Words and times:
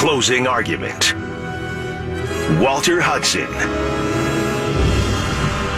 Closing 0.00 0.46
argument. 0.46 1.14
Walter 2.58 3.02
Hudson. 3.02 3.46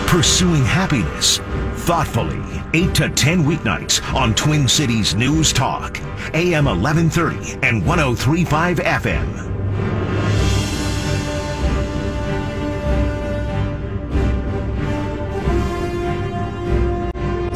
Pursuing 0.07 0.65
happiness 0.65 1.39
thoughtfully 1.85 2.41
8 2.73 2.95
to 2.95 3.09
10 3.09 3.43
weeknights 3.43 4.15
on 4.15 4.33
Twin 4.37 4.69
Cities 4.69 5.17
News 5.17 5.53
Talk, 5.53 5.99
AM 6.35 6.67
1130 6.67 7.67
and 7.67 7.85
1035 7.85 8.79
FM. 8.79 9.53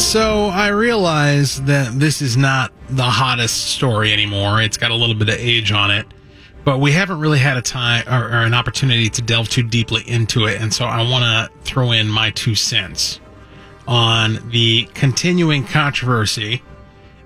So 0.01 0.47
I 0.47 0.69
realize 0.71 1.63
that 1.63 1.97
this 1.97 2.21
is 2.21 2.37
not 2.37 2.73
the 2.89 3.05
hottest 3.05 3.67
story 3.69 4.13
anymore. 4.13 4.61
It's 4.61 4.77
got 4.77 4.91
a 4.91 4.95
little 4.95 5.15
bit 5.15 5.29
of 5.29 5.37
age 5.37 5.71
on 5.71 5.93
it, 5.93 6.07
but 6.67 6.81
we 6.81 6.91
haven't 6.91 7.21
really 7.21 7.39
had 7.39 7.57
a 7.57 7.63
time 7.63 8.03
or, 8.09 8.25
or 8.27 8.43
an 8.43 8.53
opportunity 8.53 9.09
to 9.09 9.23
delve 9.23 9.49
too 9.49 9.63
deeply 9.63 10.03
into 10.03 10.47
it. 10.47 10.61
And 10.61 10.75
so 10.75 10.85
I 10.85 11.09
want 11.09 11.23
to 11.23 11.61
throw 11.63 11.93
in 11.93 12.09
my 12.09 12.33
two 12.33 12.57
cents 12.57 13.21
on 13.87 14.41
the 14.51 14.89
continuing 14.93 15.65
controversy 15.65 16.63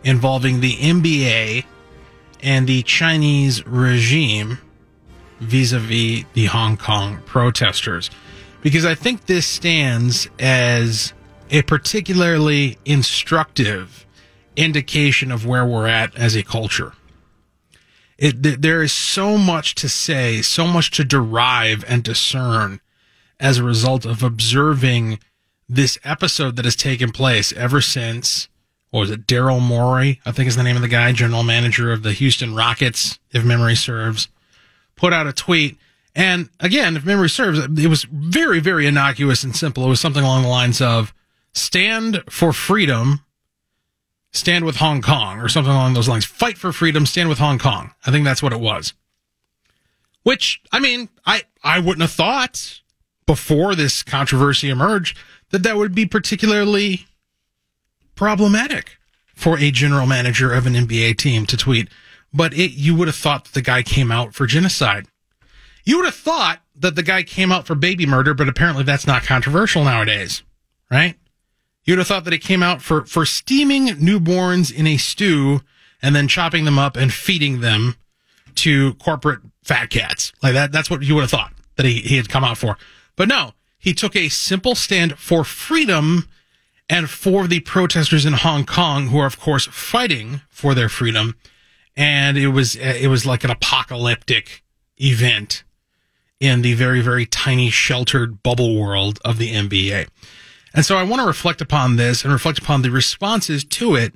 involving 0.05 0.61
the 0.61 0.77
NBA 0.77 1.65
and 2.43 2.67
the 2.67 2.83
Chinese 2.83 3.67
regime 3.67 4.59
vis 5.41 5.73
a 5.73 5.79
vis 5.79 6.25
the 6.35 6.45
Hong 6.45 6.77
Kong 6.77 7.23
protesters. 7.25 8.11
Because 8.61 8.85
I 8.85 8.95
think 8.95 9.25
this 9.25 9.47
stands 9.47 10.29
as 10.39 11.15
a 11.49 11.63
particularly 11.63 12.77
instructive 12.85 14.05
indication 14.55 15.33
of 15.33 15.47
where 15.47 15.65
we're 15.65 15.87
at 15.87 16.15
as 16.15 16.37
a 16.37 16.43
culture. 16.43 16.93
It, 18.21 18.61
there 18.63 18.83
is 18.83 18.93
so 18.93 19.37
much 19.37 19.75
to 19.77 19.89
say, 19.89 20.43
so 20.43 20.67
much 20.67 20.91
to 20.93 21.05
derive 21.05 21.85
and 21.89 22.05
discern 22.05 22.81
as 23.41 23.59
a 23.59 23.65
result 23.65 24.05
of 24.05 24.23
observing 24.23 25.19
this 25.69 25.99
episode 26.05 26.57
that 26.57 26.65
has 26.67 26.77
taken 26.77 27.11
place 27.11 27.53
ever 27.53 27.81
since 27.81 28.49
what 28.91 29.01
was 29.01 29.11
it 29.13 29.25
daryl 29.25 29.61
morey 29.61 30.21
i 30.27 30.33
think 30.33 30.49
is 30.49 30.57
the 30.57 30.65
name 30.65 30.75
of 30.75 30.83
the 30.83 30.89
guy 30.89 31.13
general 31.13 31.45
manager 31.45 31.93
of 31.93 32.03
the 32.03 32.13
houston 32.13 32.57
rockets 32.57 33.21
if 33.31 33.45
memory 33.45 33.77
serves 33.77 34.27
put 35.01 35.13
out 35.15 35.27
a 35.27 35.33
tweet. 35.33 35.79
And 36.15 36.51
again 36.61 36.97
if 36.97 37.05
memory 37.05 37.31
serves 37.31 37.59
it 37.59 37.89
was 37.89 38.05
very 38.05 38.61
very 38.61 38.87
innocuous 38.87 39.43
and 39.43 39.57
simple. 39.57 39.85
It 39.85 39.89
was 39.89 40.01
something 40.01 40.23
along 40.23 40.43
the 40.43 40.49
lines 40.49 40.81
of 40.81 41.15
stand 41.53 42.23
for 42.29 42.53
freedom 42.53 43.25
stand 44.33 44.65
with 44.65 44.77
hong 44.77 45.03
kong 45.03 45.41
or 45.41 45.49
something 45.49 45.73
along 45.73 45.95
those 45.95 46.09
lines 46.09 46.25
fight 46.25 46.57
for 46.57 46.73
freedom 46.73 47.07
stand 47.07 47.29
with 47.29 47.39
hong 47.39 47.59
kong 47.59 47.93
i 48.07 48.11
think 48.11 48.25
that's 48.25 48.43
what 48.43 48.53
it 48.53 48.61
was 48.61 48.93
which 50.23 50.61
i 50.73 50.79
mean 50.79 51.09
i 51.27 51.43
i 51.65 51.79
wouldn't 51.79 52.03
have 52.03 52.13
thought 52.13 52.81
before 53.27 53.75
this 53.75 54.03
controversy 54.03 54.69
emerged 54.69 55.17
that 55.51 55.63
that 55.63 55.77
would 55.77 55.95
be 55.95 56.07
particularly 56.07 57.07
problematic 58.15 58.99
for 59.35 59.59
a 59.59 59.71
general 59.71 60.07
manager 60.07 60.53
of 60.53 60.67
an 60.67 60.75
NBA 60.75 61.17
team 61.17 61.47
to 61.47 61.57
tweet. 61.57 61.89
But 62.33 62.53
it, 62.53 62.73
you 62.73 62.95
would 62.95 63.09
have 63.09 63.17
thought 63.17 63.45
that 63.45 63.55
the 63.55 63.63
guy 63.63 63.83
came 63.83 64.13
out 64.13 64.35
for 64.35 64.47
genocide. 64.47 65.07
You 65.85 65.97
would 65.97 66.05
have 66.05 66.15
thought 66.15 66.61
that 66.77 66.95
the 66.95 67.03
guy 67.03 67.23
came 67.23 67.51
out 67.51 67.67
for 67.67 67.75
baby 67.75 68.05
murder, 68.05 68.35
but 68.35 68.49
apparently 68.49 68.85
that's 68.85 69.07
not 69.07 69.23
controversial 69.23 69.85
nowadays, 69.85 70.43
right? 70.91 71.17
You 71.85 71.93
would 71.93 71.99
have 71.99 72.09
thought 72.09 72.25
that 72.25 72.33
he 72.33 72.39
came 72.39 72.63
out 72.63 72.83
for, 72.83 73.05
for 73.05 73.25
steaming 73.25 73.89
newborns 73.89 74.73
in 74.73 74.87
a 74.87 74.97
stew 74.97 75.61
and 76.03 76.15
then 76.15 76.29
chopping 76.29 76.65
them 76.65 76.79
up 76.79 76.97
and 76.97 77.13
feeding 77.13 77.61
them 77.61 77.97
to 78.57 78.95
corporate 78.95 79.41
fat 79.63 79.91
cats. 79.91 80.33
Like 80.43 80.55
that, 80.55 80.73
that's 80.73 80.91
what 80.91 81.03
you 81.03 81.15
would 81.15 81.23
have 81.23 81.31
thought 81.31 81.53
that 81.77 81.87
he, 81.87 82.01
he 82.01 82.17
had 82.17 82.29
come 82.29 82.45
out 82.45 82.59
for. 82.59 82.77
But 83.17 83.29
no, 83.29 83.53
he 83.79 83.95
took 83.95 84.15
a 84.15 84.29
simple 84.29 84.75
stand 84.75 85.19
for 85.19 85.45
freedom 85.45 86.29
and 86.89 87.09
for 87.09 87.47
the 87.47 87.61
protesters 87.61 88.27
in 88.27 88.35
Hong 88.35 88.67
Kong 88.67 89.09
who 89.09 89.19
are 89.19 89.27
of 89.27 89.39
course 89.39 89.67
fighting 89.67 90.43
for 90.49 90.75
their 90.75 90.89
freedom 90.89 91.37
and 91.97 92.37
it 92.37 92.49
was 92.49 92.77
it 92.77 93.09
was 93.09 93.25
like 93.25 93.45
an 93.45 93.51
apocalyptic 93.51 94.63
event 95.01 95.65
in 96.41 96.63
the 96.63 96.75
very 96.75 97.01
very 97.01 97.27
tiny 97.27 97.71
sheltered 97.71 98.43
bubble 98.43 98.79
world 98.79 99.21
of 99.25 99.39
the 99.39 99.55
NBA. 99.55 100.09
And 100.75 100.85
so 100.85 100.97
I 100.97 101.03
want 101.03 101.21
to 101.21 101.27
reflect 101.27 101.61
upon 101.61 101.97
this 101.97 102.25
and 102.25 102.33
reflect 102.33 102.59
upon 102.59 102.83
the 102.83 102.91
responses 102.91 103.65
to 103.65 103.95
it 103.97 104.15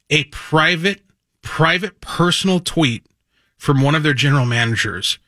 a 0.09 0.23
private, 0.25 1.01
private 1.43 2.01
personal 2.01 2.59
tweet 2.59 3.05
from 3.57 3.81
one 3.81 3.93
of 3.93 4.01
their 4.01 4.15
general 4.15 4.45
managers 4.45 5.19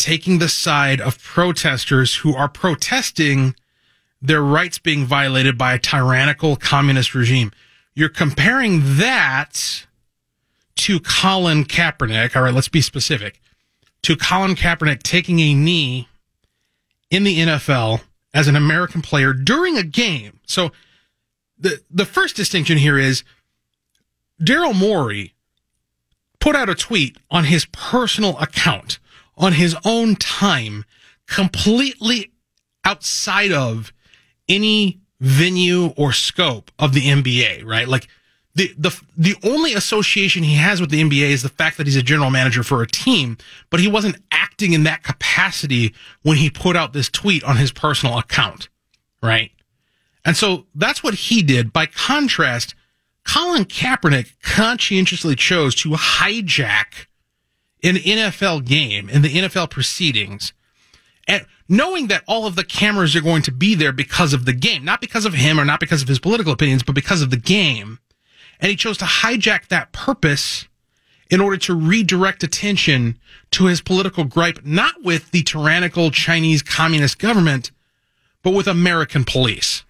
taking 0.00 0.38
the 0.38 0.48
side 0.48 1.00
of 1.00 1.22
protesters 1.22 2.16
who 2.16 2.34
are 2.34 2.48
protesting 2.48 3.54
their 4.22 4.42
rights 4.42 4.78
being 4.78 5.04
violated 5.04 5.58
by 5.58 5.74
a 5.74 5.78
tyrannical 5.78 6.56
communist 6.56 7.14
regime. 7.14 7.52
You're 7.94 8.08
comparing 8.08 8.80
that 8.96 9.86
to 10.76 11.00
Colin 11.00 11.64
Kaepernick. 11.64 12.34
All 12.34 12.42
right, 12.42 12.54
let's 12.54 12.68
be 12.68 12.80
specific. 12.80 13.40
To 14.02 14.16
Colin 14.16 14.54
Kaepernick 14.54 15.02
taking 15.02 15.40
a 15.40 15.54
knee 15.54 16.08
in 17.10 17.24
the 17.24 17.38
NFL 17.38 18.00
as 18.32 18.48
an 18.48 18.56
American 18.56 19.02
player 19.02 19.34
during 19.34 19.76
a 19.76 19.82
game. 19.82 20.40
So 20.46 20.72
the 21.58 21.82
the 21.90 22.06
first 22.06 22.36
distinction 22.36 22.78
here 22.78 22.96
is 22.96 23.22
Daryl 24.42 24.74
Morey 24.74 25.34
put 26.38 26.56
out 26.56 26.68
a 26.68 26.74
tweet 26.74 27.18
on 27.30 27.44
his 27.44 27.66
personal 27.66 28.38
account 28.38 28.98
on 29.36 29.54
his 29.54 29.74
own 29.84 30.16
time, 30.16 30.84
completely 31.26 32.30
outside 32.84 33.52
of 33.52 33.92
any 34.48 35.00
venue 35.18 35.88
or 35.96 36.12
scope 36.12 36.70
of 36.78 36.92
the 36.92 37.02
NBA, 37.02 37.64
right? 37.64 37.88
Like 37.88 38.08
the 38.54 38.72
the 38.76 39.00
the 39.16 39.36
only 39.42 39.74
association 39.74 40.42
he 40.42 40.56
has 40.56 40.80
with 40.80 40.90
the 40.90 41.02
NBA 41.02 41.30
is 41.30 41.42
the 41.42 41.48
fact 41.48 41.78
that 41.78 41.86
he's 41.86 41.96
a 41.96 42.02
general 42.02 42.30
manager 42.30 42.62
for 42.62 42.82
a 42.82 42.86
team, 42.86 43.38
but 43.70 43.80
he 43.80 43.88
wasn't 43.88 44.16
acting 44.30 44.72
in 44.72 44.82
that 44.84 45.02
capacity 45.02 45.94
when 46.22 46.36
he 46.36 46.50
put 46.50 46.76
out 46.76 46.92
this 46.92 47.08
tweet 47.08 47.42
on 47.44 47.56
his 47.56 47.72
personal 47.72 48.18
account, 48.18 48.68
right? 49.22 49.52
And 50.24 50.36
so 50.36 50.66
that's 50.74 51.02
what 51.02 51.14
he 51.14 51.42
did. 51.42 51.72
By 51.72 51.86
contrast, 51.86 52.74
Colin 53.24 53.64
Kaepernick 53.64 54.32
conscientiously 54.42 55.36
chose 55.36 55.74
to 55.76 55.90
hijack 55.90 57.06
an 57.82 57.96
NFL 57.96 58.64
game 58.64 59.08
in 59.08 59.22
the 59.22 59.34
NFL 59.34 59.70
proceedings 59.70 60.52
and 61.26 61.46
knowing 61.68 62.08
that 62.08 62.24
all 62.26 62.46
of 62.46 62.56
the 62.56 62.64
cameras 62.64 63.14
are 63.14 63.20
going 63.20 63.42
to 63.42 63.52
be 63.52 63.74
there 63.74 63.92
because 63.92 64.32
of 64.32 64.44
the 64.44 64.52
game, 64.52 64.84
not 64.84 65.00
because 65.00 65.24
of 65.24 65.34
him 65.34 65.60
or 65.60 65.64
not 65.64 65.80
because 65.80 66.02
of 66.02 66.08
his 66.08 66.18
political 66.18 66.52
opinions, 66.52 66.82
but 66.82 66.94
because 66.94 67.22
of 67.22 67.30
the 67.30 67.36
game. 67.36 68.00
And 68.58 68.68
he 68.68 68.76
chose 68.76 68.98
to 68.98 69.04
hijack 69.04 69.68
that 69.68 69.92
purpose 69.92 70.66
in 71.30 71.40
order 71.40 71.56
to 71.56 71.74
redirect 71.74 72.42
attention 72.42 73.18
to 73.52 73.66
his 73.66 73.80
political 73.80 74.24
gripe, 74.24 74.64
not 74.64 75.04
with 75.04 75.30
the 75.30 75.42
tyrannical 75.42 76.10
Chinese 76.10 76.62
communist 76.62 77.18
government, 77.18 77.70
but 78.42 78.50
with 78.50 78.66
American 78.66 79.24
police. 79.24 79.84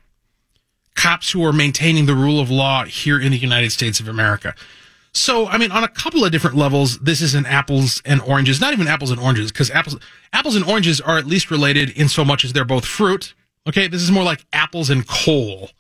Cops 1.01 1.31
who 1.31 1.43
are 1.47 1.53
maintaining 1.53 2.05
the 2.05 2.15
rule 2.15 2.41
of 2.41 2.51
law 2.51 2.85
here 2.85 3.19
in 3.19 3.33
the 3.33 3.39
United 3.39 3.73
States 3.73 4.01
of 4.01 4.09
America. 4.09 4.55
So, 5.13 5.47
I 5.47 5.57
mean, 5.57 5.73
on 5.73 5.83
a 5.83 5.89
couple 5.89 6.27
of 6.27 6.31
different 6.31 6.57
levels, 6.57 6.99
this 6.99 7.23
is 7.23 7.35
an 7.35 7.47
apples 7.47 8.03
and 8.05 8.21
oranges, 8.21 8.61
not 8.61 8.75
even 8.75 8.87
apples 8.87 9.11
and 9.11 9.19
oranges, 9.19 9.51
because 9.51 9.71
apples, 9.71 9.99
apples 10.35 10.57
and 10.57 10.65
oranges 10.67 11.01
are 11.01 11.17
at 11.17 11.25
least 11.25 11.51
related 11.51 11.89
in 11.91 12.11
so 12.11 12.23
much 12.23 12.45
as 12.45 12.53
they're 12.53 12.67
both 12.67 12.85
fruit. 12.85 13.33
Okay. 13.67 13.89
This 13.89 14.03
is 14.03 14.11
more 14.11 14.25
like 14.25 14.45
apples 14.53 14.91
and 14.91 15.09
coal 15.09 15.71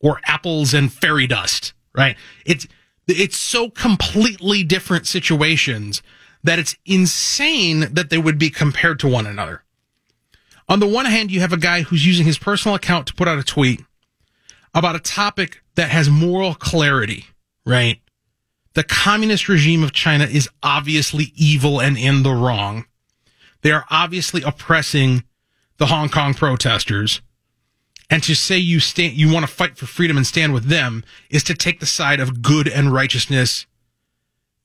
or 0.00 0.20
apples 0.24 0.74
and 0.74 0.92
fairy 0.92 1.28
dust, 1.28 1.72
right? 1.94 2.16
It's, 2.44 2.66
it's 3.06 3.36
so 3.36 3.70
completely 3.70 4.64
different 4.64 5.06
situations 5.06 6.02
that 6.42 6.58
it's 6.58 6.74
insane 6.84 7.94
that 7.94 8.10
they 8.10 8.18
would 8.18 8.36
be 8.36 8.50
compared 8.50 8.98
to 8.98 9.06
one 9.06 9.28
another. 9.28 9.62
On 10.68 10.80
the 10.80 10.88
one 10.88 11.06
hand, 11.06 11.30
you 11.30 11.38
have 11.38 11.52
a 11.52 11.56
guy 11.56 11.82
who's 11.82 12.04
using 12.04 12.26
his 12.26 12.38
personal 12.38 12.74
account 12.74 13.06
to 13.06 13.14
put 13.14 13.28
out 13.28 13.38
a 13.38 13.44
tweet 13.44 13.84
about 14.74 14.96
a 14.96 15.00
topic 15.00 15.62
that 15.74 15.90
has 15.90 16.08
moral 16.08 16.54
clarity, 16.54 17.26
right? 17.64 18.00
The 18.74 18.84
communist 18.84 19.48
regime 19.48 19.82
of 19.82 19.92
China 19.92 20.24
is 20.24 20.48
obviously 20.62 21.32
evil 21.34 21.80
and 21.80 21.98
in 21.98 22.22
the 22.22 22.32
wrong. 22.32 22.86
They 23.62 23.72
are 23.72 23.84
obviously 23.90 24.42
oppressing 24.42 25.24
the 25.78 25.86
Hong 25.86 26.08
Kong 26.08 26.34
protesters. 26.34 27.20
And 28.08 28.22
to 28.24 28.34
say 28.34 28.58
you 28.58 28.80
stand, 28.80 29.14
you 29.14 29.32
want 29.32 29.46
to 29.46 29.52
fight 29.52 29.76
for 29.76 29.86
freedom 29.86 30.16
and 30.16 30.26
stand 30.26 30.52
with 30.52 30.64
them 30.64 31.04
is 31.30 31.44
to 31.44 31.54
take 31.54 31.80
the 31.80 31.86
side 31.86 32.20
of 32.20 32.42
good 32.42 32.68
and 32.68 32.92
righteousness 32.92 33.66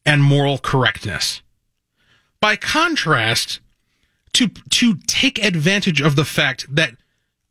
and 0.06 0.24
moral 0.24 0.58
correctness. 0.58 1.42
By 2.40 2.56
contrast, 2.56 3.60
to, 4.34 4.50
to 4.50 4.96
take 5.08 5.44
advantage 5.44 6.02
of 6.02 6.16
the 6.16 6.26
fact 6.26 6.66
that 6.74 6.96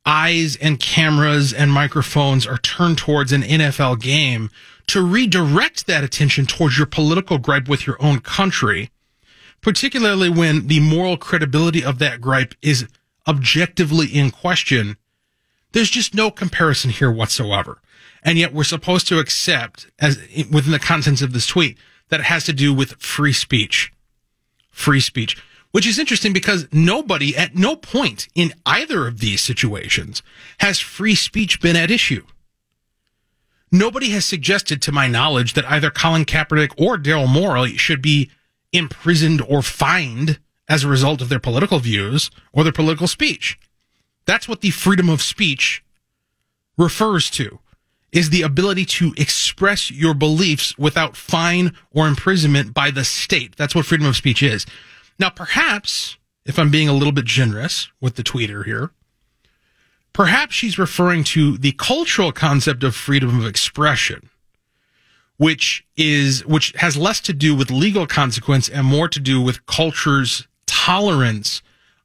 eyes 0.06 0.56
and 0.56 0.78
cameras 0.78 1.52
and 1.52 1.72
microphones 1.72 2.46
are 2.46 2.58
turned 2.58 2.98
towards 2.98 3.32
an 3.32 3.42
NFL 3.42 4.00
game 4.00 4.50
to 4.86 5.02
redirect 5.02 5.86
that 5.86 6.04
attention 6.04 6.46
towards 6.46 6.76
your 6.76 6.86
political 6.86 7.38
gripe 7.38 7.68
with 7.68 7.86
your 7.86 8.00
own 8.02 8.20
country, 8.20 8.90
particularly 9.60 10.28
when 10.28 10.66
the 10.66 10.80
moral 10.80 11.16
credibility 11.16 11.82
of 11.82 11.98
that 11.98 12.20
gripe 12.20 12.54
is 12.60 12.86
objectively 13.26 14.06
in 14.06 14.30
question. 14.30 14.96
There's 15.72 15.90
just 15.90 16.14
no 16.14 16.30
comparison 16.30 16.90
here 16.90 17.10
whatsoever. 17.10 17.80
And 18.22 18.38
yet 18.38 18.52
we're 18.54 18.64
supposed 18.64 19.08
to 19.08 19.18
accept 19.18 19.90
as 19.98 20.18
within 20.50 20.72
the 20.72 20.78
contents 20.78 21.22
of 21.22 21.32
this 21.32 21.46
tweet 21.46 21.78
that 22.08 22.20
it 22.20 22.26
has 22.26 22.44
to 22.44 22.52
do 22.52 22.72
with 22.72 22.92
free 23.02 23.32
speech. 23.32 23.92
Free 24.70 25.00
speech. 25.00 25.36
Which 25.75 25.88
is 25.88 25.99
interesting 25.99 26.32
because 26.32 26.69
nobody 26.71 27.37
at 27.37 27.56
no 27.56 27.75
point 27.75 28.29
in 28.37 28.53
either 28.65 29.09
of 29.09 29.19
these 29.19 29.41
situations 29.41 30.23
has 30.61 30.79
free 30.79 31.17
speech 31.17 31.61
been 31.61 31.75
at 31.75 31.91
issue. 31.91 32.25
Nobody 33.73 34.11
has 34.11 34.25
suggested, 34.25 34.81
to 34.82 34.93
my 34.93 35.09
knowledge, 35.09 35.55
that 35.55 35.69
either 35.69 35.91
Colin 35.91 36.26
Kaepernick 36.26 36.73
or 36.79 36.97
Daryl 36.97 37.29
Morey 37.29 37.76
should 37.76 38.00
be 38.00 38.31
imprisoned 38.73 39.43
or 39.49 39.62
fined 39.62 40.38
as 40.69 40.85
a 40.85 40.88
result 40.88 41.21
of 41.21 41.29
their 41.29 41.41
political 41.41 41.81
views 41.81 42.31
or 42.53 42.62
their 42.62 42.73
political 42.73 43.09
speech. 43.09 43.59
That's 44.26 44.47
what 44.47 44.61
the 44.61 44.71
freedom 44.71 45.09
of 45.09 45.23
speech 45.23 45.82
refers 46.79 47.29
to 47.31 47.59
is 48.12 48.31
the 48.31 48.43
ability 48.43 48.85
to 48.85 49.12
express 49.17 49.91
your 49.91 50.15
beliefs 50.15 50.79
without 50.79 51.17
fine 51.17 51.75
or 51.91 52.06
imprisonment 52.06 52.73
by 52.73 52.93
the 52.93 53.03
state. 53.03 53.56
That's 53.56 53.75
what 53.75 53.87
freedom 53.87 54.06
of 54.06 54.15
speech 54.15 54.41
is. 54.41 54.67
Now, 55.19 55.31
perhaps, 55.31 56.16
if 56.44 56.58
I'm 56.58 56.70
being 56.70 56.88
a 56.88 56.93
little 56.93 57.12
bit 57.12 57.25
generous 57.25 57.88
with 58.00 58.16
the 58.16 58.22
tweeter 58.22 58.64
here, 58.64 58.90
Perhaps 60.14 60.55
she's 60.55 60.78
referring 60.78 61.25
to 61.25 61.58
the 61.58 61.72
cultural 61.72 62.31
concept 62.31 62.84
of 62.84 62.94
freedom 62.94 63.40
of 63.40 63.46
expression, 63.46 64.31
which 65.38 65.84
is, 65.96 66.46
which 66.46 66.72
has 66.76 66.96
less 66.96 67.20
to 67.22 67.32
do 67.32 67.55
with 67.55 67.70
legal 67.70 68.06
consequence 68.06 68.69
and 68.69 68.87
more 68.87 69.08
to 69.08 69.19
do 69.19 69.43
with 69.43 69.66
culture's 69.66 70.46
tolerance 70.66 71.62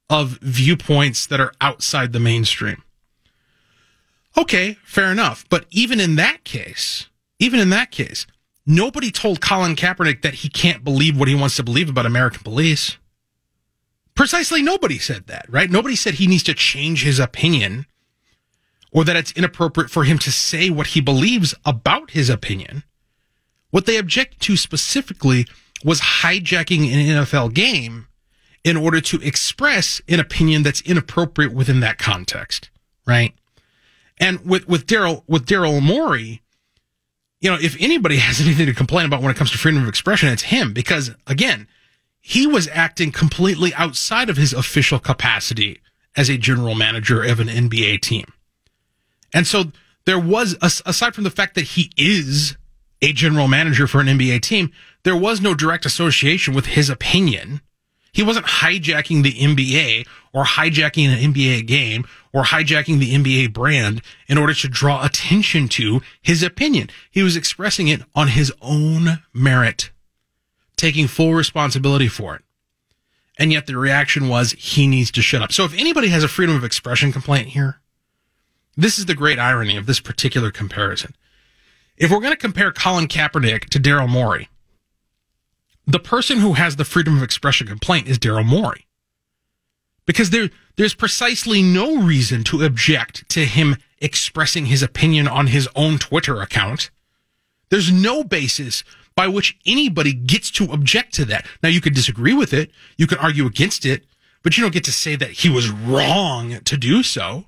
of 0.10 0.40
viewpoints 0.42 1.28
that 1.28 1.40
are 1.40 1.54
outside 1.62 2.12
the 2.12 2.20
mainstream. 2.20 2.82
Okay, 4.36 4.78
fair 4.84 5.12
enough. 5.12 5.46
But 5.48 5.68
even 5.70 6.00
in 6.00 6.16
that 6.16 6.44
case, 6.44 7.10
even 7.38 7.60
in 7.60 7.70
that 7.70 7.92
case, 7.92 8.26
nobody 8.66 9.12
told 9.12 9.40
Colin 9.40 9.76
Kaepernick 9.76 10.24
that 10.24 10.36
he 10.36 10.50
can't 10.50 10.84
believe 10.84 11.16
what 11.16 11.28
he 11.28 11.36
wants 11.36 11.58
to 11.58 11.64
believe 11.64 11.90
about 11.90 12.08
American 12.08 12.42
police. 12.42 12.98
Precisely 14.20 14.62
nobody 14.62 15.00
said 15.00 15.28
that, 15.28 15.46
right? 15.48 15.72
Nobody 15.72 15.96
said 15.96 16.16
he 16.16 16.28
needs 16.28 16.44
to 16.44 16.54
change 16.54 17.06
his 17.06 17.20
opinion 17.20 17.86
or 18.92 19.06
that 19.06 19.16
it's 19.16 19.32
inappropriate 19.32 19.90
for 19.90 20.04
him 20.04 20.20
to 20.20 20.30
say 20.30 20.70
what 20.70 20.88
he 20.88 21.00
believes 21.00 21.56
about 21.64 22.12
his 22.12 22.30
opinion. 22.30 22.84
What 23.70 23.86
they 23.86 23.96
object 23.96 24.42
to 24.42 24.58
specifically 24.58 25.48
was 25.86 26.02
hijacking 26.02 26.92
an 26.92 27.24
NFL 27.24 27.54
game 27.54 28.08
in 28.66 28.76
order 28.76 29.00
to 29.00 29.22
express 29.22 30.02
an 30.10 30.20
opinion 30.20 30.64
that's 30.64 30.82
inappropriate 30.82 31.54
within 31.54 31.80
that 31.80 31.98
context, 31.98 32.70
right? 33.08 33.34
And 34.18 34.46
with 34.46 34.68
with 34.68 34.86
Daryl 34.86 35.24
with 35.28 35.46
Daryl 35.46 35.82
Morey, 35.82 36.42
you 37.40 37.50
know, 37.50 37.58
if 37.58 37.78
anybody 37.80 38.18
has 38.28 38.42
anything 38.42 38.66
to 38.66 38.74
complain 38.74 39.06
about 39.06 39.22
when 39.22 39.32
it 39.32 39.38
comes 39.38 39.52
to 39.52 39.58
freedom 39.58 39.82
of 39.82 39.88
expression, 39.88 40.28
it's 40.28 40.44
him 40.44 40.74
because 40.74 41.12
again, 41.26 41.70
he 42.30 42.46
was 42.46 42.70
acting 42.72 43.12
completely 43.12 43.74
outside 43.74 44.30
of 44.30 44.38
his 44.38 44.54
official 44.54 45.00
capacity 45.00 45.82
as 46.16 46.30
a 46.30 46.38
general 46.38 46.76
manager 46.76 47.24
of 47.24 47.40
an 47.40 47.48
NBA 47.48 48.02
team. 48.02 48.26
And 49.34 49.48
so 49.48 49.72
there 50.06 50.20
was, 50.20 50.56
aside 50.62 51.16
from 51.16 51.24
the 51.24 51.32
fact 51.32 51.56
that 51.56 51.64
he 51.64 51.90
is 51.98 52.56
a 53.02 53.14
general 53.14 53.48
manager 53.48 53.88
for 53.88 54.00
an 54.00 54.06
NBA 54.06 54.44
team, 54.44 54.72
there 55.02 55.16
was 55.16 55.42
no 55.42 55.56
direct 55.56 55.88
association 55.88 56.54
with 56.54 56.68
his 56.68 56.88
opinion. 56.88 57.62
He 58.12 58.22
wasn't 58.22 58.46
hijacking 58.46 59.24
the 59.24 59.34
NBA 59.34 60.06
or 60.32 60.44
hijacking 60.44 61.08
an 61.08 61.34
NBA 61.34 61.66
game 61.66 62.06
or 62.32 62.44
hijacking 62.44 63.00
the 63.00 63.16
NBA 63.16 63.54
brand 63.54 64.04
in 64.28 64.38
order 64.38 64.54
to 64.54 64.68
draw 64.68 65.04
attention 65.04 65.68
to 65.70 66.02
his 66.22 66.44
opinion. 66.44 66.92
He 67.10 67.24
was 67.24 67.36
expressing 67.36 67.88
it 67.88 68.04
on 68.14 68.28
his 68.28 68.54
own 68.62 69.24
merit, 69.34 69.90
taking 70.80 71.08
full 71.08 71.34
responsibility 71.34 72.08
for 72.08 72.36
it. 72.36 72.42
And 73.38 73.52
yet 73.54 73.68
the 73.68 73.78
reaction 73.78 74.28
was 74.28 74.54
he 74.54 74.88
needs 74.88 75.12
to 75.12 75.22
shut 75.22 75.42
up. 75.42 75.52
So 75.52 75.64
if 75.64 75.74
anybody 75.74 76.10
has 76.10 76.24
a 76.24 76.28
freedom 76.28 76.56
of 76.56 76.64
expression 76.64 77.12
complaint 77.12 77.50
here, 77.50 77.80
this 78.76 78.98
is 78.98 79.06
the 79.06 79.16
great 79.16 79.40
irony 79.40 79.78
of 79.78 79.86
this 79.86 80.00
particular 80.00 80.52
comparison. 80.52 81.16
If 81.98 82.12
we're 82.12 82.22
going 82.22 82.34
to 82.34 82.38
compare 82.38 82.72
Colin 82.72 83.08
Kaepernick 83.08 83.66
to 83.70 83.80
Daryl 83.80 84.10
Morey, 84.10 84.50
the 85.86 86.00
person 86.00 86.40
who 86.40 86.54
has 86.54 86.76
the 86.76 86.86
freedom 86.86 87.18
of 87.18 87.24
expression 87.24 87.68
complaint 87.68 88.08
is 88.08 88.20
Daryl 88.20 88.46
Morey. 88.46 88.86
Because 90.06 90.30
there, 90.30 90.50
there's 90.76 90.94
precisely 90.94 91.62
no 91.62 92.02
reason 92.02 92.44
to 92.46 92.64
object 92.64 93.28
to 93.30 93.46
him 93.46 93.78
expressing 94.00 94.68
his 94.68 94.82
opinion 94.82 95.28
on 95.28 95.48
his 95.48 95.68
own 95.76 95.98
Twitter 95.98 96.42
account. 96.42 96.90
There's 97.70 97.92
no 97.92 98.24
basis 98.24 98.84
by 99.20 99.28
which 99.28 99.60
anybody 99.66 100.14
gets 100.14 100.50
to 100.50 100.72
object 100.72 101.14
to 101.14 101.26
that. 101.26 101.46
Now, 101.62 101.68
you 101.68 101.82
could 101.82 101.94
disagree 101.94 102.34
with 102.34 102.54
it, 102.54 102.72
you 102.96 103.06
could 103.06 103.18
argue 103.18 103.46
against 103.46 103.86
it, 103.86 104.06
but 104.44 104.56
you 104.56 104.64
don't 104.64 104.72
get 104.72 104.86
to 104.86 104.94
say 104.94 105.18
that 105.18 105.32
he 105.32 105.50
was 105.50 105.70
wrong 105.70 106.62
to 106.62 106.78
do 106.78 107.04
so. 107.04 107.44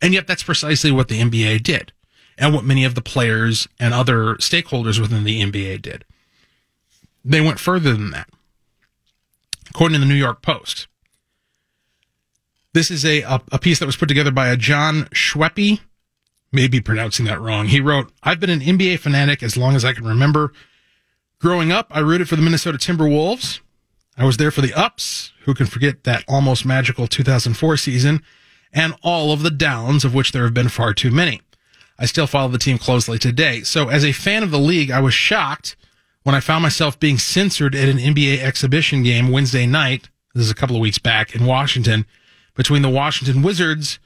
And 0.00 0.12
yet 0.12 0.26
that's 0.26 0.42
precisely 0.42 0.90
what 0.90 1.06
the 1.06 1.20
NBA 1.20 1.62
did 1.62 1.92
and 2.36 2.52
what 2.52 2.64
many 2.64 2.84
of 2.84 2.96
the 2.96 3.00
players 3.00 3.68
and 3.78 3.94
other 3.94 4.34
stakeholders 4.38 4.98
within 4.98 5.22
the 5.22 5.40
NBA 5.40 5.80
did. 5.80 6.04
They 7.24 7.40
went 7.40 7.60
further 7.60 7.92
than 7.92 8.10
that. 8.10 8.28
According 9.70 9.94
to 9.94 10.00
the 10.00 10.12
New 10.12 10.18
York 10.18 10.42
Post, 10.42 10.88
this 12.72 12.90
is 12.90 13.04
a, 13.04 13.22
a, 13.52 13.60
piece 13.60 13.78
that 13.78 13.86
was 13.86 13.94
put 13.94 14.08
together 14.08 14.32
by 14.32 14.48
a 14.48 14.56
John 14.56 15.04
Schweppe, 15.14 15.78
may 16.50 16.66
be 16.66 16.80
pronouncing 16.80 17.26
that 17.26 17.40
wrong. 17.40 17.68
He 17.68 17.80
wrote, 17.80 18.10
I've 18.24 18.40
been 18.40 18.50
an 18.50 18.58
NBA 18.58 18.98
fanatic 18.98 19.40
as 19.44 19.56
long 19.56 19.76
as 19.76 19.84
I 19.84 19.92
can 19.92 20.04
remember. 20.04 20.52
Growing 21.42 21.72
up, 21.72 21.88
I 21.90 21.98
rooted 21.98 22.28
for 22.28 22.36
the 22.36 22.42
Minnesota 22.42 22.78
Timberwolves. 22.78 23.58
I 24.16 24.24
was 24.24 24.36
there 24.36 24.52
for 24.52 24.60
the 24.60 24.72
ups. 24.74 25.32
Who 25.40 25.54
can 25.54 25.66
forget 25.66 26.04
that 26.04 26.24
almost 26.28 26.64
magical 26.64 27.08
2004 27.08 27.76
season 27.78 28.22
and 28.72 28.94
all 29.02 29.32
of 29.32 29.42
the 29.42 29.50
downs 29.50 30.04
of 30.04 30.14
which 30.14 30.30
there 30.30 30.44
have 30.44 30.54
been 30.54 30.68
far 30.68 30.94
too 30.94 31.10
many. 31.10 31.40
I 31.98 32.06
still 32.06 32.28
follow 32.28 32.48
the 32.48 32.58
team 32.58 32.78
closely 32.78 33.18
today. 33.18 33.62
So 33.62 33.88
as 33.88 34.04
a 34.04 34.12
fan 34.12 34.44
of 34.44 34.52
the 34.52 34.58
league, 34.60 34.92
I 34.92 35.00
was 35.00 35.14
shocked 35.14 35.74
when 36.22 36.36
I 36.36 36.38
found 36.38 36.62
myself 36.62 37.00
being 37.00 37.18
censored 37.18 37.74
at 37.74 37.88
an 37.88 37.98
NBA 37.98 38.38
exhibition 38.38 39.02
game 39.02 39.32
Wednesday 39.32 39.66
night. 39.66 40.10
This 40.36 40.44
is 40.44 40.50
a 40.50 40.54
couple 40.54 40.76
of 40.76 40.82
weeks 40.82 40.98
back 40.98 41.34
in 41.34 41.44
Washington 41.44 42.06
between 42.54 42.82
the 42.82 42.88
Washington 42.88 43.42
Wizards 43.42 43.98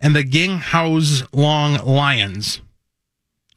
and 0.00 0.16
the 0.16 0.24
Ginghaus 0.24 1.24
Long 1.32 1.76
Lions. 1.86 2.60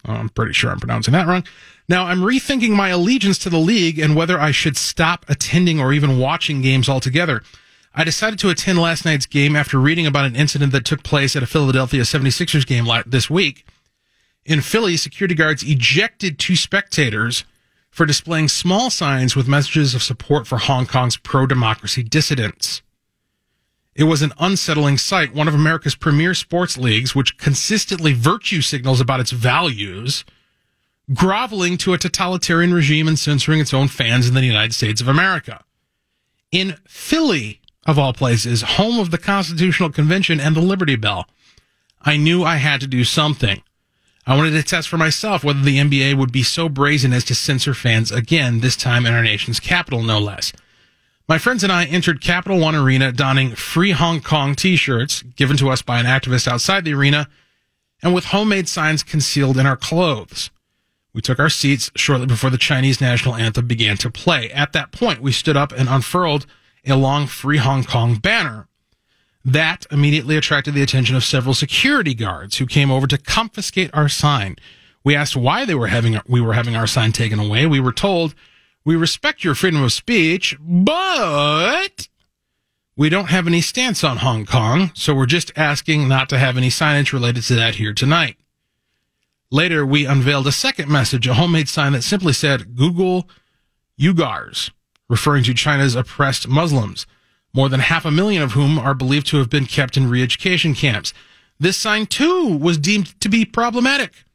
I'm 0.05 0.29
pretty 0.29 0.53
sure 0.53 0.69
I'm 0.69 0.79
pronouncing 0.79 1.13
that 1.13 1.25
wrong. 1.25 1.43
Now 1.89 2.05
I'm 2.05 2.19
rethinking 2.19 2.71
my 2.71 2.89
allegiance 2.89 3.37
to 3.39 3.49
the 3.49 3.57
league 3.57 3.97
and 3.97 4.15
whether 4.15 4.39
I 4.39 4.51
should 4.51 4.75
stop 4.75 5.25
attending 5.29 5.79
or 5.79 5.93
even 5.93 6.19
watching 6.19 6.61
games 6.61 6.89
altogether. 6.89 7.41
I 7.93 8.03
decided 8.03 8.37
to 8.39 8.49
attend 8.49 8.77
last 8.77 9.05
night's 9.05 9.25
game 9.25 9.55
after 9.55 9.79
reading 9.79 10.05
about 10.05 10.25
an 10.25 10.35
incident 10.35 10.71
that 10.73 10.85
took 10.85 11.01
place 11.01 11.35
at 11.35 11.43
a 11.43 11.47
Philadelphia 11.47 12.01
76ers 12.01 12.67
game 12.67 12.87
this 13.05 13.29
week. 13.29 13.65
In 14.45 14.61
Philly, 14.61 14.97
security 14.97 15.33
guards 15.33 15.63
ejected 15.63 16.37
two 16.37 16.55
spectators 16.55 17.43
for 17.89 18.05
displaying 18.05 18.49
small 18.49 18.89
signs 18.89 19.35
with 19.35 19.47
messages 19.47 19.95
of 19.95 20.03
support 20.03 20.45
for 20.45 20.57
Hong 20.57 20.85
Kong's 20.85 21.17
pro 21.17 21.47
democracy 21.47 22.03
dissidents. 22.03 22.81
It 23.95 24.03
was 24.03 24.21
an 24.21 24.33
unsettling 24.39 24.99
sight. 24.99 25.33
One 25.33 25.47
of 25.47 25.55
America's 25.55 25.95
premier 25.95 26.35
sports 26.35 26.77
leagues, 26.77 27.15
which 27.15 27.37
consistently 27.37 28.13
virtue 28.13 28.61
signals 28.61 29.01
about 29.01 29.21
its 29.21 29.31
values, 29.31 30.23
groveling 31.13 31.77
to 31.77 31.93
a 31.93 31.97
totalitarian 31.97 32.73
regime 32.73 33.07
and 33.07 33.17
censoring 33.17 33.59
its 33.59 33.73
own 33.73 33.87
fans 33.87 34.27
in 34.27 34.33
the 34.33 34.45
United 34.45 34.73
States 34.73 35.01
of 35.01 35.07
America. 35.07 35.63
In 36.51 36.77
Philly, 36.87 37.61
of 37.85 37.97
all 37.97 38.13
places, 38.13 38.61
home 38.61 38.99
of 38.99 39.11
the 39.11 39.17
Constitutional 39.17 39.89
Convention 39.89 40.39
and 40.39 40.55
the 40.55 40.61
Liberty 40.61 40.95
Bell, 40.95 41.25
I 42.01 42.17
knew 42.17 42.43
I 42.43 42.57
had 42.57 42.81
to 42.81 42.87
do 42.87 43.03
something. 43.03 43.61
I 44.25 44.35
wanted 44.35 44.51
to 44.51 44.63
test 44.63 44.89
for 44.89 44.97
myself 44.97 45.43
whether 45.43 45.61
the 45.61 45.79
NBA 45.79 46.17
would 46.17 46.33
be 46.33 46.43
so 46.43 46.67
brazen 46.67 47.13
as 47.13 47.23
to 47.25 47.35
censor 47.35 47.73
fans 47.73 48.11
again, 48.11 48.59
this 48.59 48.75
time 48.75 49.05
in 49.05 49.13
our 49.13 49.23
nation's 49.23 49.61
capital, 49.61 50.03
no 50.03 50.19
less. 50.19 50.51
My 51.29 51.37
friends 51.37 51.63
and 51.63 51.71
I 51.71 51.85
entered 51.85 52.21
Capital 52.21 52.59
One 52.59 52.75
Arena 52.75 53.11
donning 53.11 53.55
free 53.55 53.91
Hong 53.91 54.21
Kong 54.21 54.55
t-shirts 54.55 55.21
given 55.21 55.57
to 55.57 55.69
us 55.69 55.81
by 55.81 55.99
an 55.99 56.05
activist 56.05 56.47
outside 56.47 56.83
the 56.83 56.93
arena 56.93 57.29
and 58.01 58.13
with 58.13 58.25
homemade 58.25 58.67
signs 58.67 59.03
concealed 59.03 59.57
in 59.57 59.65
our 59.65 59.77
clothes. 59.77 60.49
We 61.17 61.21
took 61.21 61.39
our 61.39 61.49
seats 61.49 61.89
shortly 61.95 62.27
before 62.27 62.51
the 62.51 62.59
Chinese 62.59 63.01
national 63.01 63.33
anthem 63.33 63.65
began 63.65 63.97
to 63.97 64.11
play. 64.11 64.51
At 64.51 64.71
that 64.73 64.91
point, 64.91 65.19
we 65.19 65.31
stood 65.31 65.57
up 65.57 65.71
and 65.71 65.89
unfurled 65.89 66.45
a 66.85 66.95
long 66.95 67.25
free 67.25 67.57
Hong 67.57 67.83
Kong 67.83 68.17
banner. 68.17 68.67
That 69.43 69.87
immediately 69.89 70.37
attracted 70.37 70.75
the 70.75 70.83
attention 70.83 71.15
of 71.15 71.23
several 71.23 71.55
security 71.55 72.13
guards 72.13 72.57
who 72.57 72.67
came 72.67 72.91
over 72.91 73.07
to 73.07 73.17
confiscate 73.17 73.89
our 73.95 74.07
sign. 74.07 74.57
We 75.03 75.15
asked 75.15 75.35
why 75.35 75.65
they 75.65 75.73
were 75.73 75.87
having 75.87 76.21
we 76.27 76.39
were 76.39 76.53
having 76.53 76.75
our 76.75 76.85
sign 76.85 77.13
taken 77.13 77.39
away. 77.39 77.65
We 77.65 77.79
were 77.79 77.91
told, 77.91 78.35
"We 78.85 78.95
respect 78.95 79.43
your 79.43 79.55
freedom 79.55 79.81
of 79.81 79.93
speech, 79.93 80.55
but 80.59 82.09
we 82.95 83.09
don't 83.09 83.31
have 83.31 83.47
any 83.47 83.61
stance 83.61 84.03
on 84.03 84.17
Hong 84.17 84.45
Kong, 84.45 84.91
so 84.93 85.15
we're 85.15 85.25
just 85.25 85.51
asking 85.55 86.07
not 86.07 86.29
to 86.29 86.37
have 86.37 86.57
any 86.57 86.69
signage 86.69 87.11
related 87.11 87.43
to 87.45 87.55
that 87.55 87.77
here 87.77 87.95
tonight." 87.95 88.37
Later, 89.49 89.85
we 89.85 90.05
unveiled 90.05 90.47
a 90.47 90.51
second 90.51 90.89
message, 90.89 91.25
a 91.25 91.35
homemade 91.35 91.69
sign 91.69 91.93
that 91.93 92.03
simply 92.03 92.33
said, 92.33 92.75
"Google 92.75 93.29
Uyghurs," 93.99 94.71
referring 95.07 95.43
to 95.45 95.53
China's 95.53 95.95
oppressed 95.95 96.47
Muslims 96.47 97.05
more 97.53 97.69
than 97.69 97.79
half 97.79 98.05
a 98.05 98.11
million 98.11 98.43
of 98.43 98.51
whom 98.51 98.77
are 98.77 98.93
believed 98.93 99.25
to 99.27 99.37
have 99.37 99.49
been 99.49 99.65
kept 99.65 99.95
in 99.97 100.09
re-education 100.09 100.75
camps. 100.75 101.13
This 101.59 101.77
sign 101.77 102.05
too 102.05 102.45
was 102.45 102.77
deemed 102.77 103.19
to 103.21 103.29
be 103.29 103.45
problematic. 103.45 104.25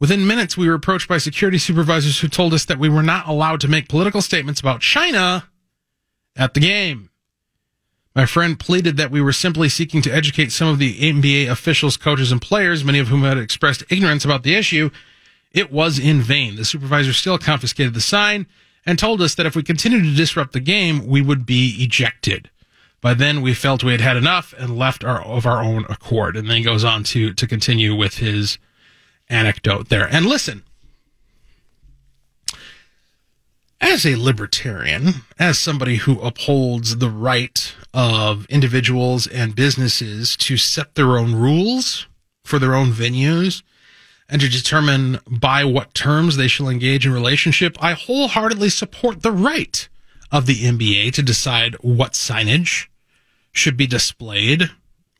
Within 0.00 0.26
minutes, 0.26 0.56
we 0.56 0.66
were 0.68 0.74
approached 0.74 1.08
by 1.08 1.18
security 1.18 1.58
supervisors 1.58 2.20
who 2.20 2.28
told 2.28 2.54
us 2.54 2.64
that 2.64 2.78
we 2.78 2.88
were 2.88 3.02
not 3.02 3.28
allowed 3.28 3.60
to 3.60 3.68
make 3.68 3.88
political 3.88 4.22
statements 4.22 4.60
about 4.60 4.80
China 4.80 5.48
at 6.36 6.54
the 6.54 6.60
game. 6.60 7.10
My 8.18 8.26
friend 8.26 8.58
pleaded 8.58 8.96
that 8.96 9.12
we 9.12 9.22
were 9.22 9.32
simply 9.32 9.68
seeking 9.68 10.02
to 10.02 10.10
educate 10.10 10.50
some 10.50 10.66
of 10.66 10.80
the 10.80 10.98
NBA 10.98 11.48
officials, 11.48 11.96
coaches, 11.96 12.32
and 12.32 12.42
players, 12.42 12.82
many 12.82 12.98
of 12.98 13.06
whom 13.06 13.22
had 13.22 13.38
expressed 13.38 13.84
ignorance 13.90 14.24
about 14.24 14.42
the 14.42 14.56
issue. 14.56 14.90
It 15.52 15.70
was 15.70 16.00
in 16.00 16.20
vain. 16.20 16.56
The 16.56 16.64
supervisor 16.64 17.12
still 17.12 17.38
confiscated 17.38 17.94
the 17.94 18.00
sign 18.00 18.48
and 18.84 18.98
told 18.98 19.22
us 19.22 19.36
that 19.36 19.46
if 19.46 19.54
we 19.54 19.62
continued 19.62 20.02
to 20.02 20.16
disrupt 20.16 20.52
the 20.52 20.58
game, 20.58 21.06
we 21.06 21.22
would 21.22 21.46
be 21.46 21.76
ejected. 21.78 22.50
By 23.00 23.14
then, 23.14 23.40
we 23.40 23.54
felt 23.54 23.84
we 23.84 23.92
had 23.92 24.00
had 24.00 24.16
enough 24.16 24.52
and 24.58 24.76
left 24.76 25.04
our, 25.04 25.22
of 25.22 25.46
our 25.46 25.62
own 25.62 25.84
accord. 25.88 26.36
And 26.36 26.50
then 26.50 26.56
he 26.56 26.64
goes 26.64 26.82
on 26.82 27.04
to, 27.04 27.32
to 27.32 27.46
continue 27.46 27.94
with 27.94 28.16
his 28.16 28.58
anecdote 29.28 29.90
there. 29.90 30.08
And 30.10 30.26
listen, 30.26 30.64
as 33.80 34.04
a 34.04 34.16
libertarian, 34.16 35.22
as 35.38 35.58
somebody 35.58 35.96
who 35.96 36.20
upholds 36.20 36.98
the 36.98 37.10
right 37.10 37.74
of 37.98 38.46
individuals 38.46 39.26
and 39.26 39.56
businesses 39.56 40.36
to 40.36 40.56
set 40.56 40.94
their 40.94 41.18
own 41.18 41.34
rules 41.34 42.06
for 42.44 42.60
their 42.60 42.76
own 42.76 42.92
venues, 42.92 43.64
and 44.28 44.40
to 44.40 44.48
determine 44.48 45.18
by 45.28 45.64
what 45.64 45.94
terms 45.94 46.36
they 46.36 46.46
shall 46.46 46.68
engage 46.68 47.04
in 47.04 47.12
relationship, 47.12 47.76
I 47.80 47.94
wholeheartedly 47.94 48.68
support 48.68 49.22
the 49.22 49.32
right 49.32 49.88
of 50.30 50.46
the 50.46 50.62
NBA 50.62 51.12
to 51.14 51.22
decide 51.24 51.74
what 51.80 52.12
signage 52.12 52.86
should 53.50 53.76
be 53.76 53.88
displayed 53.88 54.70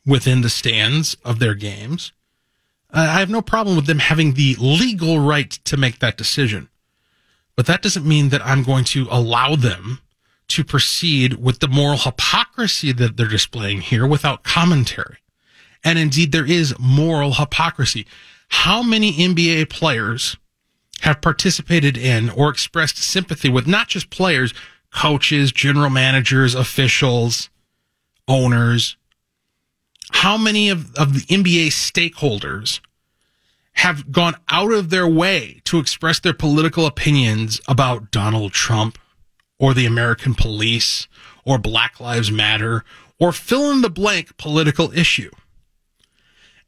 within 0.07 0.43
the 0.43 0.49
stands 0.49 1.17
of 1.25 1.41
their 1.41 1.55
games. 1.55 2.13
I 2.93 3.19
have 3.19 3.29
no 3.29 3.43
problem 3.43 3.75
with 3.75 3.87
them 3.87 3.99
having 3.99 4.35
the 4.35 4.55
legal 4.57 5.19
right 5.19 5.51
to 5.51 5.77
make 5.77 5.99
that 5.99 6.17
decision. 6.17 6.69
But 7.57 7.67
that 7.67 7.83
doesn't 7.83 8.07
mean 8.07 8.29
that 8.29 8.47
I'm 8.47 8.63
going 8.63 8.85
to 8.85 9.09
allow 9.11 9.57
them 9.57 9.99
to 10.49 10.65
proceed 10.65 11.35
with 11.35 11.61
the 11.61 11.69
moral 11.69 11.99
hypocrisy 11.99 12.93
that 12.93 13.17
they're 13.17 13.29
displaying 13.29 13.83
here 13.83 14.07
without 14.07 14.43
commentary. 14.43 15.19
And 15.85 15.99
indeed, 15.99 16.33
there 16.33 16.47
is 16.47 16.75
moral 16.79 17.35
hypocrisy. 17.35 18.07
How 18.49 18.83
many 18.83 19.13
NBA 19.13 19.69
players 19.69 20.37
have 21.03 21.21
participated 21.21 21.97
in 21.97 22.31
or 22.31 22.51
expressed 22.51 22.97
sympathy 22.97 23.49
with 23.49 23.67
not 23.67 23.89
just 23.89 24.11
players, 24.11 24.55
coaches, 24.93 25.53
general 25.53 25.91
managers, 25.91 26.55
officials, 26.55 27.51
owners? 28.27 28.97
How 30.11 30.39
many 30.39 30.71
of, 30.71 30.95
of 30.97 31.13
the 31.15 31.21
NBA 31.21 31.69
stakeholders 31.69 32.81
have 33.75 34.11
gone 34.11 34.35
out 34.49 34.73
of 34.73 34.91
their 34.91 35.07
way 35.07 35.61
to 35.65 35.79
express 35.79 36.19
their 36.19 36.33
political 36.33 36.87
opinions 36.87 37.61
about 37.69 38.11
Donald 38.11 38.53
Trump 38.53 38.99
or 39.59 39.75
the 39.75 39.87
American 39.87 40.35
police 40.35 41.09
or 41.45 41.59
Black 41.59 42.01
Lives 42.01 42.31
Matter 42.31 42.85
or 43.19 43.33
fill 43.33 43.71
in 43.71 43.81
the 43.83 43.91
blank 43.91 44.37
political 44.37 44.93
issue? 44.93 45.31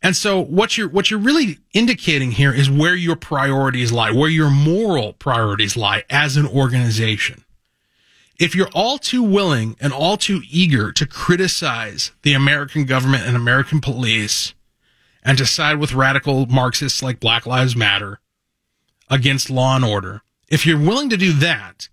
And 0.03 0.17
so 0.17 0.41
what 0.41 0.79
you're, 0.79 0.89
what 0.89 1.11
you're 1.11 1.21
really 1.21 1.59
indicating 1.75 2.33
here 2.33 2.53
is 2.53 2.71
where 2.71 2.95
your 2.95 3.17
priorities 3.17 3.93
lie, 3.93 4.11
where 4.11 4.31
your 4.31 4.51
moral 4.51 5.13
priorities 5.13 5.77
lie 5.77 6.05
as 6.09 6.37
an 6.37 6.47
organization. 6.47 7.45
If 8.39 8.55
you're 8.55 8.71
all 8.75 8.97
too 8.97 9.23
willing 9.23 9.77
and 9.79 9.93
all 9.93 10.17
too 10.17 10.41
eager 10.51 10.93
to 10.93 11.07
criticize 11.07 12.13
the 12.23 12.33
American 12.33 12.87
government 12.87 13.25
and 13.27 13.37
American 13.37 13.83
police 13.83 14.55
and 15.23 15.37
to 15.37 15.45
side 15.45 15.77
with 15.77 15.93
radical 15.93 16.47
Marxists 16.47 17.03
like 17.03 17.21
Black 17.21 17.45
Lives 17.45 17.77
Matter 17.77 18.21
against 19.11 19.51
law 19.51 19.77
and 19.77 19.85
order, 19.85 20.23
if 20.49 20.65
you're 20.65 20.79
willing 20.79 21.11
to 21.11 21.19
do 21.19 21.35
that, 21.35 21.91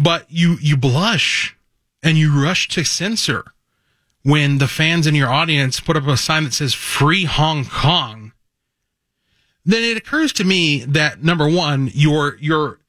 but 0.00 0.24
you, 0.30 0.56
you 0.62 0.78
blush 0.78 1.54
and 2.02 2.16
you 2.16 2.42
rush 2.42 2.68
to 2.68 2.84
censor 2.84 3.52
when 4.22 4.58
the 4.58 4.66
fans 4.66 5.06
in 5.06 5.14
your 5.14 5.28
audience 5.28 5.78
put 5.78 5.96
up 5.96 6.06
a 6.06 6.16
sign 6.16 6.44
that 6.44 6.54
says 6.54 6.72
free 6.72 7.24
Hong 7.24 7.66
Kong, 7.66 8.32
then 9.64 9.82
it 9.82 9.98
occurs 9.98 10.32
to 10.34 10.44
me 10.44 10.84
that 10.84 11.22
number 11.22 11.48
one, 11.48 11.90
your, 11.92 12.36
your 12.40 12.80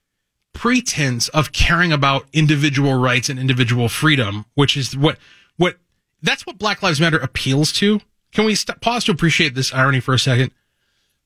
pretense 0.53 1.27
of 1.30 1.51
caring 1.51 1.91
about 1.91 2.27
individual 2.32 2.94
rights 2.94 3.27
and 3.30 3.38
individual 3.38 3.89
freedom, 3.89 4.46
which 4.56 4.77
is 4.77 4.96
what, 4.96 5.18
what, 5.58 5.77
that's 6.22 6.46
what 6.46 6.58
Black 6.58 6.82
Lives 6.82 7.01
Matter 7.01 7.20
appeals 7.20 7.74
to. 7.74 8.00
Can 8.32 8.46
we 8.46 8.56
stop, 8.56 8.80
pause 8.80 9.03
to 9.06 9.12
appreciate 9.12 9.53
this 9.53 9.74
irony 9.74 10.00
for 10.00 10.13
a 10.13 10.20
second? 10.20 10.51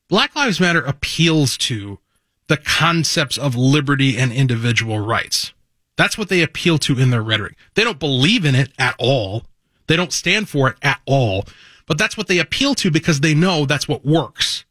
Black 0.07 0.35
Lives 0.35 0.59
Matter 0.59 0.81
appeals 0.81 1.57
to 1.59 1.99
the 2.47 2.57
concepts 2.57 3.37
of 3.37 3.55
liberty 3.55 4.17
and 4.17 4.31
individual 4.31 4.99
rights. 4.99 5.53
That's 5.97 6.17
what 6.17 6.29
they 6.29 6.41
appeal 6.41 6.77
to 6.79 6.99
in 6.99 7.09
their 7.09 7.21
rhetoric. 7.23 7.55
They 7.75 7.83
don't 7.83 7.99
believe 7.99 8.45
in 8.45 8.55
it 8.55 8.71
at 8.77 8.95
all. 8.99 9.45
They 9.87 9.95
don't 9.95 10.11
stand 10.13 10.49
for 10.49 10.67
it 10.69 10.75
at 10.81 10.99
all, 11.05 11.45
but 11.85 11.97
that's 11.97 12.17
what 12.17 12.27
they 12.27 12.39
appeal 12.39 12.75
to 12.75 12.91
because 12.91 13.21
they 13.21 13.33
know 13.33 13.65
that's 13.65 13.87
what 13.87 14.05
works. 14.05 14.65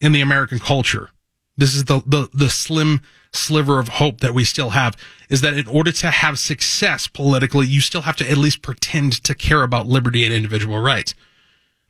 in 0.00 0.12
the 0.12 0.20
American 0.20 0.58
culture. 0.58 1.10
This 1.56 1.74
is 1.74 1.84
the, 1.84 2.02
the, 2.06 2.28
the 2.34 2.50
slim 2.50 3.00
sliver 3.32 3.78
of 3.78 3.88
hope 3.88 4.20
that 4.20 4.34
we 4.34 4.44
still 4.44 4.70
have 4.70 4.96
is 5.28 5.40
that 5.40 5.54
in 5.54 5.66
order 5.66 5.92
to 5.92 6.10
have 6.10 6.38
success 6.38 7.06
politically, 7.06 7.66
you 7.66 7.80
still 7.80 8.02
have 8.02 8.16
to 8.16 8.30
at 8.30 8.36
least 8.36 8.62
pretend 8.62 9.12
to 9.24 9.34
care 9.34 9.62
about 9.62 9.86
liberty 9.86 10.24
and 10.24 10.34
individual 10.34 10.78
rights. 10.78 11.14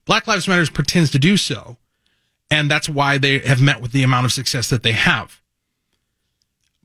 Black 0.05 0.26
Lives 0.26 0.47
Matter 0.49 0.71
pretends 0.71 1.11
to 1.11 1.19
do 1.19 1.37
so. 1.37 1.76
And 2.49 2.71
that's 2.71 2.88
why 2.88 3.19
they 3.19 3.40
have 3.40 3.61
met 3.61 3.83
with 3.83 3.90
the 3.90 4.05
amount 4.05 4.25
of 4.25 4.33
success 4.33 4.71
that 4.71 4.85
they 4.85 4.93
have. 4.93 5.40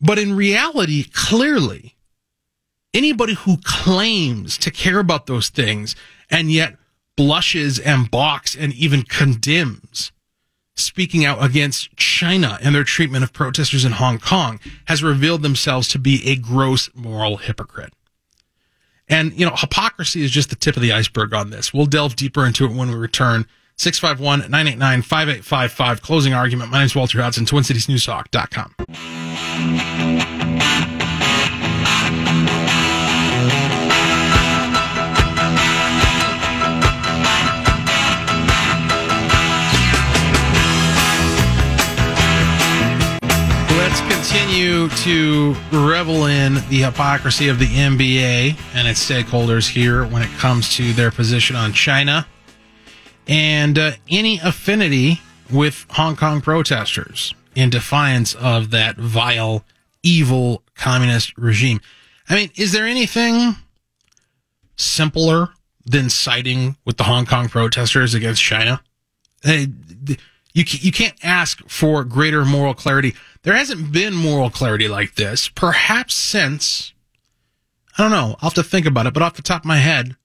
But 0.02 0.18
in 0.18 0.36
reality, 0.36 1.04
clearly, 1.04 1.96
anybody 2.94 3.36
who 3.36 3.58
claims 3.64 4.58
to 4.60 4.72
care 4.72 5.00
about 5.00 5.28
those 5.28 5.50
things 5.50 5.96
and 6.30 6.52
yet 6.52 6.76
blushes 7.16 7.78
and 7.80 8.10
balks 8.10 8.56
and 8.56 8.74
even 8.74 9.04
condemns 9.04 10.12
speaking 10.76 11.26
out 11.26 11.44
against 11.44 11.96
China 11.96 12.58
and 12.62 12.74
their 12.74 12.84
treatment 12.84 13.24
of 13.24 13.34
protesters 13.34 13.86
in 13.86 13.94
Hong 13.94 14.20
Kong 14.20 14.60
has 14.86 15.04
revealed 15.04 15.42
themselves 15.42 15.88
to 15.90 16.00
be 16.00 16.28
a 16.28 16.36
gross 16.36 16.90
moral 16.96 17.38
hypocrite. 17.38 17.94
And, 19.08 19.38
you 19.38 19.46
know, 19.46 19.56
hypocrisy 19.56 20.24
is 20.24 20.32
just 20.32 20.50
the 20.50 20.56
tip 20.56 20.76
of 20.78 20.82
the 20.82 20.94
iceberg 20.94 21.34
on 21.34 21.50
this. 21.50 21.74
We'll 21.74 21.86
delve 21.86 22.16
deeper 22.16 22.46
into 22.46 22.66
it 22.66 22.72
when 22.72 22.90
we 22.90 22.96
return. 22.96 23.46
651 23.78 24.52
989 24.52 25.02
5855. 25.02 26.02
Closing 26.02 26.34
argument. 26.34 26.72
My 26.72 26.80
name 26.80 26.86
is 26.86 26.96
Walter 26.96 27.22
Hudson, 27.22 27.46
TwinCitiesNewsTalk.com. 27.46 28.76
Let's 43.78 44.02
continue 44.02 44.88
to 44.90 45.56
revel 45.72 46.26
in 46.28 46.56
the 46.70 46.84
hypocrisy 46.84 47.50
of 47.50 47.60
the 47.60 47.66
NBA 47.66 48.58
and 48.76 48.88
its 48.88 49.04
stakeholders 49.10 49.70
here 49.70 50.06
when 50.06 50.22
it 50.22 50.30
comes 50.38 50.76
to 50.76 50.94
their 50.94 51.12
position 51.12 51.56
on 51.56 51.74
China 51.74 52.28
and 53.28 53.78
uh, 53.78 53.92
any 54.10 54.40
affinity 54.40 55.22
with 55.52 55.86
Hong 55.92 56.16
Kong 56.16 56.42
protesters 56.42 57.34
in 57.56 57.70
defiance 57.70 58.34
of 58.36 58.72
that 58.72 58.98
vile, 58.98 59.66
evil 60.04 60.64
communist 60.76 61.38
regime. 61.38 61.82
I 62.30 62.36
mean, 62.36 62.52
is 62.56 62.72
there 62.72 62.86
anything 62.86 63.56
simpler 64.78 65.50
than 65.86 66.10
siding 66.10 66.78
with 66.86 66.98
the 66.98 67.04
Hong 67.04 67.26
Kong 67.26 67.50
protesters 67.50 68.14
against 68.14 68.42
China? 68.42 68.82
You 69.44 70.16
you 70.54 70.92
can't 70.92 71.18
ask 71.24 71.68
for 71.70 72.04
greater 72.04 72.46
moral 72.46 72.74
clarity. 72.74 73.16
There 73.44 73.56
hasn't 73.56 73.92
been 73.92 74.14
moral 74.14 74.50
clarity 74.50 74.88
like 74.88 75.16
this, 75.16 75.50
perhaps 75.50 76.14
since 76.14 76.94
I 77.98 78.04
don't 78.04 78.12
know. 78.12 78.36
I'll 78.42 78.50
have 78.50 78.54
to 78.56 78.64
think 78.64 78.86
about 78.86 79.08
it, 79.08 79.14
but 79.14 79.24
off 79.24 79.36
the 79.36 79.42
top 79.42 79.62
of 79.62 79.66
my 79.66 79.78
head, 79.78 80.16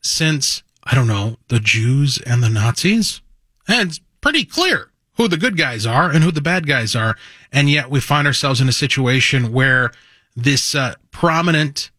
since 0.00 0.62
I 0.86 0.94
don't 0.94 1.08
know 1.08 1.36
the 1.48 1.60
Jews 1.60 2.18
and 2.18 2.42
the 2.42 2.48
Nazis, 2.48 3.20
and 3.66 3.90
it's 3.90 4.00
pretty 4.20 4.44
clear 4.44 4.90
who 5.16 5.28
the 5.28 5.36
good 5.36 5.56
guys 5.56 5.84
are 5.84 6.10
and 6.10 6.22
who 6.22 6.30
the 6.30 6.40
bad 6.40 6.66
guys 6.66 6.94
are, 6.94 7.16
and 7.52 7.68
yet 7.68 7.90
we 7.90 8.00
find 8.00 8.26
ourselves 8.26 8.60
in 8.60 8.68
a 8.68 8.72
situation 8.72 9.52
where 9.52 9.90
this 10.36 10.74
uh, 10.74 10.94
prominent, 11.10 11.90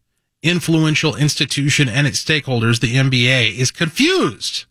influential 0.42 1.14
institution 1.16 1.88
and 1.88 2.06
its 2.06 2.24
stakeholders, 2.24 2.80
the 2.80 2.94
NBA, 2.94 3.56
is 3.56 3.70
confused 3.70 4.64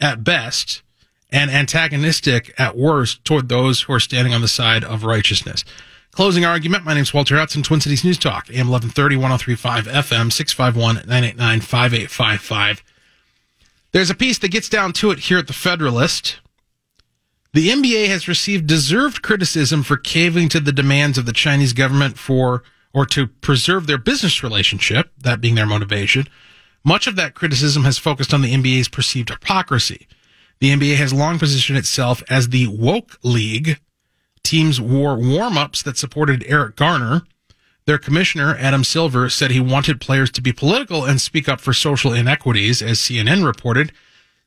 at 0.00 0.24
best 0.24 0.82
and 1.30 1.50
antagonistic 1.50 2.54
at 2.58 2.76
worst 2.76 3.24
toward 3.24 3.48
those 3.48 3.82
who 3.82 3.92
are 3.92 4.00
standing 4.00 4.32
on 4.32 4.40
the 4.40 4.48
side 4.48 4.84
of 4.84 5.04
righteousness. 5.04 5.64
Closing 6.12 6.44
argument. 6.44 6.84
My 6.84 6.94
name 6.94 7.02
is 7.02 7.12
Walter 7.12 7.36
Hudson, 7.36 7.64
Twin 7.64 7.80
Cities 7.80 8.04
News 8.04 8.18
Talk, 8.18 8.48
AM 8.48 8.68
1130, 8.68 9.16
1035 9.16 9.86
FM, 9.86 10.32
651 10.32 10.94
989 11.08 11.60
5855. 11.60 12.84
There's 13.94 14.10
a 14.10 14.14
piece 14.16 14.38
that 14.38 14.50
gets 14.50 14.68
down 14.68 14.92
to 14.94 15.12
it 15.12 15.20
here 15.20 15.38
at 15.38 15.46
the 15.46 15.52
Federalist. 15.52 16.40
The 17.52 17.68
NBA 17.68 18.08
has 18.08 18.26
received 18.26 18.66
deserved 18.66 19.22
criticism 19.22 19.84
for 19.84 19.96
caving 19.96 20.48
to 20.48 20.58
the 20.58 20.72
demands 20.72 21.16
of 21.16 21.26
the 21.26 21.32
Chinese 21.32 21.72
government 21.72 22.18
for 22.18 22.64
or 22.92 23.06
to 23.06 23.28
preserve 23.28 23.86
their 23.86 23.96
business 23.96 24.42
relationship, 24.42 25.12
that 25.16 25.40
being 25.40 25.54
their 25.54 25.64
motivation. 25.64 26.26
Much 26.84 27.06
of 27.06 27.14
that 27.14 27.34
criticism 27.34 27.84
has 27.84 27.96
focused 27.96 28.34
on 28.34 28.42
the 28.42 28.52
NBA's 28.52 28.88
perceived 28.88 29.30
hypocrisy. 29.30 30.08
The 30.58 30.70
NBA 30.70 30.96
has 30.96 31.12
long 31.12 31.38
positioned 31.38 31.78
itself 31.78 32.20
as 32.28 32.48
the 32.48 32.66
woke 32.66 33.20
league. 33.22 33.78
Teams 34.42 34.80
wore 34.80 35.14
warm 35.16 35.56
ups 35.56 35.84
that 35.84 35.96
supported 35.96 36.44
Eric 36.48 36.74
Garner. 36.74 37.22
Their 37.86 37.98
commissioner, 37.98 38.56
Adam 38.56 38.82
Silver, 38.82 39.28
said 39.28 39.50
he 39.50 39.60
wanted 39.60 40.00
players 40.00 40.30
to 40.32 40.40
be 40.40 40.52
political 40.52 41.04
and 41.04 41.20
speak 41.20 41.48
up 41.48 41.60
for 41.60 41.74
social 41.74 42.12
inequities, 42.12 42.80
as 42.80 42.98
CNN 42.98 43.44
reported. 43.44 43.92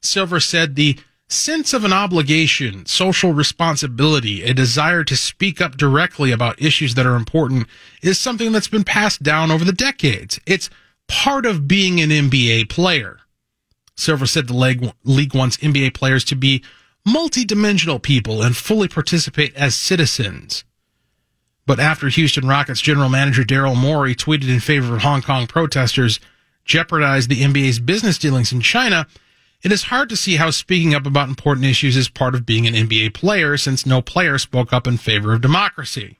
Silver 0.01 0.39
said 0.39 0.75
the 0.75 0.97
sense 1.29 1.73
of 1.73 1.83
an 1.83 1.93
obligation, 1.93 2.85
social 2.85 3.33
responsibility, 3.33 4.43
a 4.43 4.53
desire 4.53 5.03
to 5.03 5.15
speak 5.15 5.59
up 5.61 5.77
directly 5.77 6.31
about 6.31 6.61
issues 6.61 6.95
that 6.95 7.05
are 7.05 7.15
important 7.15 7.67
is 8.01 8.17
something 8.17 8.51
that's 8.51 8.69
been 8.69 8.83
passed 8.83 9.21
down 9.21 9.51
over 9.51 9.65
the 9.65 9.73
decades. 9.73 10.39
It's 10.45 10.69
part 11.07 11.45
of 11.45 11.67
being 11.67 11.99
an 11.99 12.09
NBA 12.09 12.69
player. 12.69 13.19
Silver 13.95 14.25
said 14.25 14.47
the 14.47 14.91
league 15.03 15.35
wants 15.35 15.57
NBA 15.57 15.93
players 15.93 16.23
to 16.25 16.35
be 16.35 16.63
multi-dimensional 17.05 17.99
people 17.99 18.41
and 18.41 18.55
fully 18.55 18.87
participate 18.87 19.55
as 19.55 19.75
citizens. 19.75 20.63
But 21.67 21.81
after 21.81 22.07
Houston 22.07 22.47
Rockets 22.47 22.81
general 22.81 23.09
manager 23.09 23.43
Daryl 23.43 23.75
Morey 23.75 24.15
tweeted 24.15 24.49
in 24.49 24.61
favor 24.61 24.95
of 24.95 25.01
Hong 25.01 25.21
Kong 25.21 25.45
protesters 25.45 26.19
jeopardized 26.63 27.29
the 27.29 27.41
NBA's 27.41 27.79
business 27.79 28.17
dealings 28.17 28.53
in 28.53 28.61
China, 28.61 29.05
it 29.61 29.71
is 29.71 29.83
hard 29.83 30.07
to 30.09 30.15
see 30.15 30.37
how 30.37 30.49
speaking 30.49 30.95
up 30.95 31.05
about 31.05 31.27
important 31.27 31.65
issues 31.65 31.97
is 31.97 32.07
part 32.07 32.35
of 32.35 32.45
being 32.45 32.67
an 32.67 32.73
NBA 32.73 33.13
player 33.13 33.57
since 33.57 33.85
no 33.85 34.01
player 34.01 34.37
spoke 34.37 34.71
up 34.71 34.87
in 34.87 34.97
favor 34.97 35.33
of 35.33 35.41
democracy. 35.41 36.19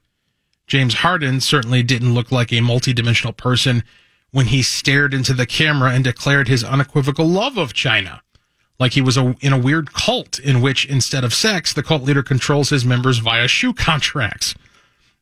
James 0.68 0.96
Harden 0.96 1.40
certainly 1.40 1.82
didn't 1.82 2.14
look 2.14 2.30
like 2.30 2.52
a 2.52 2.60
multi-dimensional 2.60 3.32
person 3.32 3.84
when 4.32 4.48
he 4.48 4.62
stared 4.62 5.14
into 5.14 5.34
the 5.34 5.46
camera 5.46 5.92
and 5.92 6.04
declared 6.04 6.50
his 6.50 6.64
unequivocal 6.64 7.26
love 7.26 7.58
of 7.58 7.74
China. 7.74 8.22
Like 8.80 8.94
he 8.94 9.02
was 9.02 9.16
a, 9.16 9.34
in 9.40 9.54
a 9.54 9.58
weird 9.58 9.94
cult 9.94 10.40
in 10.40 10.60
which 10.62 10.86
instead 10.86 11.24
of 11.24 11.34
sex, 11.34 11.72
the 11.72 11.84
cult 11.84 12.04
leader 12.04 12.22
controls 12.22 12.70
his 12.70 12.84
members 12.84 13.20
via 13.20 13.48
shoe 13.48 13.74
contracts. 13.74 14.54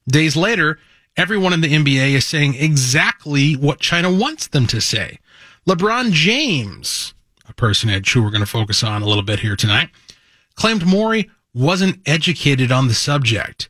Days 0.07 0.35
later, 0.35 0.79
everyone 1.17 1.53
in 1.53 1.61
the 1.61 1.73
NBA 1.73 2.11
is 2.11 2.25
saying 2.25 2.55
exactly 2.55 3.53
what 3.53 3.79
China 3.79 4.11
wants 4.11 4.47
them 4.47 4.67
to 4.67 4.79
say. 4.79 5.19
LeBron 5.67 6.11
James, 6.11 7.13
a 7.49 7.53
personage 7.53 8.11
who 8.11 8.21
we're 8.21 8.29
going 8.29 8.41
to 8.41 8.45
focus 8.45 8.83
on 8.83 9.01
a 9.01 9.07
little 9.07 9.23
bit 9.23 9.39
here 9.39 9.55
tonight, 9.55 9.89
claimed 10.55 10.85
Morey 10.85 11.29
wasn't 11.53 11.99
educated 12.05 12.71
on 12.71 12.87
the 12.87 12.93
subject. 12.93 13.69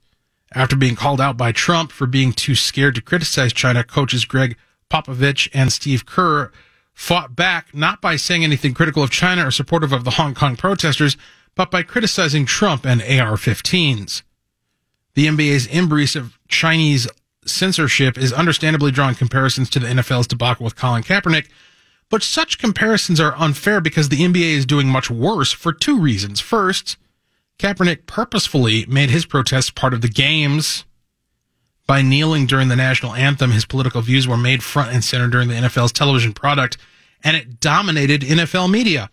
After 0.53 0.75
being 0.75 0.95
called 0.95 1.21
out 1.21 1.37
by 1.37 1.51
Trump 1.51 1.91
for 1.91 2.07
being 2.07 2.33
too 2.33 2.55
scared 2.55 2.95
to 2.95 3.01
criticize 3.01 3.53
China, 3.53 3.83
coaches 3.83 4.25
Gregg 4.25 4.57
Popovich 4.89 5.49
and 5.53 5.71
Steve 5.71 6.05
Kerr 6.05 6.51
fought 6.93 7.35
back 7.35 7.73
not 7.73 8.01
by 8.01 8.15
saying 8.15 8.43
anything 8.43 8.73
critical 8.73 9.03
of 9.03 9.09
China 9.09 9.47
or 9.47 9.51
supportive 9.51 9.91
of 9.91 10.03
the 10.03 10.11
Hong 10.11 10.33
Kong 10.33 10.55
protesters, 10.55 11.17
but 11.55 11.71
by 11.71 11.83
criticizing 11.83 12.45
Trump 12.45 12.85
and 12.85 13.01
AR-15s. 13.01 14.23
The 15.15 15.27
NBA's 15.27 15.67
embrace 15.67 16.15
of 16.15 16.37
Chinese 16.47 17.07
censorship 17.45 18.17
is 18.17 18.33
understandably 18.33 18.91
drawing 18.91 19.15
comparisons 19.15 19.69
to 19.71 19.79
the 19.79 19.87
NFL's 19.87 20.27
debacle 20.27 20.63
with 20.63 20.75
Colin 20.75 21.03
Kaepernick, 21.03 21.47
but 22.09 22.23
such 22.23 22.59
comparisons 22.59 23.19
are 23.19 23.35
unfair 23.37 23.81
because 23.81 24.09
the 24.09 24.21
NBA 24.21 24.55
is 24.55 24.65
doing 24.65 24.87
much 24.87 25.09
worse 25.09 25.51
for 25.51 25.73
two 25.73 25.99
reasons. 25.99 26.39
First, 26.39 26.97
Kaepernick 27.57 28.05
purposefully 28.05 28.85
made 28.87 29.09
his 29.09 29.25
protests 29.25 29.69
part 29.69 29.93
of 29.93 30.01
the 30.01 30.09
games 30.09 30.85
by 31.87 32.01
kneeling 32.01 32.47
during 32.47 32.67
the 32.67 32.75
national 32.75 33.13
anthem, 33.13 33.51
his 33.51 33.65
political 33.65 34.01
views 34.01 34.27
were 34.27 34.37
made 34.37 34.63
front 34.63 34.91
and 34.91 35.03
center 35.03 35.27
during 35.27 35.49
the 35.49 35.55
NFL's 35.55 35.91
television 35.91 36.33
product, 36.33 36.77
and 37.23 37.37
it 37.37 37.59
dominated 37.59 38.21
NFL 38.21 38.71
media. 38.71 39.09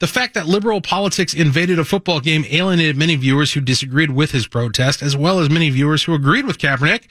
The 0.00 0.06
fact 0.06 0.34
that 0.34 0.46
liberal 0.46 0.80
politics 0.80 1.34
invaded 1.34 1.78
a 1.78 1.84
football 1.84 2.20
game 2.20 2.44
alienated 2.50 2.96
many 2.96 3.16
viewers 3.16 3.52
who 3.52 3.60
disagreed 3.60 4.10
with 4.10 4.30
his 4.30 4.46
protest, 4.46 5.02
as 5.02 5.16
well 5.16 5.40
as 5.40 5.50
many 5.50 5.70
viewers 5.70 6.04
who 6.04 6.14
agreed 6.14 6.46
with 6.46 6.58
Kaepernick, 6.58 7.08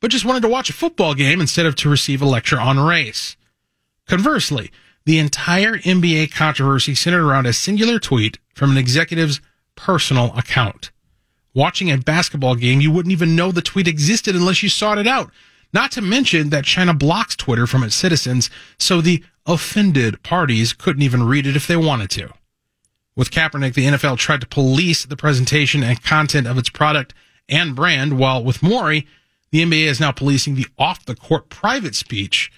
but 0.00 0.10
just 0.10 0.24
wanted 0.24 0.42
to 0.42 0.48
watch 0.48 0.70
a 0.70 0.74
football 0.74 1.14
game 1.14 1.40
instead 1.40 1.66
of 1.66 1.74
to 1.76 1.88
receive 1.88 2.22
a 2.22 2.26
lecture 2.26 2.60
on 2.60 2.78
race. 2.78 3.36
Conversely, 4.06 4.70
the 5.04 5.18
entire 5.18 5.78
NBA 5.78 6.32
controversy 6.32 6.94
centered 6.94 7.26
around 7.26 7.46
a 7.46 7.52
singular 7.52 7.98
tweet 7.98 8.38
from 8.54 8.70
an 8.70 8.78
executive's 8.78 9.40
personal 9.74 10.32
account 10.36 10.90
watching 11.54 11.90
a 11.90 11.98
basketball 11.98 12.54
game, 12.54 12.80
you 12.80 12.90
wouldn't 12.90 13.12
even 13.12 13.36
know 13.36 13.52
the 13.52 13.62
tweet 13.62 13.88
existed 13.88 14.34
unless 14.34 14.62
you 14.62 14.68
sought 14.68 14.98
it 14.98 15.06
out. 15.06 15.30
Not 15.72 15.92
to 15.92 16.02
mention 16.02 16.50
that 16.50 16.64
China 16.64 16.94
blocks 16.94 17.36
Twitter 17.36 17.66
from 17.66 17.82
its 17.82 17.94
citizens, 17.94 18.50
so 18.78 19.00
the 19.00 19.22
offended 19.46 20.22
parties 20.22 20.72
couldn't 20.72 21.02
even 21.02 21.22
read 21.22 21.46
it 21.46 21.56
if 21.56 21.66
they 21.66 21.76
wanted 21.76 22.10
to. 22.10 22.30
With 23.16 23.30
Kaepernick, 23.30 23.74
the 23.74 23.86
NFL 23.86 24.18
tried 24.18 24.40
to 24.40 24.46
police 24.46 25.04
the 25.04 25.16
presentation 25.16 25.82
and 25.82 26.02
content 26.02 26.46
of 26.46 26.58
its 26.58 26.70
product 26.70 27.14
and 27.48 27.74
brand, 27.74 28.18
while 28.18 28.42
with 28.42 28.62
Morey, 28.62 29.06
the 29.50 29.62
NBA 29.62 29.86
is 29.86 30.00
now 30.00 30.12
policing 30.12 30.54
the 30.54 30.66
off 30.78 31.04
the 31.04 31.16
court 31.16 31.48
private 31.48 31.94
speech 31.94 32.52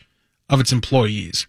of 0.48 0.60
its 0.60 0.72
employees. 0.72 1.46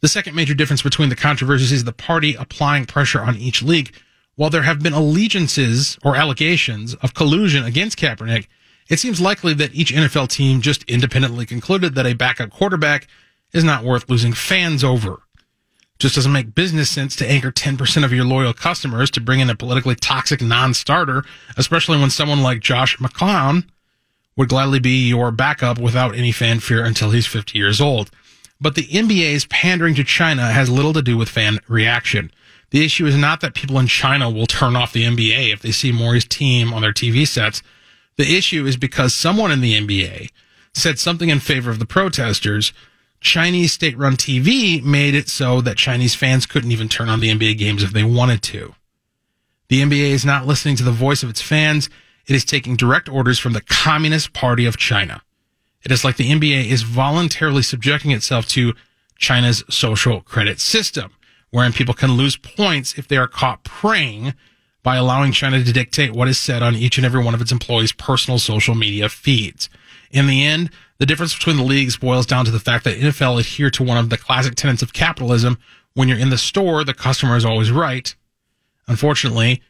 The 0.00 0.08
second 0.08 0.34
major 0.34 0.54
difference 0.54 0.82
between 0.82 1.08
the 1.08 1.16
controversies 1.16 1.72
is 1.72 1.84
the 1.84 1.92
party 1.92 2.34
applying 2.34 2.86
pressure 2.86 3.20
on 3.20 3.36
each 3.36 3.62
league. 3.62 3.94
While 4.36 4.50
there 4.50 4.62
have 4.62 4.80
been 4.80 4.92
allegiances 4.92 5.98
or 6.04 6.16
allegations 6.16 6.94
of 6.96 7.14
collusion 7.14 7.64
against 7.64 7.98
Kaepernick, 7.98 8.46
it 8.88 8.98
seems 8.98 9.20
likely 9.20 9.54
that 9.54 9.74
each 9.74 9.92
NFL 9.92 10.28
team 10.28 10.60
just 10.60 10.82
independently 10.84 11.46
concluded 11.46 11.94
that 11.94 12.06
a 12.06 12.14
backup 12.14 12.50
quarterback 12.50 13.06
is 13.52 13.64
not 13.64 13.84
worth 13.84 14.08
losing 14.08 14.32
fans 14.32 14.82
over. 14.82 15.22
Just 15.98 16.14
doesn't 16.14 16.32
make 16.32 16.54
business 16.54 16.88
sense 16.88 17.16
to 17.16 17.28
anchor 17.28 17.50
10% 17.50 18.04
of 18.04 18.12
your 18.12 18.24
loyal 18.24 18.54
customers 18.54 19.10
to 19.10 19.20
bring 19.20 19.40
in 19.40 19.50
a 19.50 19.56
politically 19.56 19.96
toxic 19.96 20.40
non-starter, 20.40 21.24
especially 21.56 21.98
when 21.98 22.10
someone 22.10 22.42
like 22.42 22.60
Josh 22.60 22.96
McCown 22.98 23.64
would 24.36 24.48
gladly 24.48 24.78
be 24.78 25.08
your 25.08 25.32
backup 25.32 25.78
without 25.80 26.14
any 26.14 26.30
fanfare 26.30 26.84
until 26.84 27.10
he's 27.10 27.26
50 27.26 27.58
years 27.58 27.80
old. 27.80 28.10
But 28.60 28.76
the 28.76 28.86
NBA's 28.86 29.46
pandering 29.46 29.96
to 29.96 30.04
China 30.04 30.52
has 30.52 30.70
little 30.70 30.92
to 30.92 31.02
do 31.02 31.16
with 31.16 31.28
fan 31.28 31.58
reaction. 31.66 32.30
The 32.70 32.84
issue 32.84 33.06
is 33.06 33.16
not 33.16 33.40
that 33.40 33.54
people 33.54 33.78
in 33.78 33.86
China 33.88 34.30
will 34.30 34.46
turn 34.46 34.76
off 34.76 34.92
the 34.92 35.04
NBA 35.04 35.52
if 35.52 35.62
they 35.62 35.72
see 35.72 35.90
Morey's 35.90 36.24
team 36.24 36.72
on 36.72 36.82
their 36.82 36.92
TV 36.92 37.26
sets. 37.26 37.62
The 38.18 38.36
issue 38.36 38.66
is 38.66 38.76
because 38.76 39.14
someone 39.14 39.52
in 39.52 39.60
the 39.60 39.80
NBA 39.80 40.30
said 40.74 40.98
something 40.98 41.28
in 41.28 41.38
favor 41.38 41.70
of 41.70 41.78
the 41.78 41.86
protesters. 41.86 42.72
Chinese 43.20 43.72
state 43.72 43.96
run 43.96 44.16
TV 44.16 44.82
made 44.82 45.14
it 45.14 45.28
so 45.28 45.60
that 45.60 45.76
Chinese 45.76 46.14
fans 46.14 46.44
couldn't 46.44 46.72
even 46.72 46.88
turn 46.88 47.08
on 47.08 47.20
the 47.20 47.30
NBA 47.30 47.56
games 47.58 47.82
if 47.82 47.92
they 47.92 48.04
wanted 48.04 48.42
to. 48.42 48.74
The 49.68 49.82
NBA 49.82 50.10
is 50.10 50.24
not 50.24 50.46
listening 50.46 50.76
to 50.76 50.84
the 50.84 50.90
voice 50.90 51.22
of 51.22 51.30
its 51.30 51.40
fans. 51.40 51.88
It 52.26 52.34
is 52.34 52.44
taking 52.44 52.76
direct 52.76 53.08
orders 53.08 53.38
from 53.38 53.52
the 53.52 53.60
Communist 53.60 54.32
Party 54.32 54.66
of 54.66 54.76
China. 54.76 55.22
It 55.84 55.92
is 55.92 56.04
like 56.04 56.16
the 56.16 56.30
NBA 56.30 56.66
is 56.66 56.82
voluntarily 56.82 57.62
subjecting 57.62 58.10
itself 58.10 58.48
to 58.48 58.74
China's 59.16 59.62
social 59.70 60.22
credit 60.22 60.58
system, 60.58 61.12
wherein 61.50 61.72
people 61.72 61.94
can 61.94 62.12
lose 62.12 62.36
points 62.36 62.98
if 62.98 63.06
they 63.06 63.16
are 63.16 63.28
caught 63.28 63.62
praying 63.62 64.34
by 64.82 64.96
allowing 64.96 65.32
China 65.32 65.62
to 65.62 65.72
dictate 65.72 66.12
what 66.12 66.28
is 66.28 66.38
said 66.38 66.62
on 66.62 66.74
each 66.74 66.96
and 66.96 67.04
every 67.04 67.22
one 67.22 67.34
of 67.34 67.40
its 67.40 67.52
employees' 67.52 67.92
personal 67.92 68.38
social 68.38 68.74
media 68.74 69.08
feeds. 69.08 69.68
In 70.10 70.26
the 70.26 70.44
end, 70.44 70.70
the 70.98 71.06
difference 71.06 71.34
between 71.34 71.56
the 71.56 71.62
leagues 71.62 71.96
boils 71.96 72.26
down 72.26 72.44
to 72.44 72.50
the 72.50 72.60
fact 72.60 72.84
that 72.84 72.98
NFL 72.98 73.38
adhere 73.38 73.70
to 73.70 73.82
one 73.82 73.98
of 73.98 74.10
the 74.10 74.18
classic 74.18 74.54
tenets 74.54 74.82
of 74.82 74.92
capitalism. 74.92 75.58
When 75.94 76.08
you're 76.08 76.18
in 76.18 76.30
the 76.30 76.38
store, 76.38 76.84
the 76.84 76.94
customer 76.94 77.36
is 77.36 77.44
always 77.44 77.70
right. 77.70 78.14
Unfortunately, 78.86 79.62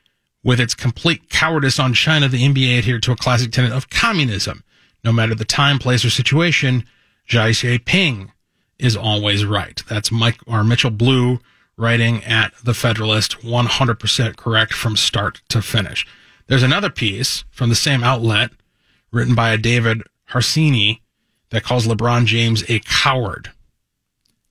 with 0.45 0.61
its 0.61 0.75
complete 0.75 1.29
cowardice 1.29 1.79
on 1.79 1.95
China, 1.95 2.29
the 2.29 2.47
NBA 2.47 2.79
adhered 2.79 3.03
to 3.05 3.13
a 3.13 3.17
classic 3.17 3.51
tenet 3.51 3.73
of 3.73 3.91
communism. 3.91 4.63
No 5.05 5.13
matter 5.13 5.35
the 5.35 5.45
time, 5.45 5.79
place, 5.79 6.05
or 6.05 6.11
situation, 6.11 6.85
Xi 7.25 7.39
Jinping 7.39 8.31
is 8.79 8.97
always 8.97 9.45
right. 9.45 9.83
That's 9.89 10.13
Mike 10.13 10.39
or 10.47 10.65
Mitchell 10.65 10.91
Blue 10.91 11.41
writing 11.79 12.25
at 12.25 12.53
the 12.63 12.75
Federalist, 12.75 13.41
100% 13.41 14.37
correct 14.37 14.75
from 14.75 14.97
start 14.97 15.41
to 15.49 15.63
finish. 15.63 16.07
There's 16.49 16.63
another 16.63 16.91
piece 16.91 17.45
from 17.51 17.69
the 17.69 17.75
same 17.75 18.03
outlet 18.03 18.51
written 19.13 19.35
by 19.35 19.51
a 19.51 19.59
David 19.59 20.03
Harsanyi 20.31 21.01
that 21.51 21.63
calls 21.63 21.87
LeBron 21.87 22.27
James 22.27 22.65
a 22.69 22.81
coward. 22.81 23.53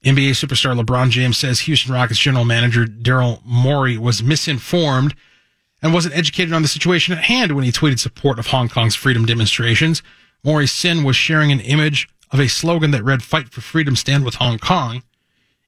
NBA 0.04 0.32
superstar 0.32 0.80
LeBron 0.80 1.10
James 1.10 1.38
says 1.38 1.62
Houston 1.62 1.94
Rockets 1.94 2.20
general 2.20 2.46
manager 2.46 2.86
Daryl 2.86 3.42
Morey 3.44 3.98
was 3.98 4.24
misinformed 4.24 5.16
and 5.82 5.94
wasn't 5.94 6.16
educated 6.16 6.54
on 6.54 6.62
the 6.62 6.68
situation 6.68 7.16
at 7.16 7.26
hand 7.26 7.52
when 7.52 7.63
he 7.63 7.72
tweeted 7.72 8.00
support 8.00 8.40
of 8.40 8.48
Hong 8.48 8.70
Kong's 8.70 8.96
freedom 8.96 9.26
demonstrations. 9.26 10.02
Morey's 10.44 10.72
sin 10.72 11.04
was 11.04 11.16
sharing 11.16 11.52
an 11.52 11.60
image 11.60 12.08
of 12.32 12.40
a 12.40 12.48
slogan 12.48 12.92
that 12.92 13.04
read 13.04 13.24
Fight 13.24 13.50
for 13.50 13.62
Freedom, 13.62 13.96
Stand 13.96 14.24
with 14.24 14.36
Hong 14.36 14.60
Kong. 14.60 15.04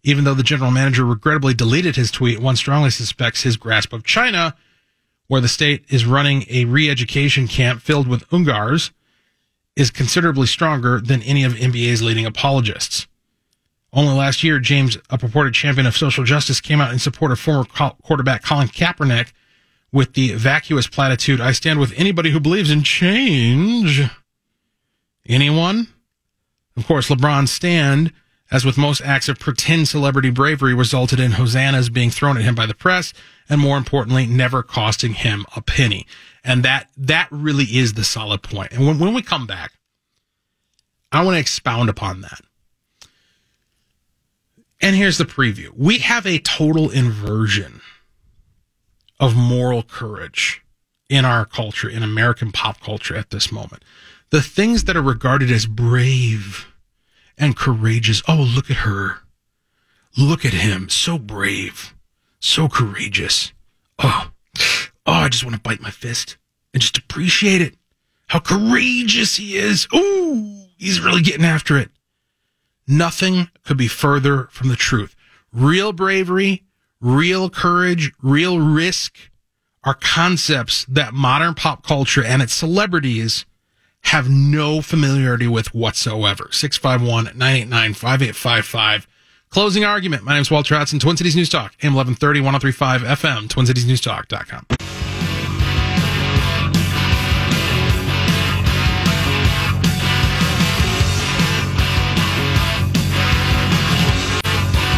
Even 0.04 0.24
though 0.24 0.34
the 0.34 0.44
general 0.44 0.72
manager 0.72 1.06
regrettably 1.06 1.54
deleted 1.54 1.96
his 1.96 2.12
tweet, 2.12 2.40
one 2.40 2.56
strongly 2.56 2.90
suspects 2.90 3.44
his 3.44 3.58
grasp 3.58 3.92
of 3.94 4.04
China, 4.04 4.56
where 5.28 5.42
the 5.42 5.48
state 5.48 5.84
is 5.90 6.06
running 6.06 6.46
a 6.50 6.66
re 6.66 6.90
education 6.90 7.48
camp 7.48 7.82
filled 7.82 8.08
with 8.08 8.28
Uyghurs, 8.30 8.92
is 9.76 9.92
considerably 9.92 10.48
stronger 10.48 11.00
than 11.00 11.22
any 11.24 11.44
of 11.44 11.54
NBA's 11.54 12.02
leading 12.02 12.26
apologists. 12.26 13.08
Only 13.92 14.14
last 14.14 14.44
year, 14.44 14.60
James, 14.60 14.98
a 15.10 15.18
purported 15.18 15.54
champion 15.54 15.88
of 15.88 15.98
social 15.98 16.24
justice, 16.24 16.62
came 16.62 16.80
out 16.80 16.94
in 16.94 17.00
support 17.00 17.32
of 17.32 17.40
former 17.40 17.66
quarterback 17.66 18.44
Colin 18.44 18.68
Kaepernick 18.68 19.32
with 19.92 20.14
the 20.14 20.34
vacuous 20.34 20.88
platitude, 20.88 21.42
I 21.42 21.52
stand 21.52 21.80
with 21.80 21.94
anybody 21.98 22.30
who 22.30 22.40
believes 22.40 22.70
in 22.70 22.84
change. 22.84 24.02
Anyone? 25.28 25.88
Of 26.78 26.86
course, 26.86 27.10
LeBron's 27.10 27.52
stand, 27.52 28.14
as 28.52 28.66
with 28.66 28.78
most 28.78 29.02
acts 29.02 29.30
of 29.30 29.40
pretend 29.40 29.88
celebrity 29.88 30.30
bravery, 30.30 30.74
resulted 30.74 31.20
in 31.20 31.34
hosannas 31.34 31.90
being 31.90 32.10
thrown 32.10 32.38
at 32.38 32.44
him 32.44 32.56
by 32.56 32.66
the 32.66 32.74
press, 32.74 33.14
and 33.48 33.62
more 33.62 33.78
importantly, 33.78 34.26
never 34.26 34.64
costing 34.64 35.14
him 35.14 35.46
a 35.56 35.62
penny. 35.62 36.08
And 36.44 36.64
that, 36.64 36.90
that 36.98 37.28
really 37.32 37.66
is 37.66 37.94
the 37.94 38.04
solid 38.04 38.42
point. 38.42 38.72
And 38.72 38.88
when, 38.88 38.98
when 38.98 39.14
we 39.14 39.22
come 39.22 39.46
back, 39.46 39.74
I 41.12 41.24
want 41.24 41.36
to 41.36 41.40
expound 41.40 41.90
upon 41.90 42.22
that. 42.22 42.42
And 44.82 44.96
here's 44.96 45.18
the 45.18 45.26
preview. 45.26 45.70
We 45.76 46.00
have 46.00 46.26
a 46.26 46.40
total 46.40 46.90
inversion 46.90 47.82
of 49.20 49.36
moral 49.36 49.84
courage 49.84 50.64
in 51.10 51.26
our 51.26 51.46
culture, 51.46 51.90
in 51.90 52.04
American 52.04 52.52
pop 52.52 52.80
culture 52.80 53.16
at 53.16 53.32
this 53.32 53.52
moment. 53.52 53.84
The 54.30 54.42
things 54.42 54.86
that 54.86 54.96
are 54.96 55.02
regarded 55.02 55.52
as 55.52 55.66
brave 55.66 56.68
and 57.40 57.56
courageous. 57.56 58.22
Oh, 58.28 58.48
look 58.56 58.70
at 58.70 58.78
her. 58.78 59.20
Look 60.18 60.46
at 60.46 60.54
him. 60.54 60.90
So 60.90 61.18
brave. 61.18 61.96
So 62.40 62.68
courageous. 62.68 63.54
Oh, 63.98 64.32
oh, 65.06 65.14
I 65.14 65.30
just 65.30 65.44
want 65.44 65.56
to 65.56 65.62
bite 65.62 65.82
my 65.82 65.90
fist 65.90 66.38
and 66.74 66.82
just 66.82 66.98
appreciate 66.98 67.62
it. 67.62 67.76
How 68.28 68.40
courageous 68.40 69.38
he 69.38 69.58
is. 69.58 69.88
Ooh, 69.96 70.66
he's 70.78 71.02
really 71.02 71.22
getting 71.22 71.46
after 71.46 71.78
it. 71.78 71.90
Nothing 72.88 73.50
could 73.64 73.78
be 73.78 73.88
further 73.88 74.50
from 74.52 74.70
the 74.70 74.76
truth. 74.76 75.16
Real 75.52 75.94
bravery 75.94 76.64
real 77.02 77.50
courage, 77.50 78.12
real 78.22 78.60
risk 78.60 79.18
are 79.84 79.94
concepts 79.94 80.86
that 80.86 81.14
modern 81.14 81.54
pop 81.54 81.86
culture 81.86 82.24
and 82.24 82.42
its 82.42 82.54
celebrities 82.54 83.46
have 84.10 84.28
no 84.28 84.82
familiarity 84.82 85.48
with 85.48 85.72
whatsoever. 85.76 86.50
651 86.52 87.38
989 87.38 87.94
5855. 87.94 89.08
Closing 89.52 89.84
argument. 89.86 90.24
My 90.24 90.34
name 90.34 90.42
is 90.42 90.50
Walter 90.50 90.76
Hudson, 90.76 90.98
Twin 91.00 91.16
Cities 91.16 91.36
News 91.36 91.50
Talk, 91.50 91.76
AM 91.84 91.94
1130, 91.94 92.42
1035 92.42 93.02
FM, 93.02 93.48
TwinCitiesNewsTalk.com. 93.48 94.66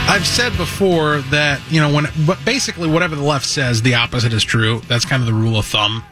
I've 0.07 0.27
said 0.27 0.55
before 0.57 1.19
that, 1.31 1.61
you 1.69 1.81
know, 1.81 1.93
when 1.93 2.07
but 2.25 2.43
basically 2.45 2.89
whatever 2.89 3.15
the 3.15 3.23
left 3.23 3.45
says, 3.45 3.81
the 3.81 3.95
opposite 3.95 4.31
is 4.31 4.43
true. 4.43 4.81
That's 4.87 5.05
kind 5.05 5.21
of 5.21 5.27
the 5.27 5.33
rule 5.33 5.57
of 5.57 5.65
thumb. 5.65 6.03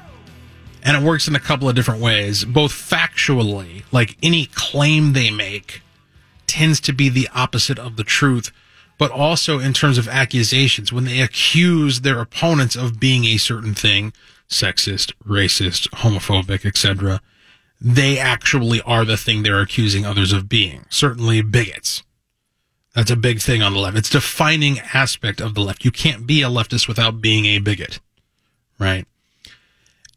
And 0.82 0.96
it 0.96 1.04
works 1.04 1.28
in 1.28 1.36
a 1.36 1.40
couple 1.40 1.68
of 1.68 1.76
different 1.76 2.02
ways, 2.02 2.46
both 2.46 2.72
factually, 2.72 3.84
like 3.92 4.18
any 4.24 4.46
claim 4.46 5.14
they 5.14 5.30
make 5.30 5.82
tends 6.48 6.80
to 6.82 6.94
be 6.94 7.10
the 7.10 7.30
opposite 7.36 7.78
of 7.78 7.96
the 7.96 8.04
truth, 8.04 8.52
but 8.98 9.12
also 9.12 9.60
in 9.60 9.74
terms 9.74 9.98
of 9.98 10.08
accusations 10.08 10.92
when 10.92 11.06
they 11.06 11.22
accuse 11.22 12.02
their 12.02 12.20
opponents 12.20 12.76
of 12.76 13.00
being 13.00 13.26
a 13.26 13.38
certain 13.38 13.74
thing, 13.74 14.14
sexist, 14.50 15.14
racist, 15.26 15.90
homophobic, 15.90 16.66
etc. 16.66 17.22
They 17.80 18.18
actually 18.18 18.82
are 18.82 19.06
the 19.06 19.18
thing 19.18 19.44
they're 19.44 19.62
accusing 19.62 20.06
others 20.06 20.34
of 20.34 20.50
being. 20.50 20.86
Certainly 20.90 21.44
bigots 21.44 22.04
that's 23.00 23.12
a 23.12 23.16
big 23.16 23.40
thing 23.40 23.62
on 23.62 23.74
the 23.74 23.80
left. 23.80 23.98
It's 23.98 24.10
defining 24.10 24.80
aspect 24.94 25.42
of 25.42 25.54
the 25.54 25.62
left. 25.62 25.86
You 25.86 25.92
can't 25.92 26.26
be 26.26 26.42
a 26.42 26.50
leftist 26.50 26.88
without 26.88 27.22
being 27.22 27.46
a 27.46 27.60
bigot, 27.60 28.00
right? 28.80 29.06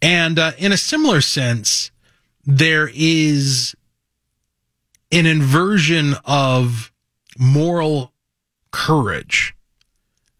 And 0.02 0.38
uh, 0.38 0.52
in 0.58 0.72
a 0.72 0.76
similar 0.76 1.20
sense, 1.20 1.92
there 2.44 2.90
is 2.92 3.76
an 5.12 5.26
inversion 5.26 6.14
of 6.24 6.92
moral 7.38 8.12
courage 8.72 9.54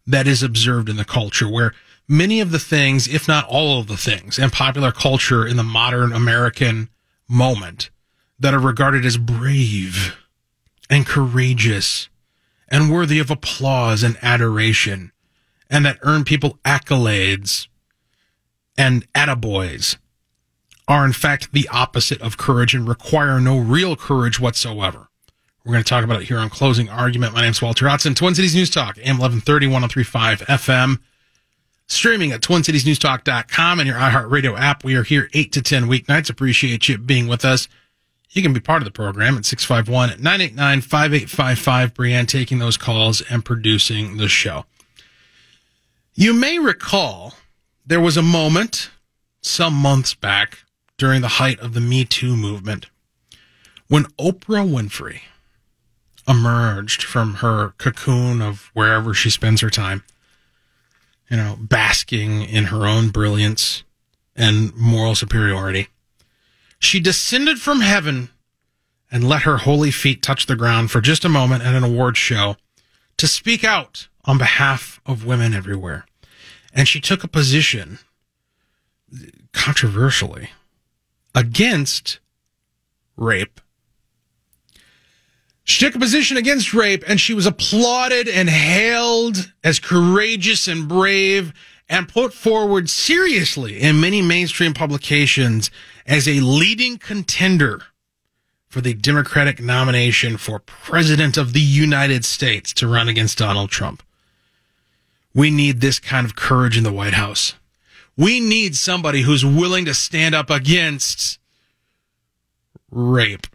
that 0.05 0.27
is 0.27 0.43
observed 0.43 0.89
in 0.89 0.97
the 0.97 1.05
culture 1.05 1.49
where 1.49 1.73
many 2.09 2.41
of 2.41 2.51
the 2.51 2.59
things, 2.59 3.07
if 3.07 3.25
not 3.27 3.47
all 3.47 3.79
of 3.79 3.87
the 3.87 3.95
things 3.95 4.37
in 4.37 4.49
popular 4.49 4.91
culture 4.91 5.47
in 5.47 5.55
the 5.55 5.63
modern 5.63 6.11
American 6.11 6.89
moment 7.29 7.89
that 8.37 8.53
are 8.53 8.59
regarded 8.59 9.05
as 9.05 9.17
brave 9.17 10.17
and 10.89 11.05
courageous 11.05 12.09
and 12.67 12.91
worthy 12.91 13.19
of 13.19 13.31
applause 13.31 14.03
and 14.03 14.17
adoration 14.21 15.13
and 15.69 15.85
that 15.85 15.99
earn 16.01 16.25
people 16.25 16.59
accolades 16.65 17.67
and 18.77 19.11
attaboys 19.13 19.97
are 20.87 21.05
in 21.05 21.13
fact 21.13 21.51
the 21.53 21.67
opposite 21.69 22.21
of 22.21 22.37
courage 22.37 22.75
and 22.75 22.87
require 22.87 23.39
no 23.39 23.57
real 23.57 23.95
courage 23.95 24.39
whatsoever. 24.39 25.07
We're 25.63 25.73
going 25.73 25.83
to 25.83 25.89
talk 25.89 26.03
about 26.03 26.21
it 26.21 26.27
here 26.27 26.39
on 26.39 26.49
Closing 26.49 26.89
Argument. 26.89 27.33
My 27.33 27.41
name's 27.41 27.61
Walter 27.61 27.87
Hudson, 27.87 28.15
Twin 28.15 28.35
Cities 28.35 28.53
News 28.53 28.69
Talk, 28.69 28.97
AM 28.97 29.17
1130, 29.17 29.67
1035 29.67 30.41
FM. 30.41 30.99
Streaming 31.87 32.33
at 32.33 32.41
TwinCitiesNewsTalk.com 32.41 33.79
and 33.79 33.87
your 33.87 33.97
iHeartRadio 33.97 34.59
app. 34.59 34.83
We 34.83 34.95
are 34.95 35.03
here 35.03 35.29
8 35.33 35.53
to 35.53 35.61
10 35.61 35.85
weeknights. 35.85 36.29
Appreciate 36.29 36.89
you 36.89 36.97
being 36.97 37.27
with 37.27 37.45
us. 37.45 37.69
You 38.31 38.41
can 38.41 38.51
be 38.51 38.59
part 38.59 38.81
of 38.81 38.85
the 38.85 38.91
program 38.91 39.37
at 39.37 39.43
651-989-5855. 39.43 41.93
Brienne 41.93 42.25
taking 42.25 42.59
those 42.59 42.75
calls 42.77 43.21
and 43.21 43.45
producing 43.45 44.17
the 44.17 44.27
show. 44.27 44.65
You 46.15 46.33
may 46.33 46.59
recall 46.59 47.35
there 47.85 47.99
was 47.99 48.17
a 48.17 48.21
moment 48.21 48.89
some 49.41 49.73
months 49.73 50.13
back 50.13 50.59
during 50.97 51.21
the 51.21 51.27
height 51.27 51.59
of 51.59 51.73
the 51.73 51.81
Me 51.81 52.05
Too 52.05 52.35
movement 52.35 52.87
when 53.87 54.05
Oprah 54.19 54.67
Winfrey 54.67 55.21
emerged 56.27 57.03
from 57.03 57.35
her 57.35 57.73
cocoon 57.77 58.41
of 58.41 58.71
wherever 58.73 59.13
she 59.13 59.29
spends 59.29 59.61
her 59.61 59.69
time, 59.69 60.03
you 61.29 61.37
know, 61.37 61.57
basking 61.59 62.43
in 62.43 62.65
her 62.65 62.87
own 62.87 63.09
brilliance 63.09 63.83
and 64.35 64.73
moral 64.75 65.15
superiority. 65.15 65.89
She 66.79 66.99
descended 66.99 67.59
from 67.59 67.81
heaven 67.81 68.29
and 69.11 69.27
let 69.27 69.43
her 69.43 69.57
holy 69.57 69.91
feet 69.91 70.21
touch 70.23 70.45
the 70.45 70.55
ground 70.55 70.89
for 70.89 71.01
just 71.01 71.25
a 71.25 71.29
moment 71.29 71.63
at 71.63 71.75
an 71.75 71.83
award 71.83 72.17
show 72.17 72.55
to 73.17 73.27
speak 73.27 73.63
out 73.63 74.07
on 74.25 74.37
behalf 74.37 74.99
of 75.05 75.25
women 75.25 75.53
everywhere. 75.53 76.05
And 76.73 76.87
she 76.87 76.99
took 76.99 77.23
a 77.23 77.27
position 77.27 77.99
controversially 79.53 80.49
against 81.35 82.19
rape. 83.15 83.61
She 85.63 85.85
took 85.85 85.95
a 85.95 85.99
position 85.99 86.35
against 86.35 86.73
rape 86.73 87.03
and 87.07 87.21
she 87.21 87.33
was 87.33 87.45
applauded 87.45 88.27
and 88.27 88.49
hailed 88.49 89.53
as 89.63 89.79
courageous 89.79 90.67
and 90.67 90.89
brave 90.89 91.53
and 91.87 92.09
put 92.09 92.33
forward 92.33 92.89
seriously 92.89 93.79
in 93.79 94.01
many 94.01 94.21
mainstream 94.21 94.73
publications 94.73 95.71
as 96.05 96.27
a 96.27 96.41
leading 96.41 96.97
contender 96.97 97.83
for 98.67 98.81
the 98.81 98.93
Democratic 98.93 99.61
nomination 99.61 100.35
for 100.35 100.59
President 100.59 101.37
of 101.37 101.53
the 101.53 101.61
United 101.61 102.25
States 102.25 102.73
to 102.73 102.87
run 102.87 103.07
against 103.07 103.37
Donald 103.37 103.69
Trump. 103.69 104.01
We 105.33 105.49
need 105.49 105.81
this 105.81 105.99
kind 105.99 106.25
of 106.25 106.35
courage 106.35 106.77
in 106.77 106.83
the 106.83 106.93
White 106.93 107.13
House. 107.13 107.55
We 108.15 108.39
need 108.39 108.75
somebody 108.75 109.21
who's 109.21 109.43
willing 109.45 109.85
to 109.85 109.93
stand 109.93 110.35
up 110.35 110.49
against 110.49 111.39
rape. 112.91 113.47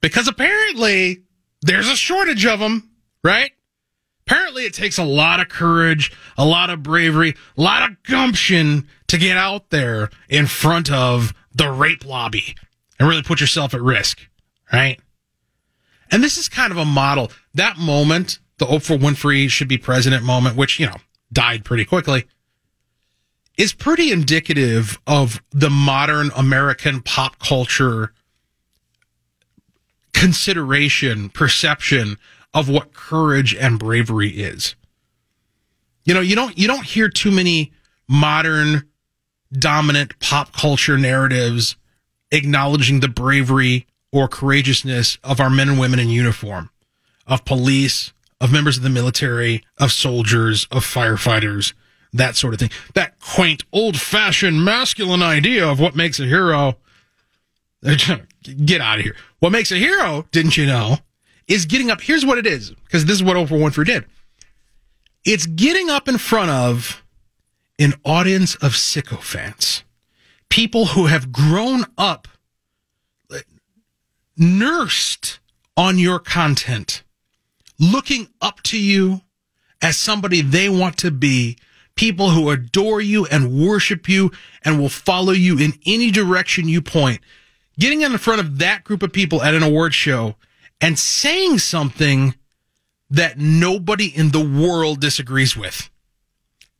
Because 0.00 0.28
apparently 0.28 1.22
there's 1.62 1.88
a 1.88 1.96
shortage 1.96 2.46
of 2.46 2.60
them, 2.60 2.90
right? 3.24 3.50
Apparently 4.26 4.64
it 4.64 4.74
takes 4.74 4.98
a 4.98 5.04
lot 5.04 5.40
of 5.40 5.48
courage, 5.48 6.12
a 6.36 6.44
lot 6.44 6.70
of 6.70 6.82
bravery, 6.82 7.34
a 7.56 7.60
lot 7.60 7.88
of 7.88 8.02
gumption 8.04 8.88
to 9.08 9.18
get 9.18 9.36
out 9.36 9.70
there 9.70 10.10
in 10.28 10.46
front 10.46 10.90
of 10.90 11.32
the 11.54 11.70
rape 11.70 12.04
lobby 12.04 12.54
and 12.98 13.08
really 13.08 13.22
put 13.22 13.40
yourself 13.40 13.74
at 13.74 13.80
risk, 13.80 14.20
right? 14.72 15.00
And 16.10 16.22
this 16.22 16.38
is 16.38 16.48
kind 16.48 16.72
of 16.72 16.78
a 16.78 16.84
model. 16.84 17.30
That 17.54 17.78
moment, 17.78 18.38
the 18.58 18.66
Oprah 18.66 18.98
Winfrey 18.98 19.50
should 19.50 19.68
be 19.68 19.78
president 19.78 20.24
moment, 20.24 20.56
which, 20.56 20.80
you 20.80 20.86
know, 20.86 20.96
died 21.32 21.64
pretty 21.64 21.84
quickly, 21.84 22.24
is 23.56 23.72
pretty 23.72 24.10
indicative 24.12 24.98
of 25.06 25.42
the 25.50 25.70
modern 25.70 26.30
American 26.36 27.00
pop 27.00 27.38
culture 27.38 28.12
consideration, 30.12 31.28
perception 31.28 32.18
of 32.54 32.68
what 32.68 32.94
courage 32.94 33.54
and 33.54 33.78
bravery 33.78 34.30
is. 34.30 34.74
You 36.04 36.14
know, 36.14 36.20
you 36.20 36.34
don't 36.34 36.56
you 36.56 36.66
don't 36.66 36.84
hear 36.84 37.08
too 37.08 37.30
many 37.30 37.72
modern 38.08 38.88
dominant 39.52 40.18
pop 40.20 40.52
culture 40.52 40.96
narratives 40.96 41.76
acknowledging 42.30 43.00
the 43.00 43.08
bravery 43.08 43.86
or 44.12 44.28
courageousness 44.28 45.18
of 45.22 45.40
our 45.40 45.50
men 45.50 45.68
and 45.68 45.78
women 45.78 45.98
in 45.98 46.08
uniform, 46.08 46.70
of 47.26 47.44
police, 47.44 48.12
of 48.40 48.52
members 48.52 48.76
of 48.76 48.82
the 48.82 48.90
military, 48.90 49.62
of 49.78 49.92
soldiers, 49.92 50.66
of 50.70 50.84
firefighters, 50.84 51.72
that 52.12 52.36
sort 52.36 52.54
of 52.54 52.60
thing. 52.60 52.70
That 52.94 53.18
quaint, 53.20 53.64
old 53.72 53.98
fashioned 53.98 54.64
masculine 54.64 55.22
idea 55.22 55.66
of 55.66 55.80
what 55.80 55.96
makes 55.96 56.20
a 56.20 56.24
hero. 56.24 56.76
Get 57.82 58.80
out 58.80 58.98
of 58.98 59.04
here. 59.04 59.16
What 59.40 59.52
makes 59.52 59.72
a 59.72 59.76
hero, 59.76 60.26
didn't 60.32 60.56
you 60.56 60.66
know, 60.66 60.98
is 61.48 61.66
getting 61.66 61.90
up. 61.90 62.00
Here's 62.00 62.26
what 62.26 62.38
it 62.38 62.46
is, 62.46 62.70
because 62.70 63.04
this 63.04 63.16
is 63.16 63.22
what 63.22 63.36
Oprah 63.36 63.60
Winfrey 63.60 63.86
did. 63.86 64.04
It's 65.24 65.46
getting 65.46 65.90
up 65.90 66.08
in 66.08 66.18
front 66.18 66.50
of 66.50 67.02
an 67.78 67.94
audience 68.04 68.54
of 68.56 68.76
sycophants, 68.76 69.84
people 70.48 70.86
who 70.86 71.06
have 71.06 71.32
grown 71.32 71.84
up, 71.98 72.28
nursed 74.36 75.40
on 75.76 75.98
your 75.98 76.18
content, 76.18 77.02
looking 77.78 78.28
up 78.40 78.62
to 78.64 78.80
you 78.80 79.20
as 79.82 79.96
somebody 79.96 80.40
they 80.40 80.68
want 80.68 80.96
to 80.98 81.10
be, 81.10 81.56
people 81.94 82.30
who 82.30 82.50
adore 82.50 83.00
you 83.00 83.26
and 83.26 83.58
worship 83.58 84.08
you 84.08 84.30
and 84.62 84.78
will 84.78 84.88
follow 84.88 85.32
you 85.32 85.58
in 85.58 85.72
any 85.86 86.10
direction 86.10 86.68
you 86.68 86.80
point. 86.82 87.20
Getting 87.78 88.02
in 88.02 88.16
front 88.18 88.40
of 88.40 88.58
that 88.58 88.84
group 88.84 89.02
of 89.02 89.12
people 89.12 89.42
at 89.42 89.54
an 89.54 89.62
award 89.62 89.94
show 89.94 90.36
and 90.80 90.98
saying 90.98 91.58
something 91.58 92.34
that 93.10 93.38
nobody 93.38 94.06
in 94.06 94.30
the 94.30 94.44
world 94.44 95.00
disagrees 95.00 95.56
with. 95.56 95.90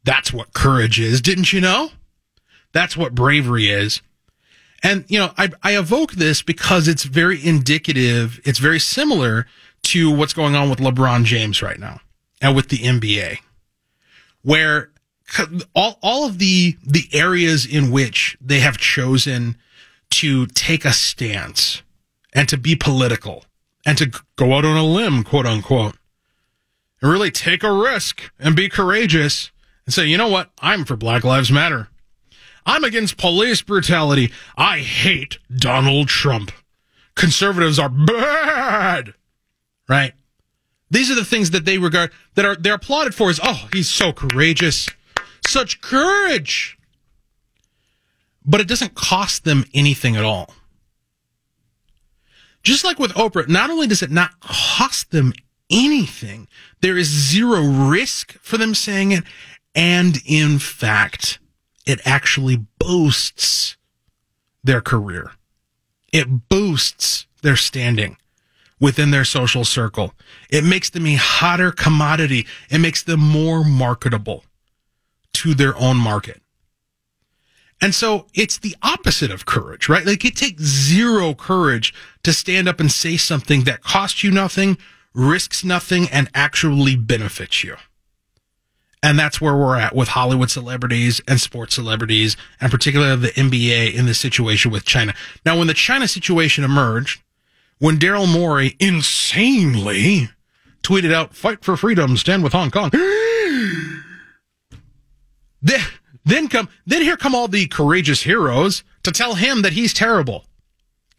That's 0.04 0.32
what 0.32 0.52
courage 0.52 1.00
is, 1.00 1.20
didn't 1.20 1.52
you 1.52 1.60
know? 1.60 1.90
That's 2.72 2.96
what 2.96 3.14
bravery 3.14 3.68
is. 3.68 4.00
And, 4.82 5.04
you 5.08 5.18
know, 5.18 5.32
I, 5.36 5.50
I 5.62 5.78
evoke 5.78 6.12
this 6.12 6.42
because 6.42 6.86
it's 6.86 7.04
very 7.04 7.44
indicative. 7.44 8.40
It's 8.44 8.58
very 8.58 8.78
similar 8.78 9.46
to 9.86 10.10
what's 10.10 10.32
going 10.32 10.54
on 10.54 10.68
with 10.68 10.78
LeBron 10.80 11.24
James 11.24 11.62
right 11.62 11.78
now 11.78 12.00
and 12.40 12.54
with 12.56 12.68
the 12.68 12.78
NBA, 12.78 13.38
where 14.42 14.90
all, 15.74 15.98
all 16.02 16.26
of 16.26 16.38
the, 16.38 16.76
the 16.84 17.08
areas 17.12 17.66
in 17.66 17.90
which 17.90 18.36
they 18.40 18.60
have 18.60 18.78
chosen 18.78 19.56
to 20.10 20.46
take 20.46 20.84
a 20.84 20.92
stance 20.92 21.82
and 22.32 22.48
to 22.48 22.56
be 22.56 22.76
political 22.76 23.44
and 23.84 23.96
to 23.98 24.10
go 24.36 24.54
out 24.54 24.64
on 24.64 24.76
a 24.76 24.84
limb, 24.84 25.22
quote 25.22 25.46
unquote, 25.46 25.96
and 27.00 27.10
really 27.10 27.30
take 27.30 27.62
a 27.62 27.72
risk 27.72 28.30
and 28.38 28.56
be 28.56 28.68
courageous 28.68 29.50
and 29.84 29.94
say, 29.94 30.06
you 30.06 30.16
know 30.16 30.28
what? 30.28 30.50
I'm 30.60 30.84
for 30.84 30.96
Black 30.96 31.22
Lives 31.22 31.52
Matter. 31.52 31.88
I'm 32.64 32.82
against 32.82 33.16
police 33.16 33.62
brutality. 33.62 34.32
I 34.56 34.78
hate 34.78 35.38
Donald 35.54 36.08
Trump. 36.08 36.50
Conservatives 37.14 37.78
are 37.78 37.88
bad. 37.88 39.14
Right? 39.88 40.12
These 40.90 41.10
are 41.10 41.14
the 41.14 41.24
things 41.24 41.50
that 41.50 41.64
they 41.64 41.78
regard 41.78 42.12
that 42.34 42.44
are 42.44 42.56
they're 42.56 42.74
applauded 42.74 43.14
for 43.14 43.30
is 43.30 43.40
oh, 43.42 43.68
he's 43.72 43.88
so 43.88 44.12
courageous. 44.12 44.88
Such 45.46 45.80
courage. 45.80 46.78
But 48.44 48.60
it 48.60 48.68
doesn't 48.68 48.94
cost 48.94 49.44
them 49.44 49.64
anything 49.74 50.16
at 50.16 50.24
all. 50.24 50.54
Just 52.62 52.84
like 52.84 52.98
with 52.98 53.12
Oprah, 53.12 53.48
not 53.48 53.70
only 53.70 53.86
does 53.86 54.02
it 54.02 54.10
not 54.10 54.40
cost 54.40 55.10
them 55.10 55.32
anything, 55.70 56.48
there 56.80 56.96
is 56.96 57.08
zero 57.08 57.62
risk 57.62 58.38
for 58.40 58.56
them 58.56 58.74
saying 58.74 59.12
it. 59.12 59.24
And 59.74 60.18
in 60.24 60.58
fact, 60.58 61.38
it 61.86 62.00
actually 62.04 62.66
boosts 62.78 63.76
their 64.64 64.80
career. 64.80 65.32
It 66.12 66.48
boosts 66.48 67.26
their 67.42 67.56
standing 67.56 68.16
within 68.80 69.10
their 69.10 69.24
social 69.24 69.64
circle. 69.64 70.12
It 70.50 70.64
makes 70.64 70.90
them 70.90 71.06
a 71.06 71.14
hotter 71.14 71.72
commodity. 71.72 72.46
It 72.70 72.78
makes 72.78 73.02
them 73.02 73.20
more 73.20 73.64
marketable 73.64 74.44
to 75.34 75.54
their 75.54 75.76
own 75.76 75.96
market. 75.96 76.42
And 77.80 77.94
so 77.94 78.26
it's 78.34 78.58
the 78.58 78.74
opposite 78.82 79.30
of 79.30 79.44
courage, 79.44 79.88
right? 79.88 80.06
Like 80.06 80.24
it 80.24 80.36
takes 80.36 80.62
zero 80.62 81.34
courage 81.34 81.92
to 82.22 82.32
stand 82.32 82.68
up 82.68 82.80
and 82.80 82.90
say 82.90 83.16
something 83.16 83.64
that 83.64 83.82
costs 83.82 84.24
you 84.24 84.30
nothing, 84.30 84.78
risks 85.14 85.62
nothing, 85.62 86.08
and 86.08 86.30
actually 86.34 86.96
benefits 86.96 87.62
you. 87.62 87.76
And 89.02 89.18
that's 89.18 89.40
where 89.40 89.54
we're 89.54 89.76
at 89.76 89.94
with 89.94 90.08
Hollywood 90.08 90.50
celebrities 90.50 91.20
and 91.28 91.38
sports 91.38 91.74
celebrities, 91.74 92.36
and 92.60 92.72
particularly 92.72 93.16
the 93.16 93.28
NBA 93.28 93.92
in 93.94 94.06
this 94.06 94.18
situation 94.18 94.70
with 94.70 94.84
China. 94.86 95.14
Now, 95.44 95.58
when 95.58 95.66
the 95.66 95.74
China 95.74 96.08
situation 96.08 96.64
emerged, 96.64 97.20
when 97.78 97.98
Daryl 97.98 98.30
Morey 98.30 98.76
insanely 98.80 100.30
tweeted 100.82 101.12
out, 101.12 101.34
fight 101.34 101.64
for 101.64 101.76
freedom, 101.76 102.16
stand 102.16 102.42
with 102.42 102.52
Hong 102.52 102.70
Kong. 102.70 102.90
Then, 105.62 105.80
then 106.24 106.46
come, 106.46 106.68
then 106.86 107.02
here 107.02 107.16
come 107.16 107.34
all 107.34 107.48
the 107.48 107.66
courageous 107.66 108.22
heroes 108.22 108.84
to 109.02 109.10
tell 109.10 109.34
him 109.34 109.62
that 109.62 109.72
he's 109.72 109.92
terrible, 109.92 110.44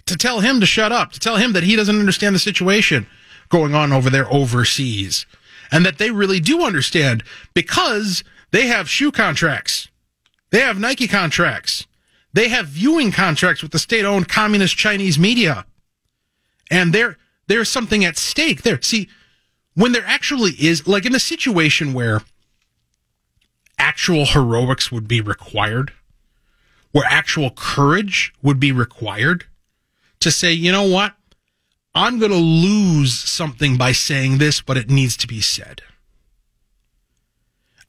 to 0.05 0.15
tell 0.15 0.39
him 0.39 0.61
to 0.61 0.65
shut 0.65 0.93
up, 0.93 1.11
to 1.11 1.19
tell 1.19 1.35
him 1.35 1.51
that 1.51 1.63
he 1.63 1.75
doesn't 1.75 1.99
understand 1.99 2.33
the 2.33 2.39
situation 2.39 3.07
going 3.49 3.75
on 3.75 3.91
over 3.91 4.09
there 4.09 4.31
overseas, 4.31 5.25
and 5.69 5.85
that 5.85 5.97
they 5.97 6.11
really 6.11 6.39
do 6.39 6.63
understand 6.63 7.23
because 7.53 8.23
they 8.51 8.67
have 8.67 8.89
shoe 8.89 9.11
contracts, 9.11 9.89
they 10.51 10.61
have 10.61 10.79
Nike 10.79 11.09
contracts, 11.09 11.85
they 12.31 12.47
have 12.47 12.67
viewing 12.67 13.11
contracts 13.11 13.61
with 13.61 13.71
the 13.71 13.79
state-owned 13.79 14.29
communist 14.29 14.77
Chinese 14.77 15.19
media, 15.19 15.65
and 16.69 16.93
there 16.93 17.17
there's 17.47 17.69
something 17.69 18.03
at 18.03 18.17
stake 18.17 18.63
there. 18.63 18.81
See, 18.81 19.09
when 19.73 19.91
there 19.91 20.05
actually 20.05 20.51
is, 20.51 20.87
like 20.87 21.05
in 21.05 21.15
a 21.15 21.19
situation 21.19 21.93
where 21.93 22.21
actual 23.77 24.25
heroics 24.25 24.91
would 24.91 25.07
be 25.07 25.21
required, 25.21 25.93
where 26.91 27.05
actual 27.07 27.51
courage 27.51 28.33
would 28.41 28.59
be 28.59 28.71
required 28.71 29.45
to 30.19 30.31
say, 30.31 30.51
you 30.51 30.71
know 30.71 30.87
what? 30.87 31.13
I'm 31.93 32.19
going 32.19 32.31
to 32.31 32.37
lose 32.37 33.13
something 33.13 33.77
by 33.77 33.91
saying 33.91 34.37
this, 34.37 34.61
but 34.61 34.77
it 34.77 34.89
needs 34.89 35.17
to 35.17 35.27
be 35.27 35.41
said. 35.41 35.81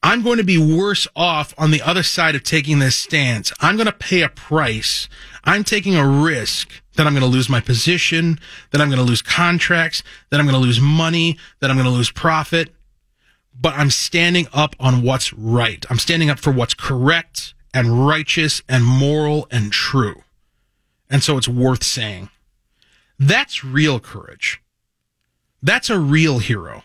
I'm 0.02 0.22
going 0.22 0.38
to 0.38 0.44
be 0.44 0.58
worse 0.58 1.08
off 1.16 1.52
on 1.58 1.70
the 1.72 1.82
other 1.82 2.02
side 2.02 2.34
of 2.34 2.44
taking 2.44 2.78
this 2.78 2.96
stance. 2.96 3.52
I'm 3.60 3.76
going 3.76 3.86
to 3.86 3.92
pay 3.92 4.22
a 4.22 4.28
price. 4.28 5.08
I'm 5.44 5.64
taking 5.64 5.96
a 5.96 6.06
risk 6.06 6.70
that 6.98 7.06
I'm 7.06 7.12
going 7.12 7.22
to 7.22 7.28
lose 7.28 7.48
my 7.48 7.60
position, 7.60 8.40
that 8.72 8.80
I'm 8.80 8.88
going 8.88 8.98
to 8.98 9.04
lose 9.04 9.22
contracts, 9.22 10.02
that 10.30 10.40
I'm 10.40 10.46
going 10.46 10.60
to 10.60 10.66
lose 10.66 10.80
money, 10.80 11.38
that 11.60 11.70
I'm 11.70 11.76
going 11.76 11.88
to 11.88 11.92
lose 11.92 12.10
profit. 12.10 12.74
But 13.58 13.74
I'm 13.74 13.90
standing 13.90 14.48
up 14.52 14.74
on 14.80 15.02
what's 15.02 15.32
right. 15.32 15.86
I'm 15.88 16.00
standing 16.00 16.28
up 16.28 16.40
for 16.40 16.52
what's 16.52 16.74
correct 16.74 17.54
and 17.72 18.04
righteous 18.04 18.62
and 18.68 18.84
moral 18.84 19.46
and 19.48 19.70
true. 19.70 20.24
And 21.08 21.22
so 21.22 21.38
it's 21.38 21.46
worth 21.46 21.84
saying. 21.84 22.30
That's 23.16 23.62
real 23.62 24.00
courage. 24.00 24.60
That's 25.62 25.90
a 25.90 26.00
real 26.00 26.40
hero. 26.40 26.82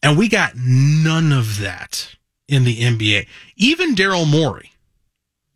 And 0.00 0.16
we 0.16 0.28
got 0.28 0.52
none 0.56 1.32
of 1.32 1.58
that 1.58 2.14
in 2.46 2.62
the 2.62 2.82
NBA. 2.82 3.26
Even 3.56 3.96
Daryl 3.96 4.30
Morey 4.30 4.74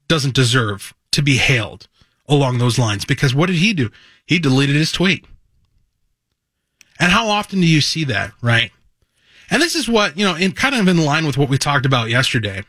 doesn't 0.09 0.35
deserve 0.35 0.95
to 1.13 1.23
be 1.23 1.37
hailed 1.37 1.87
along 2.29 2.59
those 2.59 2.79
lines 2.79 3.05
because 3.05 3.35
what 3.35 3.47
did 3.47 3.57
he 3.57 3.73
do? 3.73 3.91
He 4.27 4.39
deleted 4.39 4.77
his 4.77 4.93
tweet. 4.93 5.27
And 6.99 7.11
how 7.11 7.29
often 7.29 7.61
do 7.61 7.67
you 7.67 7.81
see 7.81 8.05
that, 8.05 8.33
right? 8.41 8.71
And 9.51 9.61
this 9.61 9.75
is 9.75 9.89
what, 9.89 10.17
you 10.17 10.25
know, 10.25 10.35
in 10.35 10.53
kind 10.53 10.75
of 10.75 10.89
in 10.89 11.05
line 11.05 11.27
with 11.27 11.37
what 11.37 11.49
we 11.49 11.59
talked 11.59 11.85
about 11.85 12.09
yesterday. 12.09 12.63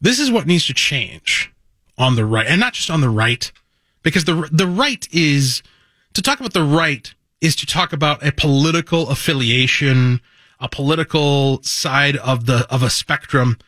This 0.00 0.18
is 0.18 0.30
what 0.30 0.46
needs 0.46 0.66
to 0.66 0.74
change 0.74 1.52
on 1.98 2.16
the 2.16 2.24
right, 2.24 2.46
and 2.46 2.58
not 2.58 2.72
just 2.72 2.90
on 2.90 3.02
the 3.02 3.10
right, 3.10 3.52
because 4.02 4.24
the 4.24 4.48
the 4.50 4.66
right 4.66 5.06
is 5.12 5.62
to 6.14 6.22
talk 6.22 6.40
about 6.40 6.54
the 6.54 6.64
right 6.64 7.12
is 7.40 7.54
to 7.56 7.66
talk 7.66 7.92
about 7.92 8.26
a 8.26 8.32
political 8.32 9.08
affiliation, 9.10 10.20
a 10.58 10.68
political 10.68 11.62
side 11.62 12.16
of 12.16 12.46
the 12.46 12.66
of 12.70 12.82
a 12.82 12.90
spectrum. 12.90 13.58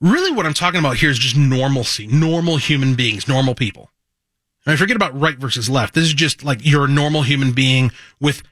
Really, 0.00 0.32
what 0.32 0.46
I'm 0.46 0.54
talking 0.54 0.80
about 0.80 0.96
here 0.96 1.10
is 1.10 1.18
just 1.18 1.36
normalcy, 1.36 2.06
normal 2.06 2.56
human 2.56 2.94
beings, 2.94 3.28
normal 3.28 3.54
people. 3.54 3.90
I 4.64 4.70
mean, 4.70 4.76
forget 4.78 4.96
about 4.96 5.18
right 5.18 5.36
versus 5.36 5.68
left. 5.68 5.94
This 5.94 6.04
is 6.04 6.14
just 6.14 6.44
like 6.44 6.60
you're 6.62 6.84
a 6.84 6.88
normal 6.88 7.22
human 7.22 7.52
being 7.52 7.92
with 8.20 8.42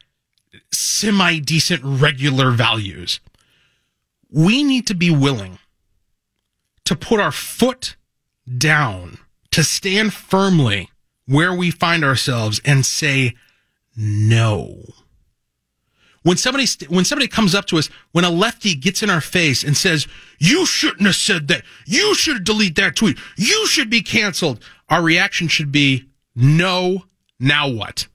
semi 0.70 1.38
decent 1.38 1.82
regular 1.84 2.50
values. 2.50 3.20
We 4.30 4.62
need 4.62 4.87
to 4.88 4.94
be 4.94 5.11
willing 5.11 5.58
to 6.84 6.96
put 6.96 7.20
our 7.20 7.32
foot 7.32 7.96
down, 8.56 9.18
to 9.50 9.62
stand 9.62 10.14
firmly 10.14 10.90
where 11.26 11.52
we 11.52 11.70
find 11.70 12.04
ourselves 12.04 12.61
and 12.64 12.84
say, 12.84 13.34
no. 13.96 14.82
When 16.28 16.36
somebody 16.36 16.66
when 16.90 17.06
somebody 17.06 17.26
comes 17.26 17.54
up 17.54 17.64
to 17.68 17.78
us, 17.78 17.88
when 18.12 18.22
a 18.22 18.28
lefty 18.28 18.74
gets 18.74 19.02
in 19.02 19.08
our 19.08 19.22
face 19.22 19.64
and 19.64 19.74
says, 19.74 20.06
"You 20.38 20.66
shouldn't 20.66 21.06
have 21.06 21.16
said 21.16 21.48
that. 21.48 21.62
You 21.86 22.14
should 22.14 22.44
delete 22.44 22.74
that 22.74 22.96
tweet. 22.96 23.16
You 23.38 23.66
should 23.66 23.88
be 23.88 24.02
canceled." 24.02 24.62
Our 24.90 25.00
reaction 25.00 25.48
should 25.48 25.72
be, 25.72 26.04
"No, 26.34 27.06
now 27.40 27.68
what?" 27.68 28.08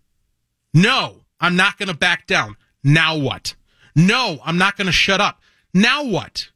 No, 0.76 1.24
I'm 1.40 1.56
not 1.56 1.80
going 1.80 1.88
to 1.88 1.96
back 1.96 2.28
down. 2.28 2.56
Now 2.84 3.18
what? 3.18 3.56
No, 3.96 4.40
I'm 4.46 4.60
not 4.60 4.78
going 4.78 4.86
to 4.86 4.92
shut 4.92 5.20
up. 5.20 5.42
Now 5.74 6.04
what? 6.04 6.50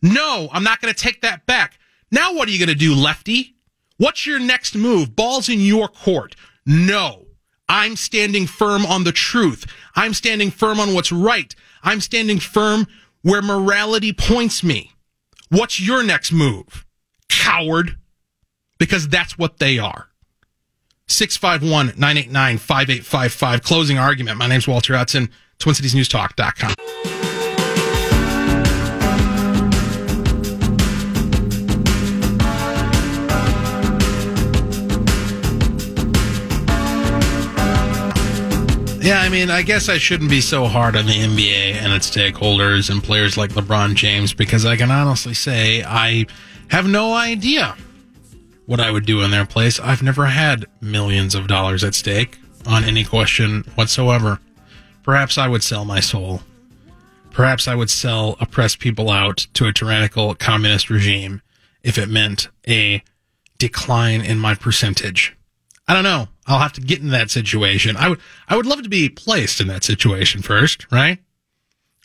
No, 0.00 0.48
I'm 0.50 0.64
not 0.64 0.80
going 0.80 0.94
to 0.94 0.98
take 0.98 1.20
that 1.20 1.44
back. 1.44 1.78
Now 2.10 2.32
what 2.32 2.48
are 2.48 2.52
you 2.52 2.58
going 2.58 2.70
to 2.70 2.74
do, 2.74 2.94
lefty? 2.94 3.56
What's 3.98 4.24
your 4.24 4.38
next 4.38 4.74
move? 4.74 5.14
Ball's 5.14 5.50
in 5.50 5.60
your 5.60 5.88
court. 5.88 6.36
No. 6.64 7.26
I'm 7.68 7.96
standing 7.96 8.46
firm 8.46 8.86
on 8.86 9.04
the 9.04 9.12
truth. 9.12 9.66
I'm 9.96 10.14
standing 10.14 10.50
firm 10.50 10.78
on 10.78 10.94
what's 10.94 11.10
right. 11.10 11.54
I'm 11.82 12.00
standing 12.00 12.38
firm 12.38 12.86
where 13.22 13.42
morality 13.42 14.12
points 14.12 14.62
me. 14.62 14.92
What's 15.48 15.80
your 15.80 16.02
next 16.02 16.32
move? 16.32 16.86
Coward. 17.28 17.96
Because 18.78 19.08
that's 19.08 19.38
what 19.38 19.58
they 19.58 19.78
are. 19.78 20.08
651 21.08 21.98
989 21.98 22.58
5855. 22.58 23.62
Closing 23.62 23.98
argument. 23.98 24.38
My 24.38 24.46
name's 24.46 24.68
Walter 24.68 24.96
Hudson, 24.96 25.30
TwinCitiesNewsTalk.com. 25.58 27.35
Yeah, 39.06 39.20
I 39.20 39.28
mean, 39.28 39.50
I 39.50 39.62
guess 39.62 39.88
I 39.88 39.98
shouldn't 39.98 40.30
be 40.30 40.40
so 40.40 40.64
hard 40.66 40.96
on 40.96 41.06
the 41.06 41.12
NBA 41.12 41.74
and 41.74 41.92
its 41.92 42.10
stakeholders 42.10 42.90
and 42.90 43.00
players 43.00 43.36
like 43.36 43.52
LeBron 43.52 43.94
James 43.94 44.34
because 44.34 44.66
I 44.66 44.74
can 44.74 44.90
honestly 44.90 45.32
say 45.32 45.84
I 45.84 46.26
have 46.70 46.88
no 46.88 47.14
idea 47.14 47.76
what 48.64 48.80
I 48.80 48.90
would 48.90 49.06
do 49.06 49.22
in 49.22 49.30
their 49.30 49.46
place. 49.46 49.78
I've 49.78 50.02
never 50.02 50.26
had 50.26 50.66
millions 50.80 51.36
of 51.36 51.46
dollars 51.46 51.84
at 51.84 51.94
stake 51.94 52.36
on 52.66 52.82
any 52.82 53.04
question 53.04 53.62
whatsoever. 53.76 54.40
Perhaps 55.04 55.38
I 55.38 55.46
would 55.46 55.62
sell 55.62 55.84
my 55.84 56.00
soul. 56.00 56.40
Perhaps 57.30 57.68
I 57.68 57.76
would 57.76 57.90
sell 57.90 58.36
oppressed 58.40 58.80
people 58.80 59.08
out 59.08 59.46
to 59.54 59.68
a 59.68 59.72
tyrannical 59.72 60.34
communist 60.34 60.90
regime 60.90 61.42
if 61.84 61.96
it 61.96 62.08
meant 62.08 62.48
a 62.66 63.04
decline 63.56 64.20
in 64.20 64.40
my 64.40 64.56
percentage. 64.56 65.36
I 65.86 65.94
don't 65.94 66.02
know. 66.02 66.26
I'll 66.46 66.60
have 66.60 66.72
to 66.74 66.80
get 66.80 67.00
in 67.00 67.08
that 67.08 67.30
situation. 67.30 67.96
I 67.96 68.08
would, 68.08 68.20
I 68.48 68.56
would 68.56 68.66
love 68.66 68.82
to 68.82 68.88
be 68.88 69.08
placed 69.08 69.60
in 69.60 69.66
that 69.68 69.84
situation 69.84 70.42
first, 70.42 70.90
right? 70.92 71.18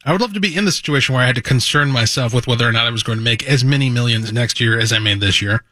I 0.04 0.12
would 0.12 0.22
love 0.22 0.34
to 0.34 0.40
be 0.40 0.56
in 0.56 0.66
the 0.66 0.72
situation 0.72 1.14
where 1.14 1.24
I 1.24 1.28
had 1.28 1.36
to 1.36 1.42
concern 1.42 1.92
myself 1.92 2.34
with 2.34 2.48
whether 2.48 2.68
or 2.68 2.72
not 2.72 2.88
I 2.88 2.92
was 2.92 3.04
going 3.04 3.20
to 3.20 3.24
make 3.24 3.48
as 3.48 3.64
many 3.64 3.90
millions 3.90 4.34
next 4.34 4.60
year 4.60 4.80
as 4.80 4.92
I 4.92 4.98
made 4.98 5.20
this 5.20 5.42
year. 5.42 5.64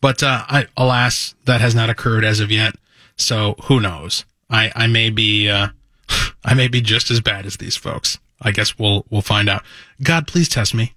But, 0.00 0.22
uh, 0.22 0.44
I, 0.48 0.66
alas, 0.76 1.34
that 1.44 1.60
has 1.60 1.74
not 1.74 1.90
occurred 1.90 2.24
as 2.24 2.40
of 2.40 2.50
yet. 2.50 2.74
So 3.16 3.54
who 3.64 3.80
knows? 3.80 4.24
I, 4.48 4.72
I 4.74 4.86
may 4.86 5.10
be, 5.10 5.48
uh, 5.48 5.68
I 6.44 6.54
may 6.54 6.68
be 6.68 6.80
just 6.80 7.10
as 7.10 7.20
bad 7.20 7.44
as 7.44 7.58
these 7.58 7.76
folks. 7.76 8.18
I 8.40 8.50
guess 8.50 8.78
we'll, 8.78 9.04
we'll 9.10 9.22
find 9.22 9.48
out. 9.48 9.62
God, 10.02 10.26
please 10.26 10.48
test 10.48 10.74
me. 10.74 10.94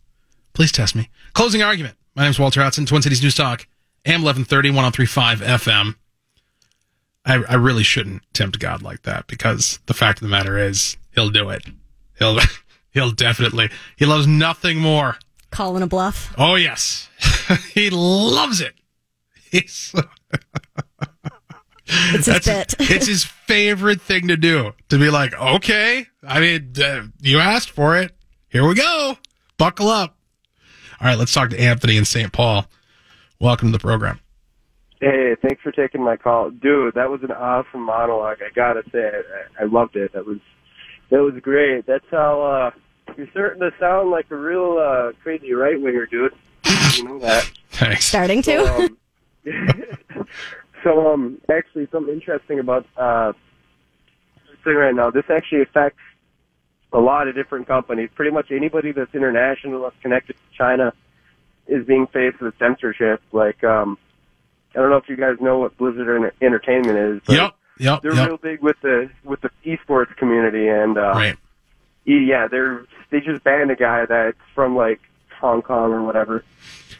Please 0.54 0.72
test 0.72 0.96
me. 0.96 1.10
Closing 1.34 1.62
argument. 1.62 1.96
My 2.16 2.24
name 2.24 2.32
is 2.32 2.40
Walter 2.40 2.62
Hudson, 2.62 2.86
Twin 2.86 3.02
Cities 3.02 3.24
News 3.24 3.36
Talk, 3.36 3.66
AM 4.06 4.24
1130, 4.24 4.72
1035 4.72 5.40
FM. 5.40 5.96
I, 7.26 7.44
I 7.50 7.56
really 7.56 7.84
shouldn't 7.84 8.24
tempt 8.34 8.60
God 8.60 8.82
like 8.82 9.04
that 9.04 9.28
because 9.28 9.80
the 9.86 9.94
fact 9.94 10.20
of 10.20 10.24
the 10.24 10.32
matter 10.32 10.58
is 10.58 10.98
he'll 11.14 11.30
do 11.30 11.50
it. 11.50 11.64
He'll 12.18 12.40
he'll 12.92 13.12
definitely 13.12 13.70
he 13.98 14.06
loves 14.06 14.28
nothing 14.28 14.80
more. 14.80 15.18
Calling 15.52 15.84
a 15.84 15.88
bluff. 15.88 16.34
Oh 16.38 16.56
yes. 16.56 17.10
he 17.74 17.90
loves 17.90 18.62
it. 18.62 18.74
He's 19.52 19.94
It's 21.92 22.28
his 22.28 22.46
bit. 22.46 22.76
it's 22.80 23.08
his 23.08 23.24
favorite 23.26 24.00
thing 24.02 24.28
to 24.28 24.38
do. 24.38 24.74
To 24.90 25.00
be 25.00 25.10
like, 25.10 25.34
okay, 25.34 26.06
I 26.22 26.40
mean, 26.40 26.74
uh, 26.82 27.06
you 27.20 27.40
asked 27.40 27.72
for 27.72 27.98
it. 27.98 28.12
Here 28.50 28.68
we 28.68 28.76
go. 28.76 29.18
Buckle 29.58 29.88
up. 29.88 30.16
All 31.02 31.08
right, 31.08 31.18
let's 31.18 31.34
talk 31.34 31.50
to 31.50 31.60
Anthony 31.60 31.98
in 31.98 32.06
St. 32.06 32.32
Paul. 32.32 32.68
Welcome 33.40 33.70
to 33.70 33.72
the 33.72 33.80
program. 33.80 34.20
Hey, 35.00 35.36
thanks 35.42 35.62
for 35.62 35.72
taking 35.72 36.04
my 36.04 36.18
call, 36.18 36.50
dude. 36.50 36.96
That 36.96 37.10
was 37.10 37.24
an 37.24 37.32
awesome 37.32 37.84
monologue. 37.84 38.40
I 38.42 38.54
gotta 38.54 38.84
say, 38.92 39.10
I, 39.60 39.64
I 39.64 39.66
loved 39.66 39.96
it. 39.96 40.12
That 40.14 40.26
was 40.26 40.40
that 41.10 41.22
was 41.22 41.34
great. 41.42 41.86
That's 41.86 42.06
how 42.12 42.42
uh, 42.42 42.72
you're 43.18 43.30
starting 43.32 43.62
to 43.62 43.72
sound 43.80 44.12
like 44.12 44.30
a 44.30 44.36
real 44.36 44.78
uh, 44.78 45.14
crazy 45.24 45.54
right 45.54 45.80
winger, 45.80 46.06
dude. 46.06 46.34
You 46.98 47.04
know 47.06 47.20
that. 47.20 47.50
Thanks. 47.70 48.06
Starting 48.06 48.42
to. 48.44 48.66
So, 48.66 48.76
um, 48.76 48.98
so, 50.84 51.14
um, 51.14 51.42
actually, 51.50 51.88
something 51.92 52.14
interesting 52.14 52.60
about 52.60 52.86
uh, 52.98 53.34
thing 54.64 54.76
right 54.76 54.94
now. 54.94 55.10
This 55.12 55.26
actually 55.30 55.62
affects 55.62 56.02
a 56.92 57.00
lot 57.00 57.28
of 57.28 57.36
different 57.36 57.68
companies. 57.68 58.10
Pretty 58.16 58.32
much 58.32 58.52
anybody 58.52 58.92
that's 58.92 59.14
international 59.16 59.84
that's 59.84 59.96
connected 60.02 60.34
to 60.34 60.58
China 60.58 60.94
is 61.68 61.86
being 61.86 62.08
faced 62.08 62.42
with 62.42 62.54
censorship. 62.60 63.22
Like, 63.32 63.64
um, 63.64 63.98
I 64.76 64.80
don't 64.80 64.90
know 64.90 64.98
if 64.98 65.10
you 65.10 65.16
guys 65.16 65.38
know 65.40 65.58
what 65.60 65.78
Blizzard 65.78 66.34
Entertainment 66.42 66.98
is. 66.98 67.22
But 67.26 67.36
Yep. 67.36 67.56
Yep. 67.80 68.02
They're 68.02 68.14
yep. 68.14 68.28
real 68.28 68.38
big 68.38 68.62
with 68.62 68.76
the 68.82 69.10
with 69.24 69.42
the 69.42 69.50
esports 69.66 70.16
community, 70.18 70.68
and 70.68 70.98
uh, 70.98 71.12
Right. 71.12 71.38
yeah, 72.06 72.48
they're 72.48 72.86
they 73.10 73.22
just 73.22 73.44
banned 73.44 73.72
a 73.72 73.76
guy 73.76 74.06
that's 74.06 74.38
from 74.54 74.76
like 74.76 75.00
Hong 75.40 75.62
Kong 75.62 75.94
or 75.94 76.04
whatever. 76.04 76.44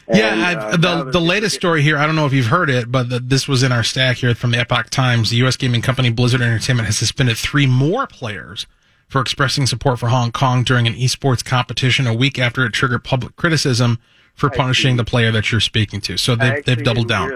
Yeah, 0.08 0.32
And, 0.32 0.42
I've, 0.42 0.58
uh, 0.58 1.04
the 1.04 1.10
the 1.12 1.20
latest 1.20 1.54
story 1.54 1.82
here. 1.82 1.98
I 1.98 2.06
don't 2.06 2.16
know 2.16 2.26
if 2.26 2.32
you've 2.32 2.46
heard 2.46 2.70
it, 2.70 2.90
but 2.90 3.10
the, 3.10 3.20
this 3.20 3.46
was 3.46 3.62
in 3.62 3.72
our 3.72 3.84
stack 3.84 4.18
here 4.18 4.34
from 4.34 4.50
the 4.50 4.58
Epoch 4.58 4.90
Times. 4.90 5.30
The 5.30 5.36
U.S. 5.36 5.56
gaming 5.56 5.82
company 5.82 6.10
Blizzard 6.10 6.40
Entertainment 6.40 6.86
has 6.86 6.98
suspended 6.98 7.36
three 7.36 7.66
more 7.66 8.06
players 8.06 8.66
for 9.06 9.20
expressing 9.20 9.66
support 9.66 9.98
for 9.98 10.08
Hong 10.08 10.32
Kong 10.32 10.64
during 10.64 10.86
an 10.86 10.94
esports 10.94 11.44
competition 11.44 12.06
a 12.06 12.14
week 12.14 12.38
after 12.38 12.64
it 12.64 12.72
triggered 12.72 13.04
public 13.04 13.36
criticism 13.36 13.98
for 14.40 14.50
punishing 14.50 14.96
the 14.96 15.04
player 15.04 15.30
that 15.30 15.52
you're 15.52 15.60
speaking 15.60 16.00
to. 16.00 16.16
So 16.16 16.34
they, 16.34 16.46
actually 16.46 16.74
they've 16.74 16.84
doubled 16.84 17.08
down. 17.08 17.30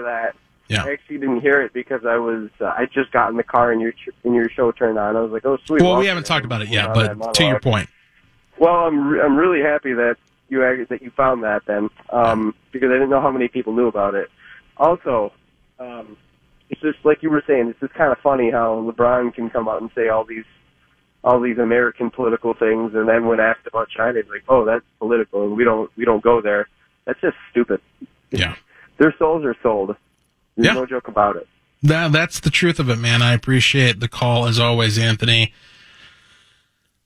Yeah. 0.67 0.83
I 0.83 0.93
actually 0.93 1.19
didn't 1.19 1.41
hear 1.41 1.61
it 1.61 1.73
because 1.73 2.05
I 2.05 2.17
was 2.17 2.49
uh, 2.59 2.65
I 2.65 2.87
just 2.91 3.11
got 3.11 3.29
in 3.29 3.37
the 3.37 3.43
car 3.43 3.71
and 3.71 3.79
your 3.79 3.93
and 4.23 4.33
your 4.33 4.49
show 4.49 4.71
turned 4.71 4.97
on. 4.97 5.15
I 5.15 5.21
was 5.21 5.31
like, 5.31 5.45
oh 5.45 5.57
sweet. 5.65 5.81
Well, 5.81 5.97
we 5.97 6.07
haven't 6.07 6.25
talked 6.25 6.43
about 6.45 6.63
it 6.63 6.69
yet, 6.69 6.93
but 6.93 7.33
to 7.35 7.43
your 7.45 7.59
point, 7.59 7.87
Well, 8.57 8.73
I'm 8.73 9.07
re- 9.07 9.21
I'm 9.21 9.35
really 9.35 9.61
happy 9.61 9.93
that 9.93 10.15
you 10.49 10.85
that 10.89 11.01
you 11.01 11.11
found 11.11 11.43
that 11.43 11.63
then, 11.67 11.89
um, 12.09 12.55
because 12.71 12.89
I 12.89 12.93
didn't 12.93 13.09
know 13.11 13.21
how 13.21 13.31
many 13.31 13.47
people 13.47 13.73
knew 13.73 13.87
about 13.87 14.15
it. 14.15 14.31
Also, 14.77 15.31
um, 15.79 16.17
it's 16.69 16.81
just 16.81 16.97
like 17.03 17.21
you 17.21 17.29
were 17.29 17.43
saying. 17.45 17.69
It's 17.69 17.79
just 17.79 17.93
kind 17.93 18.11
of 18.11 18.17
funny 18.19 18.49
how 18.49 18.91
LeBron 18.91 19.35
can 19.35 19.51
come 19.51 19.67
out 19.67 19.81
and 19.81 19.91
say 19.93 20.07
all 20.07 20.23
these 20.23 20.45
all 21.23 21.39
these 21.39 21.57
American 21.57 22.09
political 22.09 22.53
things, 22.53 22.93
and 22.93 23.07
then 23.07 23.27
when 23.27 23.39
asked 23.39 23.67
about 23.67 23.89
China, 23.89 24.19
he's 24.21 24.29
like, 24.29 24.43
"Oh, 24.47 24.65
that's 24.65 24.85
political, 24.99 25.43
and 25.43 25.55
we 25.55 25.63
don't 25.63 25.91
we 25.95 26.05
don't 26.05 26.23
go 26.23 26.41
there." 26.41 26.67
That's 27.05 27.19
just 27.21 27.37
stupid. 27.51 27.81
yeah. 28.31 28.55
Their 28.97 29.13
souls 29.19 29.43
are 29.45 29.55
sold. 29.61 29.95
There's 30.55 30.67
Yeah. 30.67 30.73
no 30.73 30.85
joke 30.85 31.07
about 31.07 31.35
it. 31.35 31.47
That, 31.83 32.11
that's 32.11 32.39
the 32.39 32.49
truth 32.49 32.79
of 32.79 32.89
it, 32.89 32.95
man. 32.97 33.21
I 33.21 33.33
appreciate 33.33 33.99
the 33.99 34.07
call 34.07 34.47
as 34.47 34.59
always, 34.59 34.97
Anthony. 34.97 35.53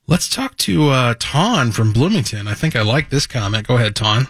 Let's 0.07 0.27
talk 0.29 0.55
to 0.57 0.89
uh, 0.89 1.15
Ton 1.19 1.71
from 1.71 1.93
Bloomington. 1.93 2.47
I 2.47 2.53
think 2.53 2.75
I 2.75 2.81
like 2.81 3.09
this 3.09 3.27
comment. 3.27 3.67
Go 3.67 3.75
ahead, 3.75 3.95
Ton. 3.95 4.27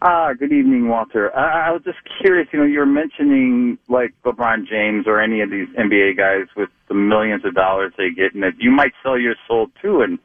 Ah, 0.00 0.32
good 0.32 0.52
evening, 0.52 0.88
Walter. 0.88 1.36
I, 1.36 1.68
I 1.68 1.70
was 1.72 1.82
just 1.82 1.98
curious. 2.20 2.46
You 2.52 2.60
know, 2.60 2.64
you 2.64 2.78
were 2.78 2.86
mentioning 2.86 3.78
like 3.88 4.14
LeBron 4.24 4.66
James 4.68 5.06
or 5.06 5.20
any 5.20 5.40
of 5.40 5.50
these 5.50 5.68
NBA 5.76 6.16
guys 6.16 6.46
with 6.56 6.70
the 6.88 6.94
millions 6.94 7.44
of 7.44 7.54
dollars 7.54 7.92
they 7.98 8.10
get, 8.10 8.32
and 8.32 8.42
that 8.44 8.52
you 8.58 8.70
might 8.70 8.92
sell 9.02 9.18
your 9.18 9.34
soul 9.48 9.68
too 9.82 10.00
and 10.02 10.18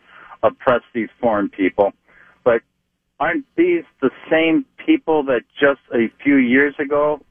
oppress 0.43 0.81
these 0.93 1.09
foreign 1.19 1.49
people. 1.49 1.91
But 2.43 2.61
aren't 3.23 3.45
these 3.55 3.85
the 4.01 4.09
same 4.29 4.65
people 4.85 5.23
that 5.23 5.43
just 5.57 5.79
a 5.93 6.11
few 6.21 6.35
years 6.35 6.75
ago 6.77 7.21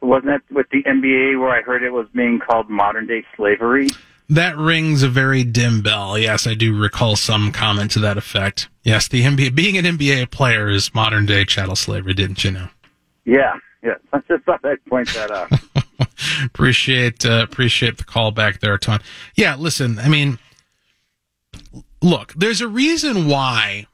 wasn't 0.00 0.30
it 0.30 0.42
with 0.48 0.66
the 0.70 0.84
NBA 0.84 1.40
where 1.40 1.50
I 1.50 1.60
heard 1.62 1.82
it 1.82 1.90
was 1.90 2.06
being 2.14 2.38
called 2.38 2.70
modern 2.70 3.08
day 3.08 3.24
slavery? 3.36 3.88
That 4.28 4.56
rings 4.56 5.02
a 5.02 5.08
very 5.08 5.42
dim 5.42 5.82
bell. 5.82 6.16
Yes, 6.16 6.46
I 6.46 6.54
do 6.54 6.78
recall 6.78 7.16
some 7.16 7.50
comment 7.50 7.90
to 7.92 7.98
that 7.98 8.16
effect. 8.16 8.68
Yes, 8.84 9.08
the 9.08 9.22
NBA, 9.22 9.56
being 9.56 9.76
an 9.76 9.84
NBA 9.84 10.30
player 10.30 10.68
is 10.68 10.94
modern 10.94 11.26
day 11.26 11.44
chattel 11.44 11.74
slavery, 11.74 12.14
didn't 12.14 12.44
you 12.44 12.52
know? 12.52 12.68
Yeah, 13.24 13.54
yeah. 13.82 13.94
I 14.12 14.20
just 14.28 14.44
thought 14.44 14.64
I'd 14.64 14.84
point 14.86 15.08
that 15.14 15.32
out. 15.32 15.50
appreciate 16.44 17.26
uh, 17.26 17.42
appreciate 17.42 17.98
the 17.98 18.04
call 18.04 18.30
back 18.30 18.60
there, 18.60 18.78
Ton. 18.78 19.00
Yeah, 19.34 19.56
listen, 19.56 19.98
I 19.98 20.08
mean, 20.08 20.38
look, 22.00 22.32
there's 22.34 22.60
a 22.60 22.68
reason 22.68 23.28
why 23.28 23.86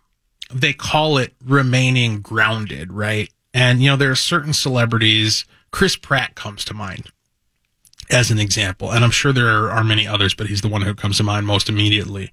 they 0.52 0.72
call 0.72 1.18
it 1.18 1.34
remaining 1.44 2.20
grounded, 2.20 2.92
right? 2.92 3.30
And 3.52 3.82
you 3.82 3.90
know, 3.90 3.96
there 3.96 4.10
are 4.10 4.16
certain 4.16 4.52
celebrities. 4.52 5.44
Chris 5.70 5.96
Pratt 5.96 6.34
comes 6.34 6.64
to 6.66 6.74
mind 6.74 7.10
as 8.10 8.30
an 8.30 8.38
example, 8.38 8.90
and 8.90 9.04
I'm 9.04 9.10
sure 9.10 9.32
there 9.32 9.70
are 9.70 9.84
many 9.84 10.06
others, 10.06 10.34
but 10.34 10.46
he's 10.46 10.62
the 10.62 10.68
one 10.68 10.82
who 10.82 10.94
comes 10.94 11.18
to 11.18 11.22
mind 11.22 11.46
most 11.46 11.68
immediately 11.68 12.32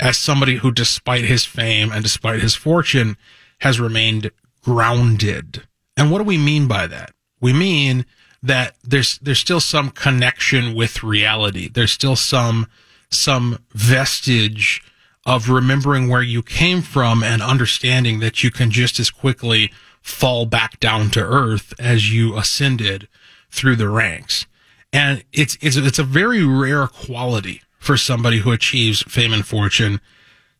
as 0.00 0.18
somebody 0.18 0.56
who, 0.56 0.70
despite 0.70 1.24
his 1.24 1.44
fame 1.44 1.92
and 1.92 2.02
despite 2.02 2.40
his 2.40 2.54
fortune, 2.54 3.16
has 3.60 3.80
remained 3.80 4.30
grounded. 4.62 5.62
And 5.96 6.10
what 6.10 6.18
do 6.18 6.24
we 6.24 6.38
mean 6.38 6.66
by 6.66 6.86
that? 6.86 7.12
We 7.40 7.52
mean 7.52 8.06
that 8.42 8.76
there's 8.82 9.18
there's 9.18 9.38
still 9.38 9.60
some 9.60 9.90
connection 9.90 10.74
with 10.74 11.02
reality. 11.02 11.68
There's 11.68 11.92
still 11.92 12.16
some 12.16 12.66
some 13.10 13.58
vestige 13.72 14.82
of 15.26 15.48
remembering 15.48 16.08
where 16.08 16.22
you 16.22 16.42
came 16.42 16.82
from 16.82 17.22
and 17.22 17.42
understanding 17.42 18.20
that 18.20 18.42
you 18.42 18.50
can 18.50 18.70
just 18.70 19.00
as 19.00 19.10
quickly 19.10 19.72
fall 20.02 20.44
back 20.44 20.78
down 20.80 21.10
to 21.10 21.20
earth 21.20 21.72
as 21.78 22.12
you 22.12 22.36
ascended 22.36 23.08
through 23.50 23.76
the 23.76 23.88
ranks. 23.88 24.46
And 24.92 25.24
it's 25.32 25.56
it's 25.60 25.76
it's 25.76 25.98
a 25.98 26.04
very 26.04 26.44
rare 26.44 26.86
quality 26.86 27.62
for 27.78 27.96
somebody 27.96 28.38
who 28.38 28.52
achieves 28.52 29.02
fame 29.02 29.32
and 29.32 29.46
fortune 29.46 30.00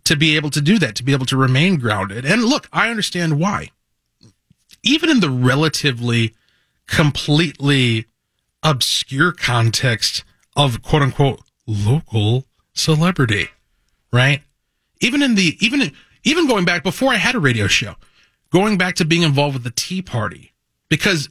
to 0.05 0.17
be 0.17 0.37
able 0.37 0.51
to 0.51 0.61
do 0.61 0.79
that, 0.79 0.95
to 0.97 1.03
be 1.03 1.13
able 1.13 1.27
to 1.27 1.37
remain 1.37 1.79
grounded. 1.79 2.25
And 2.25 2.45
look, 2.45 2.69
I 2.73 2.91
understand 2.91 3.39
why. 3.39 3.71
Even 4.83 5.09
in 5.09 5.21
the 5.21 5.31
relatively 5.31 6.35
completely 6.87 8.07
obscure 8.63 9.33
context 9.33 10.25
of 10.57 10.83
quote 10.83 11.03
unquote 11.03 11.41
local 11.67 12.47
celebrity, 12.73 13.49
right? 14.13 14.43
Even 15.01 15.23
in 15.23 15.35
the 15.35 15.57
even 15.61 15.93
even 16.25 16.47
going 16.47 16.65
back 16.65 16.83
before 16.83 17.13
I 17.13 17.17
had 17.17 17.35
a 17.35 17.41
radio 17.41 17.67
show, 17.67 17.95
going 18.51 18.79
back 18.79 18.95
to 18.97 19.05
being 19.05 19.23
involved 19.23 19.55
with 19.55 19.65
the 19.65 19.71
Tea 19.71 20.03
Party, 20.03 20.55
because 20.89 21.29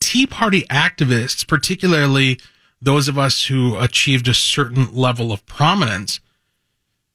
Tea 0.00 0.26
Party 0.26 0.62
activists, 0.62 1.46
particularly 1.46 2.38
those 2.80 3.08
of 3.08 3.18
us 3.18 3.46
who 3.46 3.78
achieved 3.78 4.28
a 4.28 4.34
certain 4.34 4.94
level 4.94 5.32
of 5.32 5.46
prominence, 5.46 6.20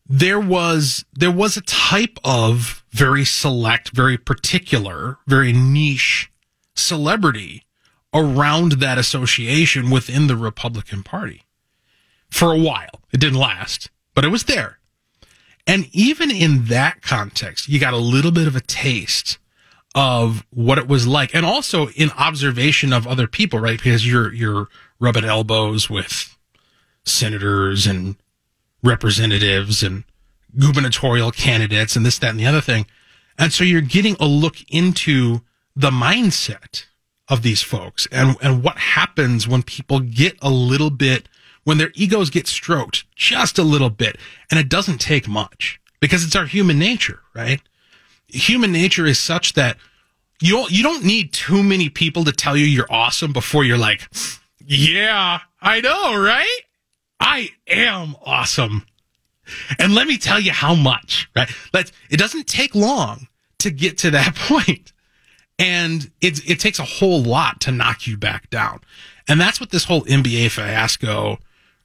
there 0.07 0.39
was 0.39 1.05
there 1.13 1.31
was 1.31 1.55
a 1.55 1.61
type 1.61 2.17
of 2.23 2.83
very 2.89 3.23
select, 3.23 3.89
very 3.89 4.17
particular, 4.17 5.17
very 5.27 5.53
niche 5.53 6.31
celebrity 6.75 7.63
around 8.13 8.73
that 8.73 8.97
association 8.97 9.91
within 9.91 10.25
the 10.27 10.35
Republican 10.35 11.03
Party 11.03 11.43
for 12.31 12.51
a 12.51 12.57
while. 12.57 13.01
It 13.11 13.19
didn't 13.19 13.39
last, 13.39 13.91
but 14.15 14.25
it 14.25 14.29
was 14.29 14.45
there. 14.45 14.78
And 15.67 15.87
even 15.91 16.31
in 16.31 16.65
that 16.65 17.01
context, 17.01 17.67
you 17.67 17.79
got 17.79 17.93
a 17.93 17.97
little 17.97 18.31
bit 18.31 18.47
of 18.47 18.55
a 18.55 18.61
taste 18.61 19.37
of 19.95 20.45
what 20.51 20.77
it 20.77 20.87
was 20.87 21.07
like 21.07 21.33
and 21.33 21.45
also 21.45 21.89
in 21.89 22.11
observation 22.11 22.93
of 22.93 23.07
other 23.07 23.27
people, 23.27 23.59
right? 23.59 23.77
Because 23.77 24.05
you're 24.05 24.33
you're 24.33 24.67
rubbing 24.99 25.25
elbows 25.25 25.89
with 25.89 26.37
senators 27.05 27.87
and 27.87 28.15
representatives 28.83 29.83
and 29.83 30.03
gubernatorial 30.57 31.31
candidates 31.31 31.95
and 31.95 32.05
this, 32.05 32.17
that, 32.19 32.31
and 32.31 32.39
the 32.39 32.45
other 32.45 32.61
thing. 32.61 32.85
And 33.37 33.53
so 33.53 33.63
you're 33.63 33.81
getting 33.81 34.15
a 34.19 34.25
look 34.25 34.57
into 34.69 35.41
the 35.75 35.91
mindset 35.91 36.85
of 37.27 37.41
these 37.41 37.61
folks 37.61 38.07
and, 38.11 38.35
and 38.41 38.63
what 38.63 38.77
happens 38.77 39.47
when 39.47 39.63
people 39.63 39.99
get 39.99 40.37
a 40.41 40.49
little 40.49 40.89
bit, 40.89 41.29
when 41.69 41.77
their 41.77 41.91
egos 41.93 42.31
get 42.31 42.47
stroked 42.47 43.03
just 43.15 43.59
a 43.59 43.63
little 43.63 43.91
bit. 43.91 44.17
And 44.49 44.59
it 44.59 44.69
doesn't 44.69 44.97
take 44.97 45.27
much 45.27 45.79
because 45.99 46.25
it's 46.25 46.35
our 46.35 46.47
human 46.47 46.79
nature, 46.79 47.19
right? 47.35 47.61
Human 48.27 48.71
nature 48.71 49.05
is 49.05 49.19
such 49.19 49.53
that 49.53 49.77
you 50.41 50.53
don't, 50.53 50.71
you 50.71 50.81
don't 50.81 51.05
need 51.05 51.31
too 51.31 51.61
many 51.61 51.87
people 51.87 52.23
to 52.23 52.31
tell 52.31 52.57
you 52.57 52.65
you're 52.65 52.91
awesome 52.91 53.33
before 53.33 53.63
you're 53.63 53.77
like, 53.77 54.09
yeah, 54.65 55.41
I 55.61 55.81
know, 55.81 56.19
right? 56.19 56.61
I 57.19 57.51
am 57.67 58.15
awesome. 58.25 58.87
And 59.77 59.93
let 59.93 60.07
me 60.07 60.17
tell 60.17 60.39
you 60.39 60.51
how 60.51 60.73
much, 60.73 61.29
right? 61.35 61.51
Let's, 61.71 61.91
it 62.09 62.17
doesn't 62.17 62.47
take 62.47 62.73
long 62.73 63.27
to 63.59 63.69
get 63.69 63.99
to 63.99 64.09
that 64.09 64.33
point. 64.47 64.91
And 65.59 66.09
it, 66.19 66.49
it 66.49 66.59
takes 66.59 66.79
a 66.79 66.83
whole 66.83 67.21
lot 67.21 67.61
to 67.61 67.71
knock 67.71 68.07
you 68.07 68.17
back 68.17 68.49
down. 68.49 68.81
And 69.27 69.39
that's 69.39 69.59
what 69.59 69.69
this 69.69 69.83
whole 69.83 70.01
NBA 70.05 70.49
fiasco 70.49 71.37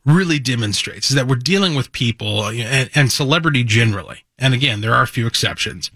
really 0.05 0.39
demonstrates 0.39 1.11
is 1.11 1.17
that 1.17 1.27
we're 1.27 1.37
dealing 1.37 1.75
with 1.75 1.93
people 1.93 2.47
and, 2.47 2.91
and 2.95 3.11
celebrity 3.11 3.65
generally. 3.65 4.25
And 4.39 4.53
again, 4.53 4.81
there 4.81 4.95
are 4.95 5.03
a 5.03 5.09
few 5.09 5.27
exceptions. 5.27 5.91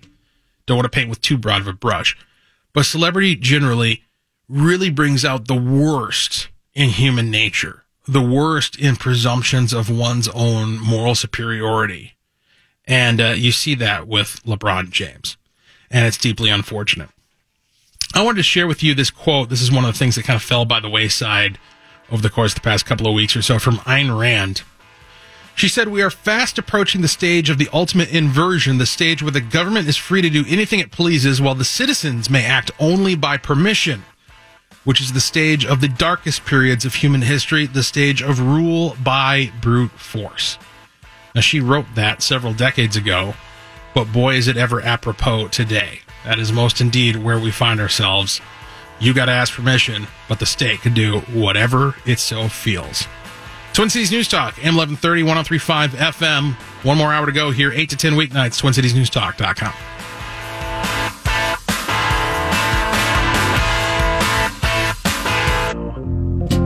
Don't 0.66 0.76
want 0.76 0.90
to 0.90 0.96
paint 0.96 1.10
with 1.10 1.20
too 1.20 1.38
broad 1.38 1.60
of 1.60 1.68
a 1.68 1.72
brush, 1.72 2.16
but 2.72 2.84
celebrity 2.84 3.34
generally 3.34 4.04
really 4.48 4.90
brings 4.90 5.24
out 5.24 5.46
the 5.46 5.54
worst 5.54 6.48
in 6.74 6.90
human 6.90 7.30
nature, 7.30 7.84
the 8.06 8.22
worst 8.22 8.78
in 8.78 8.96
presumptions 8.96 9.72
of 9.72 9.90
one's 9.90 10.28
own 10.28 10.78
moral 10.78 11.14
superiority. 11.14 12.14
And 12.86 13.20
uh, 13.20 13.34
you 13.36 13.52
see 13.52 13.74
that 13.76 14.08
with 14.08 14.42
LeBron 14.44 14.90
James. 14.90 15.36
And 15.90 16.06
it's 16.06 16.18
deeply 16.18 16.50
unfortunate. 16.50 17.10
I 18.14 18.24
wanted 18.24 18.38
to 18.38 18.42
share 18.42 18.66
with 18.66 18.82
you 18.82 18.94
this 18.94 19.10
quote. 19.10 19.50
This 19.50 19.60
is 19.60 19.70
one 19.70 19.84
of 19.84 19.92
the 19.92 19.98
things 19.98 20.16
that 20.16 20.24
kind 20.24 20.36
of 20.36 20.42
fell 20.42 20.64
by 20.64 20.80
the 20.80 20.88
wayside 20.88 21.58
over 22.10 22.22
the 22.22 22.30
course 22.30 22.52
of 22.52 22.56
the 22.56 22.68
past 22.68 22.86
couple 22.86 23.06
of 23.06 23.14
weeks 23.14 23.36
or 23.36 23.42
so 23.42 23.58
from 23.58 23.78
Ayn 23.78 24.18
Rand. 24.18 24.62
She 25.54 25.68
said, 25.68 25.88
We 25.88 26.02
are 26.02 26.10
fast 26.10 26.56
approaching 26.56 27.00
the 27.00 27.08
stage 27.08 27.50
of 27.50 27.58
the 27.58 27.68
ultimate 27.72 28.12
inversion, 28.12 28.78
the 28.78 28.86
stage 28.86 29.22
where 29.22 29.32
the 29.32 29.40
government 29.40 29.88
is 29.88 29.96
free 29.96 30.22
to 30.22 30.30
do 30.30 30.44
anything 30.46 30.78
it 30.78 30.92
pleases 30.92 31.40
while 31.40 31.56
the 31.56 31.64
citizens 31.64 32.30
may 32.30 32.44
act 32.44 32.70
only 32.78 33.16
by 33.16 33.38
permission, 33.38 34.04
which 34.84 35.00
is 35.00 35.12
the 35.12 35.20
stage 35.20 35.66
of 35.66 35.80
the 35.80 35.88
darkest 35.88 36.44
periods 36.44 36.84
of 36.84 36.94
human 36.94 37.22
history, 37.22 37.66
the 37.66 37.82
stage 37.82 38.22
of 38.22 38.40
rule 38.40 38.96
by 39.02 39.50
brute 39.60 39.90
force. 39.90 40.58
Now, 41.34 41.40
she 41.40 41.58
wrote 41.58 41.86
that 41.96 42.22
several 42.22 42.52
decades 42.52 42.96
ago, 42.96 43.34
but 43.94 44.12
boy, 44.12 44.34
is 44.34 44.46
it 44.46 44.56
ever 44.56 44.80
apropos 44.80 45.48
today. 45.48 46.02
That 46.24 46.38
is 46.38 46.52
most 46.52 46.80
indeed 46.80 47.16
where 47.16 47.38
we 47.38 47.50
find 47.50 47.80
ourselves. 47.80 48.40
You 49.00 49.14
got 49.14 49.26
to 49.26 49.32
ask 49.32 49.54
permission, 49.54 50.06
but 50.28 50.38
the 50.38 50.46
state 50.46 50.80
can 50.80 50.94
do 50.94 51.20
whatever 51.32 51.94
it 52.04 52.18
so 52.18 52.48
feels. 52.48 53.06
Twin 53.72 53.90
Cities 53.90 54.10
News 54.10 54.26
Talk, 54.26 54.54
M1130, 54.56 55.24
1035 55.24 55.92
FM. 55.92 56.54
One 56.84 56.98
more 56.98 57.12
hour 57.12 57.26
to 57.26 57.32
go 57.32 57.50
here, 57.50 57.70
8 57.72 57.90
to 57.90 57.96
10 57.96 58.14
weeknights, 58.14 58.60
TwinCitiesNewsTalk.com. 58.60 59.74
I'm 66.50 66.57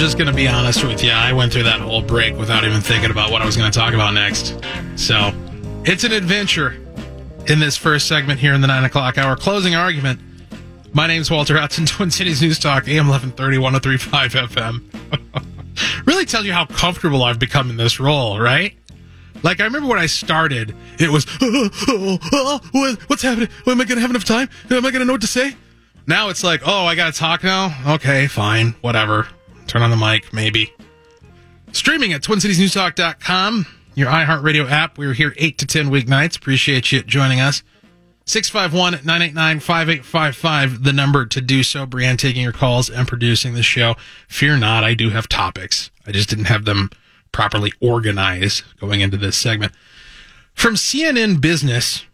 just 0.00 0.16
going 0.16 0.28
to 0.28 0.34
be 0.34 0.48
honest 0.48 0.82
with 0.82 1.04
you. 1.04 1.10
I 1.10 1.34
went 1.34 1.52
through 1.52 1.64
that 1.64 1.78
whole 1.78 2.00
break 2.00 2.34
without 2.38 2.64
even 2.64 2.80
thinking 2.80 3.10
about 3.10 3.30
what 3.30 3.42
I 3.42 3.44
was 3.44 3.54
going 3.54 3.70
to 3.70 3.78
talk 3.78 3.92
about 3.92 4.14
next. 4.14 4.58
So 4.96 5.30
it's 5.84 6.04
an 6.04 6.12
adventure 6.12 6.80
in 7.48 7.60
this 7.60 7.76
first 7.76 8.08
segment 8.08 8.40
here 8.40 8.54
in 8.54 8.62
the 8.62 8.66
9 8.66 8.84
o'clock 8.84 9.18
hour. 9.18 9.36
Closing 9.36 9.74
argument. 9.74 10.18
My 10.94 11.06
name's 11.06 11.30
Walter 11.30 11.58
Hudson, 11.58 11.84
Twin 11.86 12.10
Cities 12.10 12.40
News 12.40 12.58
Talk, 12.58 12.88
AM 12.88 13.08
1130, 13.08 13.58
1035 13.58 14.32
FM. 14.32 16.06
really 16.06 16.24
tells 16.24 16.46
you 16.46 16.54
how 16.54 16.64
comfortable 16.64 17.22
I've 17.22 17.38
become 17.38 17.68
in 17.68 17.76
this 17.76 18.00
role, 18.00 18.40
right? 18.40 18.74
Like 19.42 19.60
I 19.60 19.64
remember 19.64 19.86
when 19.86 19.98
I 19.98 20.06
started, 20.06 20.74
it 20.98 21.10
was, 21.10 21.26
oh, 21.42 21.68
oh, 21.88 22.18
oh, 22.32 22.60
what, 22.72 22.98
what's 23.10 23.20
happening? 23.20 23.50
Am 23.66 23.78
I 23.78 23.84
going 23.84 23.96
to 23.96 24.00
have 24.00 24.10
enough 24.10 24.24
time? 24.24 24.48
Am 24.70 24.78
I 24.78 24.92
going 24.92 25.00
to 25.00 25.04
know 25.04 25.12
what 25.12 25.20
to 25.20 25.26
say? 25.26 25.56
Now 26.06 26.30
it's 26.30 26.42
like, 26.42 26.62
oh, 26.64 26.86
I 26.86 26.94
got 26.94 27.12
to 27.12 27.18
talk 27.20 27.44
now? 27.44 27.94
Okay, 27.96 28.28
fine, 28.28 28.74
whatever. 28.80 29.28
Turn 29.70 29.82
on 29.82 29.90
the 29.90 29.96
mic, 29.96 30.32
maybe. 30.32 30.74
Streaming 31.70 32.12
at 32.12 32.22
TwinCitiesNewsTalk.com, 32.22 33.66
your 33.94 34.10
iHeartRadio 34.10 34.68
app. 34.68 34.98
We're 34.98 35.12
here 35.12 35.32
8 35.36 35.58
to 35.58 35.66
10 35.66 35.90
weeknights. 35.90 36.36
Appreciate 36.36 36.90
you 36.90 37.04
joining 37.04 37.38
us. 37.38 37.62
651 38.26 39.04
989 39.06 39.60
5855, 39.60 40.82
the 40.82 40.92
number 40.92 41.24
to 41.24 41.40
do 41.40 41.62
so. 41.62 41.86
Brienne 41.86 42.16
taking 42.16 42.42
your 42.42 42.50
calls 42.50 42.90
and 42.90 43.06
producing 43.06 43.54
the 43.54 43.62
show. 43.62 43.94
Fear 44.26 44.56
not, 44.56 44.82
I 44.82 44.94
do 44.94 45.10
have 45.10 45.28
topics. 45.28 45.92
I 46.04 46.10
just 46.10 46.28
didn't 46.28 46.46
have 46.46 46.64
them 46.64 46.90
properly 47.30 47.72
organized 47.80 48.64
going 48.80 49.02
into 49.02 49.16
this 49.16 49.36
segment. 49.36 49.72
From 50.52 50.74
CNN 50.74 51.40
Business, 51.40 52.04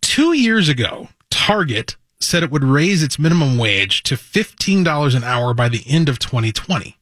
two 0.00 0.32
years 0.32 0.70
ago, 0.70 1.08
Target 1.28 1.97
said 2.20 2.42
it 2.42 2.50
would 2.50 2.64
raise 2.64 3.02
its 3.02 3.18
minimum 3.18 3.58
wage 3.58 4.02
to 4.04 4.14
$15 4.16 5.14
an 5.14 5.24
hour 5.24 5.54
by 5.54 5.68
the 5.68 5.84
end 5.86 6.08
of 6.08 6.18
2020. 6.18 6.96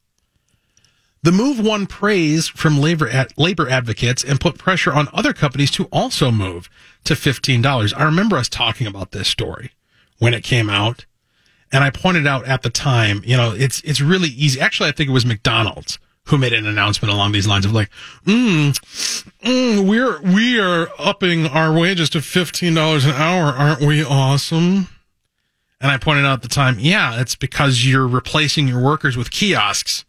The 1.23 1.31
move 1.31 1.59
won 1.59 1.87
praise 1.87 2.47
from 2.47 2.79
labor, 2.79 3.09
ad- 3.09 3.33
labor 3.37 3.67
advocates 3.67 4.23
and 4.23 4.39
put 4.39 4.57
pressure 4.57 4.93
on 4.93 5.09
other 5.11 5.33
companies 5.33 5.71
to 5.71 5.85
also 5.85 6.31
move 6.31 6.69
to 7.03 7.15
$15. 7.15 7.93
I 7.97 8.03
remember 8.03 8.37
us 8.37 8.47
talking 8.47 8.87
about 8.87 9.11
this 9.11 9.27
story 9.27 9.71
when 10.19 10.33
it 10.33 10.43
came 10.43 10.69
out. 10.69 11.05
And 11.71 11.83
I 11.83 11.89
pointed 11.89 12.25
out 12.25 12.47
at 12.47 12.61
the 12.61 12.69
time, 12.69 13.21
you 13.25 13.35
know, 13.35 13.51
it's, 13.51 13.81
it's 13.81 13.99
really 13.99 14.29
easy. 14.29 14.61
Actually, 14.61 14.89
I 14.89 14.93
think 14.93 15.09
it 15.09 15.13
was 15.13 15.25
McDonald's 15.25 15.99
who 16.27 16.37
made 16.37 16.53
an 16.53 16.65
announcement 16.65 17.13
along 17.13 17.31
these 17.31 17.47
lines 17.47 17.65
of 17.65 17.73
like, 17.73 17.89
mm, 18.25 18.71
mm, 19.43 19.89
we're, 19.89 20.21
we 20.21 20.59
are 20.59 20.87
upping 20.97 21.45
our 21.47 21.73
wages 21.77 22.09
to 22.11 22.19
$15 22.19 23.05
an 23.05 23.11
hour. 23.11 23.53
Aren't 23.53 23.81
we 23.81 24.03
awesome? 24.03 24.87
And 25.79 25.91
I 25.91 25.97
pointed 25.97 26.25
out 26.25 26.33
at 26.33 26.41
the 26.41 26.47
time, 26.47 26.79
yeah, 26.79 27.19
it's 27.21 27.35
because 27.35 27.85
you're 27.85 28.07
replacing 28.07 28.67
your 28.67 28.81
workers 28.81 29.15
with 29.15 29.31
kiosks. 29.31 30.05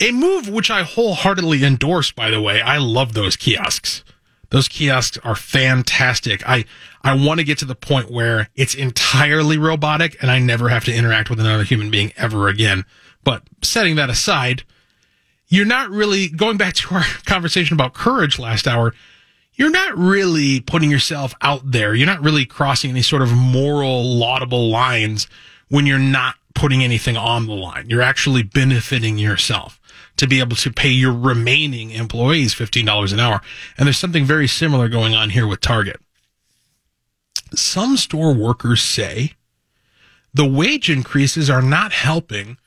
A 0.00 0.12
move 0.12 0.48
which 0.48 0.70
I 0.70 0.82
wholeheartedly 0.82 1.64
endorse, 1.64 2.12
by 2.12 2.30
the 2.30 2.40
way. 2.40 2.60
I 2.60 2.78
love 2.78 3.14
those 3.14 3.36
kiosks. 3.36 4.04
Those 4.50 4.68
kiosks 4.68 5.18
are 5.24 5.34
fantastic. 5.34 6.48
I, 6.48 6.64
I 7.02 7.14
want 7.14 7.40
to 7.40 7.44
get 7.44 7.58
to 7.58 7.64
the 7.64 7.74
point 7.74 8.10
where 8.10 8.48
it's 8.54 8.74
entirely 8.74 9.58
robotic 9.58 10.16
and 10.22 10.30
I 10.30 10.38
never 10.38 10.68
have 10.68 10.84
to 10.84 10.94
interact 10.94 11.30
with 11.30 11.40
another 11.40 11.64
human 11.64 11.90
being 11.90 12.12
ever 12.16 12.48
again. 12.48 12.84
But 13.24 13.42
setting 13.62 13.96
that 13.96 14.08
aside, 14.08 14.62
you're 15.48 15.66
not 15.66 15.90
really 15.90 16.28
going 16.28 16.56
back 16.56 16.74
to 16.74 16.94
our 16.94 17.04
conversation 17.26 17.74
about 17.74 17.92
courage 17.92 18.38
last 18.38 18.68
hour 18.68 18.94
you're 19.58 19.70
not 19.70 19.98
really 19.98 20.60
putting 20.60 20.90
yourself 20.90 21.34
out 21.42 21.72
there. 21.72 21.92
You're 21.94 22.06
not 22.06 22.22
really 22.22 22.46
crossing 22.46 22.90
any 22.90 23.02
sort 23.02 23.22
of 23.22 23.32
moral, 23.32 24.16
laudable 24.16 24.70
lines 24.70 25.26
when 25.68 25.84
you're 25.84 25.98
not 25.98 26.36
putting 26.54 26.82
anything 26.82 27.16
on 27.16 27.46
the 27.46 27.54
line. 27.54 27.90
You're 27.90 28.00
actually 28.00 28.44
benefiting 28.44 29.18
yourself 29.18 29.80
to 30.16 30.28
be 30.28 30.38
able 30.38 30.56
to 30.56 30.72
pay 30.72 30.90
your 30.90 31.12
remaining 31.12 31.90
employees 31.90 32.54
$15 32.54 33.12
an 33.12 33.20
hour. 33.20 33.40
And 33.76 33.86
there's 33.86 33.98
something 33.98 34.24
very 34.24 34.46
similar 34.46 34.88
going 34.88 35.14
on 35.14 35.30
here 35.30 35.46
with 35.46 35.60
Target. 35.60 36.00
Some 37.52 37.96
store 37.96 38.34
workers 38.34 38.80
say 38.80 39.32
the 40.32 40.48
wage 40.48 40.88
increases 40.88 41.50
are 41.50 41.62
not 41.62 41.92
helping 41.92 42.58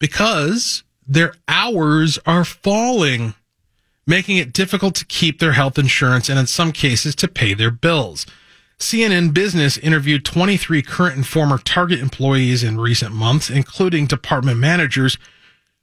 because 0.00 0.82
their 1.06 1.34
hours 1.46 2.18
are 2.26 2.44
falling 2.44 3.34
making 4.10 4.36
it 4.36 4.52
difficult 4.52 4.96
to 4.96 5.06
keep 5.06 5.38
their 5.38 5.52
health 5.52 5.78
insurance 5.78 6.28
and 6.28 6.38
in 6.38 6.46
some 6.46 6.72
cases 6.72 7.14
to 7.14 7.28
pay 7.28 7.54
their 7.54 7.70
bills. 7.70 8.26
CNN 8.78 9.32
Business 9.32 9.78
interviewed 9.78 10.24
23 10.24 10.82
current 10.82 11.14
and 11.14 11.26
former 11.26 11.58
Target 11.58 12.00
employees 12.00 12.64
in 12.64 12.80
recent 12.80 13.14
months, 13.14 13.48
including 13.48 14.06
department 14.06 14.58
managers, 14.58 15.16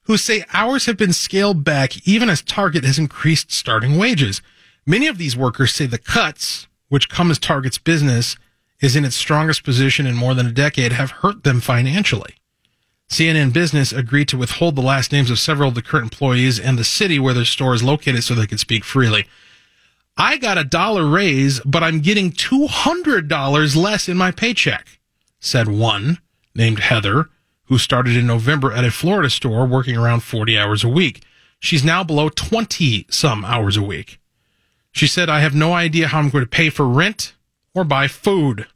who 0.04 0.18
say 0.18 0.44
hours 0.52 0.88
have 0.88 0.98
been 0.98 1.14
scaled 1.14 1.64
back 1.64 2.06
even 2.06 2.30
as 2.30 2.42
Target 2.42 2.84
has 2.84 3.00
increased 3.00 3.52
starting 3.52 3.98
wages. 3.98 4.42
Many 4.86 5.08
of 5.08 5.18
these 5.18 5.38
workers 5.38 5.74
say 5.74 5.86
the 5.86 5.98
cuts, 5.98 6.68
which 6.90 7.10
come 7.10 7.32
as 7.32 7.40
Target's 7.40 7.78
business 7.78 8.36
is 8.82 8.96
in 8.96 9.06
its 9.06 9.16
strongest 9.16 9.64
position 9.64 10.06
in 10.06 10.16
more 10.16 10.34
than 10.34 10.48
a 10.48 10.52
decade, 10.52 10.92
have 10.92 11.12
hurt 11.12 11.44
them 11.44 11.62
financially. 11.62 12.36
CNN 13.10 13.54
Business 13.54 13.94
agreed 13.94 14.28
to 14.28 14.38
withhold 14.38 14.76
the 14.76 14.82
last 14.82 15.12
names 15.12 15.30
of 15.32 15.40
several 15.40 15.70
of 15.70 15.76
the 15.76 15.82
current 15.82 16.06
employees 16.06 16.60
and 16.60 16.78
the 16.78 16.84
city 16.84 17.18
where 17.20 17.34
their 17.34 17.46
store 17.46 17.74
is 17.74 17.84
located 17.84 18.24
so 18.24 18.34
they 18.34 18.48
could 18.48 18.60
speak 18.60 18.84
freely. 18.84 19.26
I 20.18 20.38
got 20.38 20.58
a 20.58 20.64
dollar 20.64 21.08
raise, 21.08 21.60
but 21.62 21.84
I'm 21.84 22.02
getting 22.02 22.32
$200 22.32 23.76
less 23.76 24.10
in 24.10 24.18
my 24.18 24.32
paycheck, 24.32 25.00
said 25.40 25.68
one 25.68 26.18
named 26.54 26.80
Heather, 26.80 27.30
who 27.66 27.78
started 27.78 28.18
in 28.18 28.28
November 28.28 28.72
at 28.74 28.84
a 28.84 28.92
Florida 28.92 29.30
store 29.30 29.66
working 29.66 29.96
around 29.96 30.22
40 30.22 30.58
hours 30.58 30.84
a 30.84 30.90
week. 30.90 31.24
She's 31.60 31.84
now 31.84 32.04
below 32.04 32.30
20 32.30 33.06
some 33.10 33.46
hours 33.46 33.78
a 33.78 33.82
week. 33.82 34.20
She 34.92 35.08
said, 35.08 35.30
I 35.30 35.40
have 35.40 35.54
no 35.54 35.74
idea 35.74 36.08
how 36.08 36.20
I'm 36.20 36.30
going 36.30 36.44
to 36.44 36.50
pay 36.50 36.70
for 36.70 36.88
rent 36.88 37.36
or 37.74 37.84
buy 37.84 38.08
food. 38.08 38.68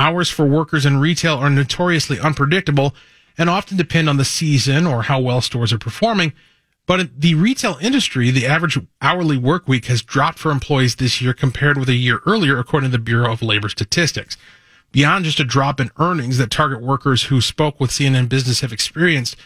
Hours 0.00 0.30
for 0.30 0.46
workers 0.46 0.86
in 0.86 0.96
retail 0.96 1.34
are 1.34 1.50
notoriously 1.50 2.18
unpredictable 2.18 2.94
and 3.36 3.50
often 3.50 3.76
depend 3.76 4.08
on 4.08 4.16
the 4.16 4.24
season 4.24 4.86
or 4.86 5.02
how 5.02 5.20
well 5.20 5.42
stores 5.42 5.74
are 5.74 5.78
performing. 5.78 6.32
But 6.86 7.00
in 7.00 7.10
the 7.14 7.34
retail 7.34 7.76
industry, 7.82 8.30
the 8.30 8.46
average 8.46 8.78
hourly 9.02 9.36
work 9.36 9.68
week 9.68 9.84
has 9.86 10.00
dropped 10.00 10.38
for 10.38 10.50
employees 10.50 10.96
this 10.96 11.20
year 11.20 11.34
compared 11.34 11.76
with 11.76 11.90
a 11.90 11.94
year 11.94 12.20
earlier, 12.24 12.58
according 12.58 12.90
to 12.90 12.96
the 12.96 13.02
Bureau 13.02 13.30
of 13.30 13.42
Labor 13.42 13.68
Statistics. 13.68 14.38
Beyond 14.90 15.26
just 15.26 15.38
a 15.38 15.44
drop 15.44 15.78
in 15.78 15.90
earnings 15.98 16.38
that 16.38 16.50
target 16.50 16.80
workers 16.80 17.24
who 17.24 17.42
spoke 17.42 17.78
with 17.78 17.90
CNN 17.90 18.30
Business 18.30 18.62
have 18.62 18.72
experienced, 18.72 19.36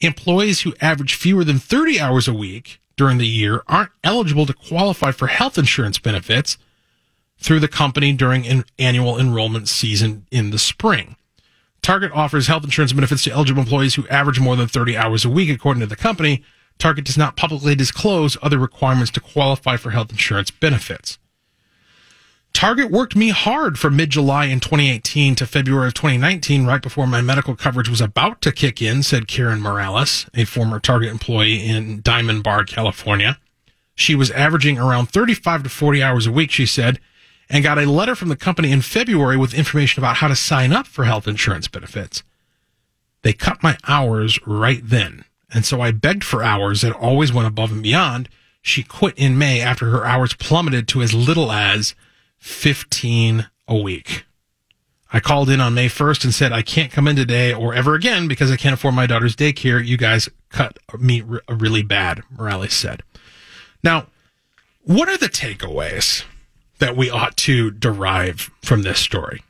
employees 0.00 0.60
who 0.60 0.74
average 0.82 1.14
fewer 1.14 1.42
than 1.42 1.58
30 1.58 1.98
hours 1.98 2.28
a 2.28 2.34
week 2.34 2.82
during 2.98 3.16
the 3.16 3.26
year 3.26 3.62
aren't 3.66 3.92
eligible 4.04 4.44
to 4.44 4.52
qualify 4.52 5.10
for 5.10 5.28
health 5.28 5.56
insurance 5.56 5.98
benefits 5.98 6.58
through 7.42 7.60
the 7.60 7.68
company 7.68 8.12
during 8.12 8.46
an 8.46 8.64
annual 8.78 9.18
enrollment 9.18 9.68
season 9.68 10.26
in 10.30 10.50
the 10.50 10.58
spring. 10.58 11.16
Target 11.82 12.12
offers 12.12 12.46
health 12.46 12.64
insurance 12.64 12.92
benefits 12.92 13.24
to 13.24 13.32
eligible 13.32 13.62
employees 13.62 13.96
who 13.96 14.06
average 14.08 14.38
more 14.38 14.54
than 14.54 14.68
30 14.68 14.96
hours 14.96 15.24
a 15.24 15.30
week, 15.30 15.50
according 15.50 15.80
to 15.80 15.86
the 15.86 15.96
company. 15.96 16.44
Target 16.78 17.04
does 17.04 17.18
not 17.18 17.36
publicly 17.36 17.74
disclose 17.74 18.36
other 18.40 18.58
requirements 18.58 19.10
to 19.12 19.20
qualify 19.20 19.76
for 19.76 19.90
health 19.90 20.10
insurance 20.10 20.50
benefits. 20.50 21.18
Target 22.52 22.90
worked 22.90 23.16
me 23.16 23.30
hard 23.30 23.78
from 23.78 23.96
mid 23.96 24.10
July 24.10 24.44
in 24.44 24.60
2018 24.60 25.34
to 25.36 25.46
February 25.46 25.88
of 25.88 25.94
2019, 25.94 26.66
right 26.66 26.82
before 26.82 27.06
my 27.06 27.20
medical 27.20 27.56
coverage 27.56 27.88
was 27.88 28.00
about 28.00 28.40
to 28.42 28.52
kick 28.52 28.80
in, 28.80 29.02
said 29.02 29.26
Karen 29.26 29.60
Morales, 29.60 30.28
a 30.34 30.44
former 30.44 30.78
Target 30.78 31.10
employee 31.10 31.66
in 31.66 32.02
Diamond 32.02 32.44
Bar, 32.44 32.64
California. 32.64 33.38
She 33.94 34.14
was 34.14 34.30
averaging 34.30 34.78
around 34.78 35.06
35 35.06 35.64
to 35.64 35.68
40 35.68 36.02
hours 36.02 36.26
a 36.26 36.32
week, 36.32 36.50
she 36.50 36.66
said, 36.66 37.00
and 37.52 37.62
got 37.62 37.78
a 37.78 37.84
letter 37.84 38.14
from 38.14 38.30
the 38.30 38.36
company 38.36 38.72
in 38.72 38.80
February 38.80 39.36
with 39.36 39.52
information 39.52 40.00
about 40.00 40.16
how 40.16 40.28
to 40.28 40.34
sign 40.34 40.72
up 40.72 40.86
for 40.86 41.04
health 41.04 41.28
insurance 41.28 41.68
benefits. 41.68 42.22
They 43.20 43.34
cut 43.34 43.62
my 43.62 43.76
hours 43.86 44.44
right 44.46 44.80
then. 44.82 45.26
And 45.52 45.66
so 45.66 45.82
I 45.82 45.92
begged 45.92 46.24
for 46.24 46.42
hours 46.42 46.82
and 46.82 46.94
always 46.94 47.30
went 47.30 47.46
above 47.46 47.70
and 47.70 47.82
beyond. 47.82 48.30
She 48.62 48.82
quit 48.82 49.16
in 49.18 49.36
May 49.36 49.60
after 49.60 49.90
her 49.90 50.06
hours 50.06 50.32
plummeted 50.32 50.88
to 50.88 51.02
as 51.02 51.12
little 51.12 51.52
as 51.52 51.94
15 52.38 53.48
a 53.68 53.76
week. 53.76 54.24
I 55.12 55.20
called 55.20 55.50
in 55.50 55.60
on 55.60 55.74
May 55.74 55.88
1st 55.88 56.24
and 56.24 56.34
said, 56.34 56.52
I 56.52 56.62
can't 56.62 56.90
come 56.90 57.06
in 57.06 57.16
today 57.16 57.52
or 57.52 57.74
ever 57.74 57.94
again 57.94 58.28
because 58.28 58.50
I 58.50 58.56
can't 58.56 58.72
afford 58.72 58.94
my 58.94 59.06
daughter's 59.06 59.36
daycare. 59.36 59.84
You 59.84 59.98
guys 59.98 60.26
cut 60.48 60.78
me 60.98 61.20
re- 61.20 61.40
really 61.50 61.82
bad, 61.82 62.22
Morales 62.30 62.72
said. 62.72 63.02
Now, 63.84 64.06
what 64.84 65.10
are 65.10 65.18
the 65.18 65.28
takeaways 65.28 66.24
that 66.82 66.96
we 66.96 67.08
ought 67.08 67.36
to 67.36 67.70
derive 67.70 68.50
from 68.60 68.82
this 68.82 68.98
story? 68.98 69.44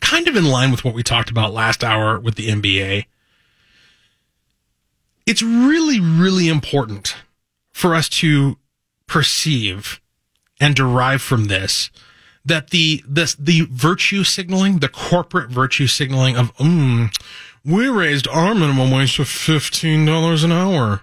Kind 0.00 0.26
of 0.26 0.34
in 0.34 0.46
line 0.46 0.70
with 0.70 0.86
what 0.86 0.94
we 0.94 1.02
talked 1.02 1.28
about 1.28 1.52
last 1.52 1.84
hour 1.84 2.18
with 2.18 2.36
the 2.36 2.48
NBA. 2.48 3.04
It's 5.26 5.42
really, 5.42 6.00
really 6.00 6.48
important 6.48 7.16
for 7.74 7.94
us 7.94 8.08
to 8.08 8.56
perceive 9.06 10.00
and 10.58 10.74
derive 10.74 11.20
from 11.20 11.44
this 11.44 11.90
that 12.42 12.70
the 12.70 13.04
this 13.06 13.34
the 13.34 13.68
virtue 13.70 14.24
signaling, 14.24 14.78
the 14.78 14.88
corporate 14.88 15.50
virtue 15.50 15.86
signaling 15.86 16.36
of 16.36 16.56
mm, 16.56 17.14
we 17.64 17.86
raised 17.88 18.26
our 18.28 18.54
minimum 18.54 18.90
wage 18.90 19.16
to 19.16 19.26
fifteen 19.26 20.06
dollars 20.06 20.42
an 20.42 20.52
hour 20.52 21.02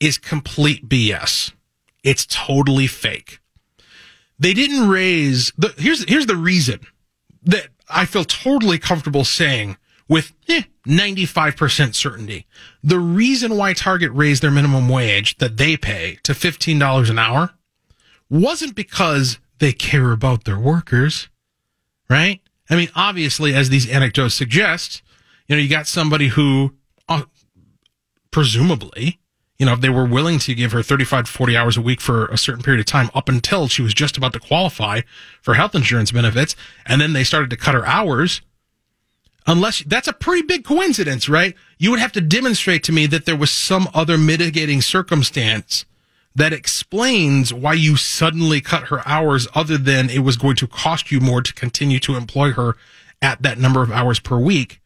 is 0.00 0.18
complete 0.18 0.88
BS. 0.88 1.52
It's 2.02 2.26
totally 2.26 2.88
fake. 2.88 3.38
They 4.38 4.54
didn't 4.54 4.88
raise 4.88 5.52
the 5.56 5.74
here's 5.76 6.04
here's 6.08 6.26
the 6.26 6.36
reason 6.36 6.80
that 7.44 7.68
I 7.88 8.04
feel 8.06 8.24
totally 8.24 8.78
comfortable 8.78 9.24
saying 9.24 9.76
with 10.08 10.32
eh, 10.48 10.62
95% 10.86 11.94
certainty. 11.94 12.46
The 12.82 12.98
reason 12.98 13.56
why 13.56 13.72
Target 13.72 14.12
raised 14.12 14.42
their 14.42 14.50
minimum 14.50 14.88
wage 14.88 15.38
that 15.38 15.56
they 15.56 15.76
pay 15.76 16.18
to 16.24 16.32
$15 16.32 17.10
an 17.10 17.18
hour 17.18 17.50
wasn't 18.28 18.74
because 18.74 19.38
they 19.58 19.72
care 19.72 20.12
about 20.12 20.44
their 20.44 20.58
workers, 20.58 21.28
right? 22.10 22.40
I 22.68 22.76
mean, 22.76 22.88
obviously, 22.94 23.54
as 23.54 23.68
these 23.68 23.88
anecdotes 23.88 24.34
suggest, 24.34 25.02
you 25.46 25.56
know, 25.56 25.62
you 25.62 25.68
got 25.68 25.86
somebody 25.86 26.28
who, 26.28 26.74
uh, 27.08 27.22
presumably, 28.30 29.20
you 29.64 29.70
know, 29.70 29.72
if 29.72 29.80
they 29.80 29.88
were 29.88 30.04
willing 30.04 30.38
to 30.40 30.54
give 30.54 30.72
her 30.72 30.82
35 30.82 31.24
to 31.24 31.32
40 31.32 31.56
hours 31.56 31.76
a 31.78 31.80
week 31.80 32.02
for 32.02 32.26
a 32.26 32.36
certain 32.36 32.62
period 32.62 32.80
of 32.80 32.84
time 32.84 33.08
up 33.14 33.30
until 33.30 33.66
she 33.66 33.80
was 33.80 33.94
just 33.94 34.18
about 34.18 34.34
to 34.34 34.38
qualify 34.38 35.00
for 35.40 35.54
health 35.54 35.74
insurance 35.74 36.12
benefits, 36.12 36.54
and 36.84 37.00
then 37.00 37.14
they 37.14 37.24
started 37.24 37.48
to 37.48 37.56
cut 37.56 37.74
her 37.74 37.86
hours, 37.86 38.42
unless 39.46 39.82
that's 39.84 40.06
a 40.06 40.12
pretty 40.12 40.42
big 40.42 40.64
coincidence, 40.64 41.30
right? 41.30 41.54
You 41.78 41.90
would 41.92 42.00
have 42.00 42.12
to 42.12 42.20
demonstrate 42.20 42.84
to 42.84 42.92
me 42.92 43.06
that 43.06 43.24
there 43.24 43.38
was 43.38 43.50
some 43.50 43.88
other 43.94 44.18
mitigating 44.18 44.82
circumstance 44.82 45.86
that 46.34 46.52
explains 46.52 47.54
why 47.54 47.72
you 47.72 47.96
suddenly 47.96 48.60
cut 48.60 48.88
her 48.88 49.00
hours 49.08 49.48
other 49.54 49.78
than 49.78 50.10
it 50.10 50.18
was 50.18 50.36
going 50.36 50.56
to 50.56 50.66
cost 50.66 51.10
you 51.10 51.20
more 51.20 51.40
to 51.40 51.54
continue 51.54 51.98
to 52.00 52.16
employ 52.16 52.52
her 52.52 52.76
at 53.22 53.40
that 53.40 53.56
number 53.56 53.82
of 53.82 53.90
hours 53.90 54.20
per 54.20 54.36
week. 54.36 54.82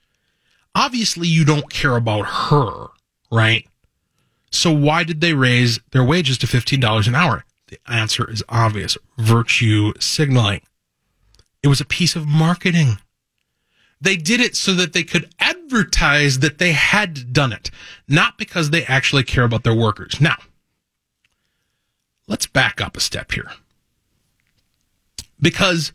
Obviously, 0.73 1.27
you 1.27 1.45
don't 1.45 1.69
care 1.69 1.97
about 1.97 2.27
her, 2.27 2.87
right? 3.33 3.68
So 4.51 4.73
why 4.73 5.05
did 5.05 5.21
they 5.21 5.35
raise 5.35 5.81
their 5.91 6.05
wages 6.05 6.39
to 6.39 6.47
$15 6.47 7.07
an 7.07 7.15
hour? 7.15 7.45
The 7.69 7.79
answer 7.87 8.29
is 8.31 8.43
obvious. 8.49 8.97
Virtue 9.19 9.93
signaling. 10.01 10.63
It 11.63 11.69
was 11.69 11.81
a 11.81 11.87
piece 11.87 12.17
of 12.17 12.27
marketing. 12.27 12.99
They 14.01 14.17
did 14.17 14.41
it 14.41 14.57
so 14.57 14.75
that 14.75 14.93
they 14.93 15.03
could 15.03 15.29
advertise 15.41 16.39
that 16.39 16.59
they 16.59 16.73
had 16.73 17.33
done 17.33 17.53
it, 17.53 17.71
not 18.07 18.39
because 18.39 18.71
they 18.71 18.85
actually 18.85 19.25
care 19.25 19.45
about 19.45 19.65
their 19.65 19.75
workers. 19.75 20.21
Now, 20.21 20.37
let's 22.27 22.47
back 22.47 22.81
up 22.81 22.97
a 22.97 23.01
step 23.01 23.33
here. 23.33 23.51
Because 25.41 25.93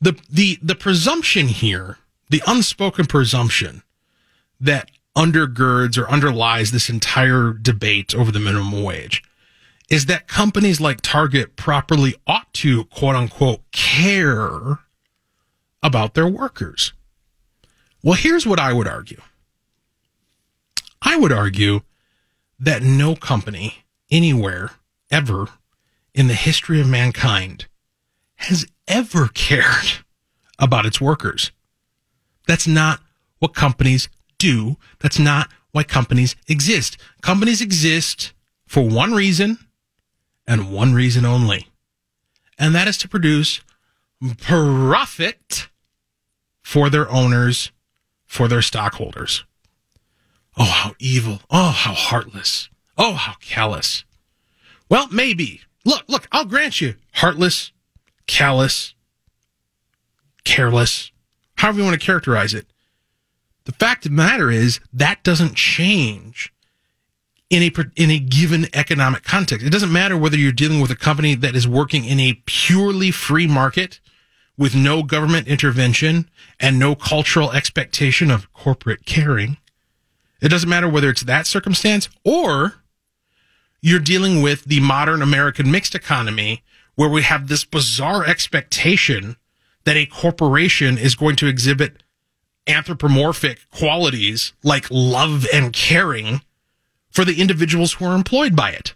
the 0.00 0.18
the 0.30 0.58
the 0.62 0.74
presumption 0.74 1.48
here, 1.48 1.98
the 2.30 2.42
unspoken 2.46 3.06
presumption 3.06 3.82
that 4.60 4.90
undergirds 5.16 5.98
or 5.98 6.08
underlies 6.10 6.70
this 6.70 6.88
entire 6.88 7.52
debate 7.52 8.14
over 8.14 8.32
the 8.32 8.40
minimum 8.40 8.82
wage 8.82 9.22
is 9.90 10.06
that 10.06 10.26
companies 10.26 10.80
like 10.80 11.02
Target 11.02 11.54
properly 11.56 12.14
ought 12.26 12.52
to 12.54 12.84
quote 12.84 13.14
unquote 13.14 13.60
care 13.72 14.78
about 15.82 16.14
their 16.14 16.26
workers. 16.26 16.92
Well, 18.02 18.14
here's 18.14 18.46
what 18.46 18.58
I 18.58 18.72
would 18.72 18.88
argue. 18.88 19.20
I 21.02 21.16
would 21.16 21.32
argue 21.32 21.80
that 22.58 22.82
no 22.82 23.14
company 23.14 23.84
anywhere 24.10 24.70
ever 25.10 25.48
in 26.14 26.26
the 26.26 26.34
history 26.34 26.80
of 26.80 26.88
mankind 26.88 27.66
has 28.36 28.66
ever 28.88 29.28
cared 29.34 30.04
about 30.58 30.86
its 30.86 31.00
workers. 31.00 31.50
That's 32.46 32.66
not 32.66 33.00
what 33.40 33.54
companies 33.54 34.08
do. 34.42 34.76
That's 34.98 35.18
not 35.20 35.48
why 35.70 35.84
companies 35.84 36.34
exist. 36.48 36.98
Companies 37.22 37.60
exist 37.60 38.32
for 38.66 38.82
one 38.82 39.12
reason 39.12 39.58
and 40.46 40.72
one 40.72 40.92
reason 40.94 41.24
only. 41.24 41.68
And 42.58 42.74
that 42.74 42.88
is 42.88 42.98
to 42.98 43.08
produce 43.08 43.60
profit 44.38 45.68
for 46.62 46.90
their 46.90 47.10
owners, 47.10 47.70
for 48.26 48.48
their 48.48 48.62
stockholders. 48.62 49.44
Oh, 50.58 50.64
how 50.64 50.94
evil. 50.98 51.40
Oh, 51.50 51.70
how 51.70 51.94
heartless. 51.94 52.68
Oh, 52.98 53.14
how 53.14 53.34
callous. 53.40 54.04
Well, 54.88 55.08
maybe. 55.10 55.62
Look, 55.84 56.02
look, 56.08 56.28
I'll 56.32 56.44
grant 56.44 56.80
you 56.80 56.96
heartless, 57.14 57.72
callous, 58.26 58.94
careless, 60.44 61.12
however 61.56 61.78
you 61.78 61.84
want 61.84 61.98
to 61.98 62.04
characterize 62.04 62.54
it. 62.54 62.66
The 63.64 63.72
fact 63.72 64.04
of 64.06 64.12
the 64.12 64.16
matter 64.16 64.50
is 64.50 64.80
that 64.92 65.22
doesn't 65.22 65.54
change 65.54 66.52
in 67.50 67.62
a 67.62 67.70
in 67.96 68.10
a 68.10 68.18
given 68.18 68.66
economic 68.72 69.22
context. 69.22 69.64
It 69.64 69.70
doesn't 69.70 69.92
matter 69.92 70.16
whether 70.16 70.36
you're 70.36 70.52
dealing 70.52 70.80
with 70.80 70.90
a 70.90 70.96
company 70.96 71.34
that 71.36 71.54
is 71.54 71.68
working 71.68 72.04
in 72.04 72.18
a 72.18 72.42
purely 72.46 73.10
free 73.10 73.46
market 73.46 74.00
with 74.56 74.74
no 74.74 75.02
government 75.02 75.48
intervention 75.48 76.28
and 76.58 76.78
no 76.78 76.94
cultural 76.94 77.52
expectation 77.52 78.30
of 78.30 78.52
corporate 78.52 79.04
caring. 79.04 79.58
It 80.40 80.48
doesn't 80.48 80.68
matter 80.68 80.88
whether 80.88 81.10
it's 81.10 81.22
that 81.22 81.46
circumstance 81.46 82.08
or 82.24 82.74
you're 83.80 84.00
dealing 84.00 84.42
with 84.42 84.64
the 84.64 84.80
modern 84.80 85.22
American 85.22 85.70
mixed 85.70 85.94
economy 85.94 86.62
where 86.94 87.08
we 87.08 87.22
have 87.22 87.48
this 87.48 87.64
bizarre 87.64 88.24
expectation 88.24 89.36
that 89.84 89.96
a 89.96 90.06
corporation 90.06 90.98
is 90.98 91.14
going 91.14 91.36
to 91.36 91.46
exhibit 91.46 92.01
anthropomorphic 92.66 93.60
qualities 93.70 94.52
like 94.62 94.86
love 94.90 95.46
and 95.52 95.72
caring 95.72 96.42
for 97.10 97.24
the 97.24 97.40
individuals 97.40 97.94
who 97.94 98.04
are 98.04 98.14
employed 98.14 98.56
by 98.56 98.70
it. 98.70 98.94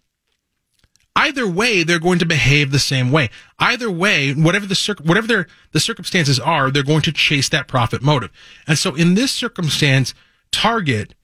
Either 1.14 1.48
way, 1.48 1.82
they're 1.82 1.98
going 1.98 2.18
to 2.18 2.26
behave 2.26 2.70
the 2.70 2.78
same 2.78 3.10
way. 3.10 3.30
Either 3.58 3.90
way, 3.90 4.34
whatever 4.34 4.66
the 4.66 4.74
cir- 4.74 4.96
whatever 5.02 5.26
their, 5.26 5.46
the 5.72 5.80
circumstances 5.80 6.38
are, 6.38 6.70
they're 6.70 6.82
going 6.82 7.00
to 7.00 7.12
chase 7.12 7.48
that 7.48 7.66
profit 7.66 8.02
motive. 8.02 8.30
And 8.66 8.76
so 8.76 8.94
in 8.94 9.14
this 9.14 9.32
circumstance, 9.32 10.12
Target, 10.52 11.14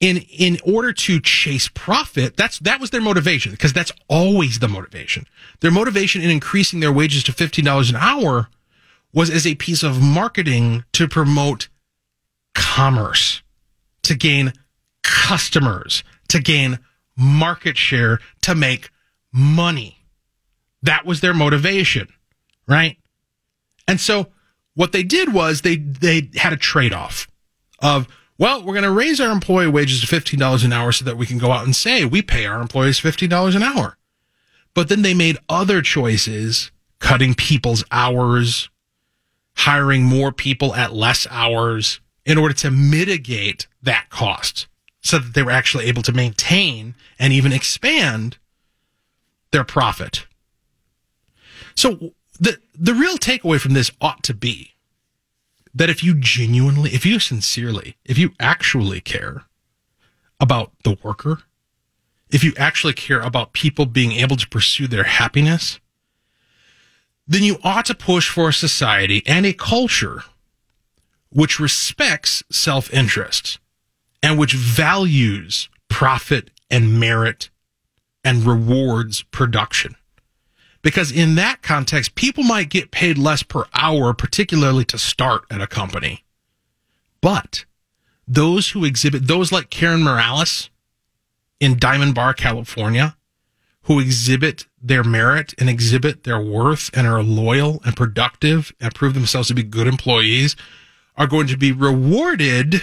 in, 0.00 0.18
in 0.36 0.58
order 0.64 0.92
to 0.92 1.20
chase 1.20 1.68
profit, 1.68 2.36
that's, 2.36 2.58
that 2.60 2.80
was 2.80 2.90
their 2.90 3.00
motivation 3.02 3.52
because 3.52 3.74
that's 3.74 3.92
always 4.08 4.58
the 4.58 4.68
motivation. 4.68 5.26
Their 5.60 5.70
motivation 5.70 6.22
in 6.22 6.30
increasing 6.30 6.80
their 6.80 6.92
wages 6.92 7.22
to 7.24 7.32
$15 7.32 7.90
an 7.90 7.96
hour 7.96 8.48
was 9.12 9.28
as 9.28 9.46
a 9.46 9.54
piece 9.54 9.82
of 9.82 10.02
marketing 10.02 10.84
to 10.92 11.06
promote 11.06 11.68
commerce, 12.54 13.42
to 14.02 14.14
gain 14.14 14.52
customers, 15.02 16.04
to 16.28 16.40
gain 16.40 16.78
market 17.16 17.76
share, 17.76 18.20
to 18.42 18.54
make 18.54 18.90
money. 19.32 19.98
That 20.82 21.06
was 21.06 21.20
their 21.20 21.34
motivation, 21.34 22.08
right? 22.66 22.96
And 23.86 24.00
so 24.00 24.28
what 24.74 24.92
they 24.92 25.02
did 25.02 25.32
was 25.32 25.60
they, 25.60 25.76
they 25.76 26.30
had 26.34 26.52
a 26.52 26.56
trade 26.56 26.92
off 26.92 27.28
of, 27.80 28.08
well, 28.38 28.64
we're 28.64 28.74
going 28.74 28.84
to 28.84 28.90
raise 28.90 29.20
our 29.20 29.30
employee 29.30 29.68
wages 29.68 30.00
to 30.00 30.06
$15 30.06 30.64
an 30.64 30.72
hour 30.72 30.92
so 30.92 31.04
that 31.04 31.16
we 31.16 31.26
can 31.26 31.38
go 31.38 31.52
out 31.52 31.64
and 31.64 31.76
say 31.76 32.04
we 32.04 32.22
pay 32.22 32.46
our 32.46 32.60
employees 32.60 33.00
$15 33.00 33.54
an 33.54 33.62
hour. 33.62 33.96
But 34.74 34.88
then 34.88 35.02
they 35.02 35.14
made 35.14 35.36
other 35.48 35.82
choices, 35.82 36.70
cutting 36.98 37.34
people's 37.34 37.84
hours, 37.90 38.70
hiring 39.56 40.04
more 40.04 40.32
people 40.32 40.74
at 40.74 40.94
less 40.94 41.26
hours 41.30 42.00
in 42.24 42.38
order 42.38 42.54
to 42.54 42.70
mitigate 42.70 43.66
that 43.82 44.08
cost 44.10 44.66
so 45.00 45.18
that 45.18 45.34
they 45.34 45.42
were 45.42 45.50
actually 45.50 45.86
able 45.86 46.02
to 46.02 46.12
maintain 46.12 46.94
and 47.18 47.32
even 47.32 47.52
expand 47.52 48.38
their 49.50 49.64
profit. 49.64 50.26
So 51.74 52.12
the 52.38 52.58
the 52.74 52.94
real 52.94 53.18
takeaway 53.18 53.60
from 53.60 53.74
this 53.74 53.90
ought 54.00 54.22
to 54.24 54.34
be 54.34 54.72
that 55.74 55.90
if 55.90 56.04
you 56.04 56.14
genuinely, 56.14 56.90
if 56.90 57.06
you 57.06 57.18
sincerely, 57.18 57.96
if 58.04 58.18
you 58.18 58.32
actually 58.38 59.00
care 59.00 59.44
about 60.38 60.72
the 60.84 60.98
worker, 61.02 61.42
if 62.30 62.44
you 62.44 62.52
actually 62.56 62.92
care 62.92 63.20
about 63.20 63.52
people 63.52 63.86
being 63.86 64.12
able 64.12 64.36
to 64.36 64.48
pursue 64.48 64.86
their 64.86 65.04
happiness, 65.04 65.80
then 67.26 67.42
you 67.42 67.58
ought 67.62 67.86
to 67.86 67.94
push 67.94 68.28
for 68.28 68.48
a 68.48 68.52
society 68.52 69.22
and 69.26 69.46
a 69.46 69.52
culture 69.52 70.24
which 71.32 71.58
respects 71.58 72.42
self 72.50 72.92
interest 72.92 73.58
and 74.22 74.38
which 74.38 74.54
values 74.54 75.68
profit 75.88 76.50
and 76.70 76.98
merit 76.98 77.50
and 78.24 78.46
rewards 78.46 79.22
production. 79.22 79.96
Because 80.82 81.12
in 81.12 81.36
that 81.36 81.62
context, 81.62 82.14
people 82.14 82.42
might 82.42 82.68
get 82.68 82.90
paid 82.90 83.16
less 83.18 83.42
per 83.42 83.64
hour, 83.74 84.12
particularly 84.14 84.84
to 84.86 84.98
start 84.98 85.44
at 85.50 85.60
a 85.60 85.66
company. 85.66 86.24
But 87.20 87.64
those 88.26 88.70
who 88.70 88.84
exhibit, 88.84 89.28
those 89.28 89.52
like 89.52 89.70
Karen 89.70 90.02
Morales 90.02 90.70
in 91.60 91.78
Diamond 91.78 92.14
Bar, 92.14 92.34
California, 92.34 93.16
who 93.82 94.00
exhibit 94.00 94.66
their 94.80 95.04
merit 95.04 95.54
and 95.58 95.68
exhibit 95.68 96.24
their 96.24 96.40
worth 96.40 96.90
and 96.94 97.06
are 97.06 97.22
loyal 97.22 97.80
and 97.84 97.96
productive 97.96 98.72
and 98.80 98.94
prove 98.94 99.14
themselves 99.14 99.48
to 99.48 99.54
be 99.54 99.62
good 99.62 99.86
employees 99.86 100.56
are 101.16 101.26
going 101.26 101.46
to 101.46 101.56
be 101.56 101.72
rewarded 101.72 102.82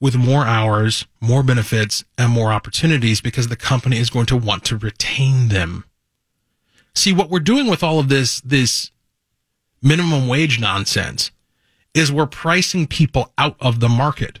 with 0.00 0.16
more 0.16 0.44
hours, 0.44 1.06
more 1.20 1.42
benefits, 1.42 2.04
and 2.18 2.30
more 2.30 2.52
opportunities 2.52 3.20
because 3.20 3.48
the 3.48 3.56
company 3.56 3.98
is 3.98 4.10
going 4.10 4.26
to 4.26 4.36
want 4.36 4.64
to 4.64 4.76
retain 4.76 5.48
them. 5.48 5.84
See, 6.94 7.12
what 7.12 7.30
we're 7.30 7.40
doing 7.40 7.68
with 7.68 7.82
all 7.82 7.98
of 7.98 8.08
this, 8.08 8.40
this 8.42 8.90
minimum 9.82 10.28
wage 10.28 10.60
nonsense 10.60 11.30
is 11.94 12.12
we're 12.12 12.26
pricing 12.26 12.86
people 12.86 13.32
out 13.38 13.56
of 13.60 13.80
the 13.80 13.88
market 13.88 14.40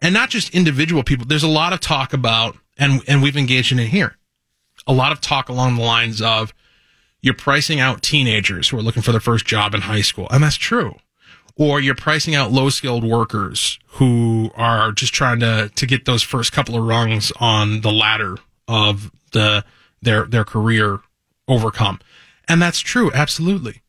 and 0.00 0.12
not 0.12 0.28
just 0.28 0.54
individual 0.54 1.02
people. 1.02 1.24
There's 1.26 1.42
a 1.42 1.48
lot 1.48 1.72
of 1.72 1.80
talk 1.80 2.12
about, 2.12 2.56
and, 2.76 3.00
and 3.08 3.22
we've 3.22 3.36
engaged 3.36 3.72
in 3.72 3.78
it 3.78 3.88
here, 3.88 4.16
a 4.86 4.92
lot 4.92 5.12
of 5.12 5.20
talk 5.20 5.48
along 5.48 5.76
the 5.76 5.82
lines 5.82 6.20
of 6.20 6.52
you're 7.22 7.32
pricing 7.32 7.80
out 7.80 8.02
teenagers 8.02 8.68
who 8.68 8.76
are 8.76 8.82
looking 8.82 9.02
for 9.02 9.12
their 9.12 9.20
first 9.20 9.46
job 9.46 9.74
in 9.74 9.80
high 9.80 10.02
school. 10.02 10.26
And 10.30 10.42
that's 10.42 10.56
true. 10.56 10.96
Or 11.56 11.80
you're 11.80 11.94
pricing 11.94 12.34
out 12.34 12.50
low 12.50 12.68
skilled 12.68 13.04
workers 13.04 13.78
who 13.86 14.50
are 14.56 14.90
just 14.90 15.14
trying 15.14 15.38
to, 15.40 15.70
to 15.74 15.86
get 15.86 16.04
those 16.04 16.22
first 16.22 16.52
couple 16.52 16.76
of 16.76 16.84
rungs 16.84 17.32
on 17.38 17.82
the 17.82 17.92
ladder 17.92 18.36
of 18.66 19.12
the, 19.32 19.64
their, 20.02 20.24
their 20.24 20.44
career 20.44 21.00
overcome. 21.46 22.00
And 22.48 22.60
that's 22.60 22.80
true. 22.80 23.12
Absolutely. 23.12 23.82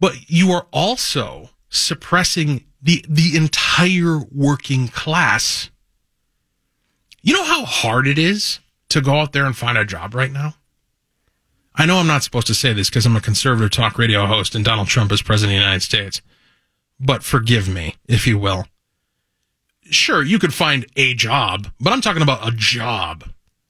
But 0.00 0.28
you 0.28 0.50
are 0.52 0.66
also 0.72 1.50
suppressing 1.68 2.64
the, 2.82 3.04
the 3.08 3.36
entire 3.36 4.18
working 4.32 4.88
class. 4.88 5.70
You 7.22 7.32
know 7.34 7.44
how 7.44 7.64
hard 7.64 8.06
it 8.06 8.18
is 8.18 8.58
to 8.88 9.00
go 9.00 9.20
out 9.20 9.32
there 9.32 9.46
and 9.46 9.56
find 9.56 9.78
a 9.78 9.84
job 9.84 10.14
right 10.14 10.32
now? 10.32 10.54
I 11.74 11.86
know 11.86 11.98
I'm 11.98 12.06
not 12.06 12.22
supposed 12.22 12.46
to 12.46 12.54
say 12.54 12.72
this 12.72 12.88
because 12.88 13.04
I'm 13.04 13.16
a 13.16 13.20
conservative 13.20 13.70
talk 13.70 13.98
radio 13.98 14.26
host 14.26 14.54
and 14.54 14.64
Donald 14.64 14.88
Trump 14.88 15.12
is 15.12 15.22
president 15.22 15.56
of 15.56 15.60
the 15.60 15.64
United 15.64 15.82
States, 15.82 16.22
but 16.98 17.22
forgive 17.22 17.68
me, 17.68 17.96
if 18.08 18.26
you 18.26 18.38
will. 18.38 18.66
Sure, 19.82 20.22
you 20.22 20.38
could 20.38 20.54
find 20.54 20.86
a 20.96 21.14
job, 21.14 21.68
but 21.80 21.92
I'm 21.92 22.00
talking 22.00 22.22
about 22.22 22.46
a 22.46 22.50
job. 22.50 23.24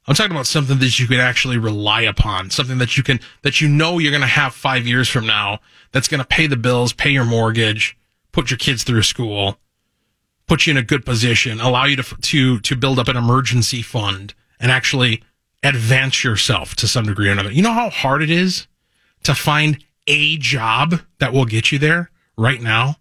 I'm 0.08 0.14
talking 0.14 0.32
about 0.32 0.46
something 0.46 0.78
that 0.78 0.98
you 1.00 1.08
can 1.08 1.18
actually 1.18 1.58
rely 1.58 2.02
upon, 2.02 2.50
something 2.50 2.78
that 2.78 2.96
you 2.96 3.02
can, 3.02 3.20
that 3.42 3.60
you 3.60 3.68
know 3.68 3.98
you're 3.98 4.12
going 4.12 4.20
to 4.20 4.26
have 4.26 4.54
five 4.54 4.86
years 4.86 5.08
from 5.08 5.26
now 5.26 5.58
that's 5.92 6.08
going 6.08 6.20
to 6.20 6.26
pay 6.26 6.46
the 6.46 6.56
bills, 6.56 6.92
pay 6.92 7.10
your 7.10 7.24
mortgage, 7.24 7.98
put 8.32 8.50
your 8.50 8.58
kids 8.58 8.84
through 8.84 9.02
school, 9.02 9.58
put 10.46 10.66
you 10.66 10.70
in 10.70 10.76
a 10.76 10.82
good 10.82 11.04
position, 11.04 11.60
allow 11.60 11.84
you 11.84 11.96
to, 11.96 12.02
to, 12.02 12.60
to 12.60 12.76
build 12.76 12.98
up 12.98 13.08
an 13.08 13.16
emergency 13.16 13.82
fund 13.82 14.32
and 14.60 14.70
actually 14.70 15.22
advance 15.62 16.22
yourself 16.22 16.76
to 16.76 16.86
some 16.86 17.06
degree 17.06 17.28
or 17.28 17.32
another. 17.32 17.50
You 17.50 17.62
know 17.62 17.72
how 17.72 17.90
hard 17.90 18.22
it 18.22 18.30
is 18.30 18.68
to 19.24 19.34
find 19.34 19.84
a 20.06 20.36
job 20.36 21.00
that 21.18 21.32
will 21.32 21.46
get 21.46 21.72
you 21.72 21.78
there 21.78 22.10
right 22.38 22.62
now? 22.62 22.96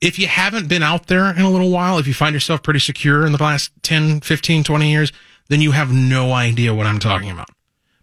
If 0.00 0.18
you 0.18 0.28
haven't 0.28 0.68
been 0.68 0.82
out 0.82 1.06
there 1.08 1.30
in 1.30 1.42
a 1.42 1.50
little 1.50 1.70
while, 1.70 1.98
if 1.98 2.06
you 2.06 2.14
find 2.14 2.32
yourself 2.34 2.62
pretty 2.62 2.80
secure 2.80 3.26
in 3.26 3.32
the 3.32 3.42
last 3.42 3.72
10, 3.82 4.20
15, 4.20 4.62
20 4.62 4.90
years, 4.90 5.12
then 5.48 5.60
you 5.60 5.72
have 5.72 5.92
no 5.92 6.32
idea 6.32 6.74
what 6.74 6.86
I'm 6.86 7.00
talking 7.00 7.30
about. 7.30 7.48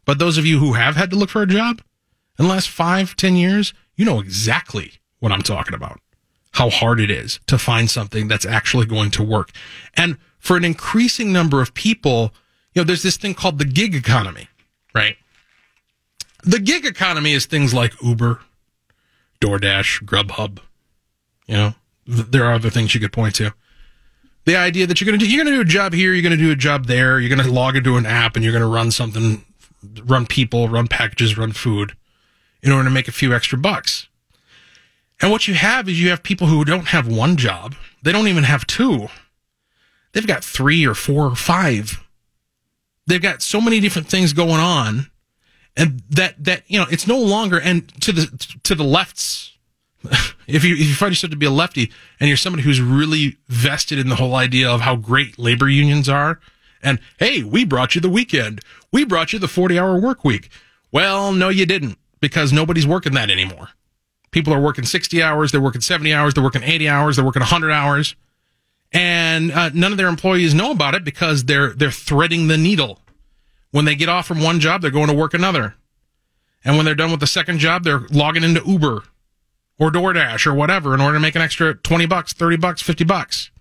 But 0.03 0.19
those 0.19 0.37
of 0.37 0.45
you 0.45 0.59
who 0.59 0.73
have 0.73 0.95
had 0.95 1.09
to 1.11 1.15
look 1.15 1.29
for 1.29 1.41
a 1.41 1.47
job 1.47 1.81
in 2.37 2.45
the 2.45 2.51
last 2.51 2.69
five, 2.69 3.15
ten 3.15 3.35
years, 3.35 3.73
you 3.95 4.05
know 4.05 4.19
exactly 4.19 4.93
what 5.19 5.31
I'm 5.31 5.41
talking 5.41 5.73
about. 5.73 5.99
How 6.51 6.69
hard 6.69 6.99
it 6.99 7.09
is 7.09 7.39
to 7.47 7.57
find 7.57 7.89
something 7.89 8.27
that's 8.27 8.45
actually 8.45 8.85
going 8.85 9.11
to 9.11 9.23
work. 9.23 9.51
And 9.95 10.17
for 10.37 10.57
an 10.57 10.63
increasing 10.63 11.33
number 11.33 11.61
of 11.61 11.73
people, 11.73 12.33
you 12.73 12.81
know, 12.81 12.83
there's 12.83 13.03
this 13.03 13.17
thing 13.17 13.33
called 13.33 13.57
the 13.57 13.65
gig 13.65 13.95
economy, 13.95 14.47
right? 14.93 15.17
The 16.43 16.59
gig 16.59 16.85
economy 16.85 17.33
is 17.33 17.45
things 17.45 17.73
like 17.73 17.93
Uber, 18.01 18.39
DoorDash, 19.41 20.03
Grubhub. 20.03 20.59
You 21.47 21.55
know, 21.55 21.75
there 22.05 22.45
are 22.45 22.53
other 22.53 22.69
things 22.69 22.93
you 22.93 23.01
could 23.01 23.13
point 23.13 23.35
to 23.35 23.53
the 24.45 24.55
idea 24.55 24.87
that 24.87 25.01
you're 25.01 25.05
going 25.05 25.19
to 25.19 25.25
do, 25.25 25.29
you're 25.29 25.43
going 25.43 25.53
to 25.53 25.57
do 25.57 25.61
a 25.61 25.65
job 25.65 25.93
here, 25.93 26.13
you're 26.13 26.21
going 26.21 26.37
to 26.37 26.43
do 26.43 26.51
a 26.51 26.55
job 26.55 26.85
there, 26.85 27.19
you're 27.19 27.35
going 27.35 27.45
to 27.45 27.51
log 27.51 27.75
into 27.75 27.97
an 27.97 28.05
app 28.05 28.35
and 28.35 28.43
you're 28.43 28.53
going 28.53 28.61
to 28.61 28.67
run 28.67 28.91
something, 28.91 29.43
run 30.03 30.25
people, 30.25 30.69
run 30.69 30.87
packages, 30.87 31.37
run 31.37 31.51
food 31.51 31.95
in 32.61 32.71
order 32.71 32.87
to 32.87 32.93
make 32.93 33.07
a 33.07 33.11
few 33.11 33.33
extra 33.33 33.57
bucks. 33.57 34.07
And 35.21 35.31
what 35.31 35.47
you 35.47 35.55
have 35.55 35.89
is 35.89 36.01
you 36.01 36.09
have 36.09 36.23
people 36.23 36.47
who 36.47 36.63
don't 36.63 36.87
have 36.87 37.07
one 37.07 37.37
job. 37.37 37.75
They 38.03 38.11
don't 38.11 38.27
even 38.27 38.43
have 38.43 38.67
two. 38.67 39.07
They've 40.13 40.27
got 40.27 40.43
three 40.43 40.85
or 40.85 40.93
four 40.93 41.25
or 41.25 41.35
five. 41.35 42.03
They've 43.07 43.21
got 43.21 43.41
so 43.41 43.59
many 43.59 43.79
different 43.79 44.07
things 44.07 44.33
going 44.33 44.59
on 44.59 45.09
and 45.75 46.03
that, 46.09 46.43
that, 46.43 46.63
you 46.67 46.79
know, 46.79 46.85
it's 46.89 47.07
no 47.07 47.17
longer, 47.17 47.59
and 47.59 47.89
to 48.01 48.11
the, 48.11 48.57
to 48.63 48.75
the 48.75 48.83
left's 48.83 49.54
if 50.47 50.63
you 50.63 50.73
if 50.75 50.81
you 50.81 50.93
find 50.93 51.11
yourself 51.11 51.31
to 51.31 51.37
be 51.37 51.45
a 51.45 51.51
lefty 51.51 51.91
and 52.19 52.27
you're 52.27 52.37
somebody 52.37 52.63
who's 52.63 52.81
really 52.81 53.37
vested 53.47 53.99
in 53.99 54.09
the 54.09 54.15
whole 54.15 54.35
idea 54.35 54.69
of 54.69 54.81
how 54.81 54.95
great 54.95 55.37
labor 55.37 55.69
unions 55.69 56.09
are, 56.09 56.39
and 56.81 56.99
hey, 57.19 57.43
we 57.43 57.65
brought 57.65 57.95
you 57.95 58.01
the 58.01 58.09
weekend, 58.09 58.61
we 58.91 59.05
brought 59.05 59.33
you 59.33 59.39
the 59.39 59.47
40 59.47 59.79
hour 59.79 59.99
work 59.99 60.23
week. 60.23 60.49
Well, 60.91 61.31
no, 61.31 61.49
you 61.49 61.65
didn't 61.65 61.97
because 62.19 62.53
nobody's 62.53 62.87
working 62.87 63.13
that 63.13 63.29
anymore. 63.29 63.69
People 64.31 64.53
are 64.53 64.61
working 64.61 64.85
60 64.85 65.21
hours, 65.23 65.51
they're 65.51 65.61
working 65.61 65.81
70 65.81 66.13
hours, 66.13 66.33
they're 66.33 66.43
working 66.43 66.63
80 66.63 66.89
hours, 66.89 67.15
they're 67.15 67.25
working 67.25 67.41
100 67.41 67.71
hours, 67.71 68.15
and 68.91 69.51
uh, 69.51 69.69
none 69.73 69.91
of 69.91 69.97
their 69.97 70.07
employees 70.07 70.53
know 70.53 70.71
about 70.71 70.95
it 70.95 71.03
because 71.03 71.45
they're 71.45 71.69
they're 71.73 71.91
threading 71.91 72.47
the 72.47 72.57
needle. 72.57 72.99
When 73.71 73.85
they 73.85 73.95
get 73.95 74.09
off 74.09 74.25
from 74.25 74.41
one 74.41 74.59
job, 74.59 74.81
they're 74.81 74.91
going 74.91 75.07
to 75.07 75.13
work 75.13 75.33
another. 75.33 75.75
And 76.63 76.77
when 76.77 76.85
they're 76.85 76.95
done 76.95 77.11
with 77.11 77.19
the 77.19 77.27
second 77.27 77.59
job, 77.59 77.83
they're 77.83 78.07
logging 78.09 78.43
into 78.43 78.63
Uber 78.65 79.03
or 79.77 79.91
DoorDash 79.91 80.45
or 80.47 80.53
whatever 80.53 80.93
in 80.93 81.01
order 81.01 81.17
to 81.17 81.21
make 81.21 81.35
an 81.35 81.41
extra 81.41 81.75
20 81.75 82.05
bucks, 82.05 82.33
30 82.33 82.57
bucks, 82.57 82.81
50 82.81 83.03
bucks. 83.03 83.51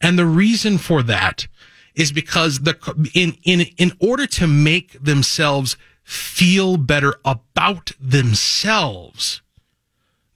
And 0.00 0.18
the 0.18 0.26
reason 0.26 0.78
for 0.78 1.02
that 1.02 1.46
is 1.94 2.12
because 2.12 2.60
the, 2.60 2.76
in, 3.14 3.36
in, 3.44 3.66
in 3.76 3.92
order 4.00 4.26
to 4.26 4.46
make 4.46 5.02
themselves 5.02 5.76
feel 6.02 6.76
better 6.76 7.16
about 7.24 7.92
themselves, 8.00 9.42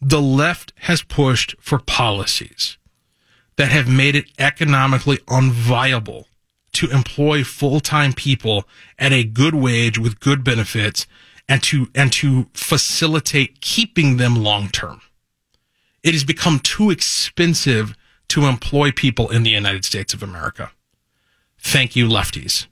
the 0.01 0.23
left 0.23 0.73
has 0.83 1.03
pushed 1.03 1.55
for 1.61 1.79
policies 1.79 2.79
that 3.57 3.73
have 3.73 3.89
made 3.89 4.15
it 4.15 4.27
economically 4.39 5.19
unviable 5.27 6.25
to 6.73 6.89
employ 6.91 7.43
full-time 7.43 8.13
people 8.13 8.65
at 8.99 9.13
a 9.13 9.25
good 9.25 9.55
wage 9.55 9.99
with 9.99 10.21
good 10.21 10.45
benefits 10.45 11.07
and 11.49 11.63
to 11.65 11.89
and 11.95 12.13
to 12.13 12.47
facilitate 12.53 13.61
keeping 13.61 14.17
them 14.17 14.37
long 14.37 14.69
term. 14.69 15.01
It 16.03 16.13
has 16.13 16.25
become 16.25 16.61
too 16.61 16.91
expensive 16.91 17.97
to 18.29 18.47
employ 18.47 18.93
people 18.93 19.31
in 19.31 19.43
the 19.43 19.51
United 19.51 19.85
States 19.85 20.13
of 20.13 20.23
America. 20.23 20.71
Thank 21.59 21.97
you, 21.97 22.07
lefties. 22.09 22.67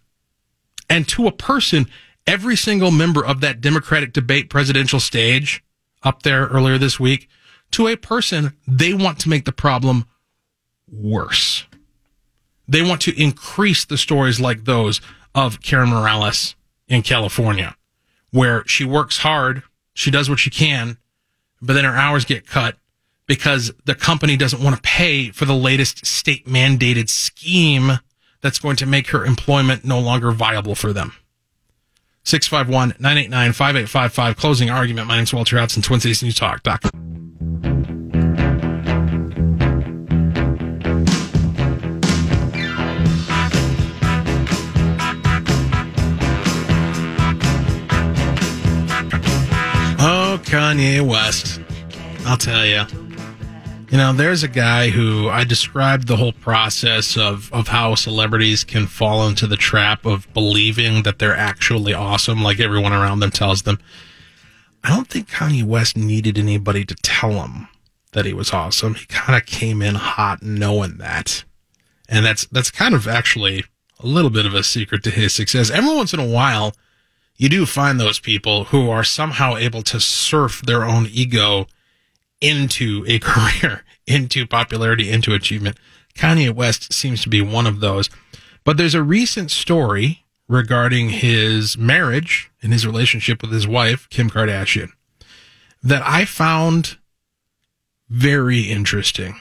And 0.88 1.08
to 1.08 1.26
a 1.26 1.32
person, 1.32 1.86
every 2.26 2.56
single 2.56 2.90
member 2.90 3.24
of 3.24 3.40
that 3.40 3.60
Democratic 3.60 4.12
debate 4.12 4.50
presidential 4.50 5.00
stage 5.00 5.64
up 6.02 6.22
there 6.22 6.46
earlier 6.46 6.78
this 6.78 7.00
week, 7.00 7.28
to 7.72 7.88
a 7.88 7.96
person, 7.96 8.56
they 8.68 8.94
want 8.94 9.18
to 9.20 9.28
make 9.28 9.44
the 9.44 9.52
problem 9.52 10.06
worse. 10.88 11.64
They 12.68 12.82
want 12.82 13.00
to 13.02 13.20
increase 13.20 13.84
the 13.84 13.98
stories 13.98 14.38
like 14.38 14.64
those 14.64 15.00
of 15.34 15.62
Karen 15.62 15.88
Morales 15.88 16.54
in 16.86 17.02
California 17.02 17.76
where 18.30 18.64
she 18.66 18.84
works 18.84 19.18
hard, 19.18 19.62
she 19.94 20.10
does 20.10 20.28
what 20.28 20.38
she 20.38 20.50
can, 20.50 20.98
but 21.60 21.72
then 21.72 21.84
her 21.84 21.96
hours 21.96 22.24
get 22.24 22.46
cut 22.46 22.76
because 23.26 23.72
the 23.84 23.94
company 23.94 24.36
doesn't 24.36 24.62
want 24.62 24.76
to 24.76 24.82
pay 24.82 25.30
for 25.30 25.44
the 25.44 25.54
latest 25.54 26.06
state 26.06 26.46
mandated 26.46 27.08
scheme 27.08 27.98
that's 28.40 28.58
going 28.58 28.76
to 28.76 28.86
make 28.86 29.08
her 29.08 29.24
employment 29.24 29.84
no 29.84 29.98
longer 29.98 30.30
viable 30.30 30.74
for 30.74 30.92
them. 30.92 31.12
651 32.24 32.96
989 33.00 33.52
5855. 33.52 34.36
Closing 34.36 34.70
argument. 34.70 35.06
My 35.06 35.16
name's 35.16 35.32
Walter 35.32 35.58
Hudson, 35.58 35.82
Twin 35.82 36.00
Cities 36.00 36.22
News 36.22 36.34
Talk. 36.34 36.62
Doc. 36.62 36.82
Kanye 50.46 51.00
West. 51.04 51.60
I'll 52.24 52.36
tell 52.36 52.64
you. 52.64 52.84
You 53.90 53.98
know, 53.98 54.12
there's 54.12 54.44
a 54.44 54.48
guy 54.48 54.90
who 54.90 55.28
I 55.28 55.42
described 55.42 56.06
the 56.06 56.16
whole 56.16 56.32
process 56.32 57.16
of, 57.16 57.52
of 57.52 57.66
how 57.66 57.96
celebrities 57.96 58.62
can 58.62 58.86
fall 58.86 59.26
into 59.26 59.48
the 59.48 59.56
trap 59.56 60.06
of 60.06 60.32
believing 60.34 61.02
that 61.02 61.18
they're 61.18 61.36
actually 61.36 61.92
awesome, 61.94 62.44
like 62.44 62.60
everyone 62.60 62.92
around 62.92 63.18
them 63.18 63.32
tells 63.32 63.62
them. 63.62 63.80
I 64.84 64.90
don't 64.90 65.08
think 65.08 65.28
Kanye 65.28 65.64
West 65.64 65.96
needed 65.96 66.38
anybody 66.38 66.84
to 66.84 66.94
tell 67.02 67.44
him 67.44 67.66
that 68.12 68.24
he 68.24 68.32
was 68.32 68.52
awesome. 68.52 68.94
He 68.94 69.06
kind 69.06 69.36
of 69.36 69.46
came 69.46 69.82
in 69.82 69.96
hot 69.96 70.44
knowing 70.44 70.98
that. 70.98 71.42
And 72.08 72.24
that's 72.24 72.46
that's 72.46 72.70
kind 72.70 72.94
of 72.94 73.08
actually 73.08 73.64
a 73.98 74.06
little 74.06 74.30
bit 74.30 74.46
of 74.46 74.54
a 74.54 74.62
secret 74.62 75.02
to 75.04 75.10
his 75.10 75.34
success. 75.34 75.70
Every 75.72 75.92
once 75.92 76.14
in 76.14 76.20
a 76.20 76.26
while, 76.26 76.72
you 77.36 77.48
do 77.48 77.66
find 77.66 78.00
those 78.00 78.18
people 78.18 78.64
who 78.64 78.90
are 78.90 79.04
somehow 79.04 79.56
able 79.56 79.82
to 79.82 80.00
surf 80.00 80.62
their 80.62 80.84
own 80.84 81.06
ego 81.10 81.66
into 82.40 83.04
a 83.06 83.18
career, 83.22 83.84
into 84.06 84.46
popularity, 84.46 85.10
into 85.10 85.34
achievement. 85.34 85.78
Kanye 86.14 86.54
West 86.54 86.92
seems 86.92 87.22
to 87.22 87.28
be 87.28 87.42
one 87.42 87.66
of 87.66 87.80
those. 87.80 88.08
But 88.64 88.76
there's 88.76 88.94
a 88.94 89.02
recent 89.02 89.50
story 89.50 90.24
regarding 90.48 91.10
his 91.10 91.76
marriage 91.76 92.50
and 92.62 92.72
his 92.72 92.86
relationship 92.86 93.42
with 93.42 93.52
his 93.52 93.66
wife, 93.66 94.08
Kim 94.10 94.30
Kardashian, 94.30 94.90
that 95.82 96.02
I 96.04 96.24
found 96.24 96.96
very 98.08 98.62
interesting. 98.62 99.40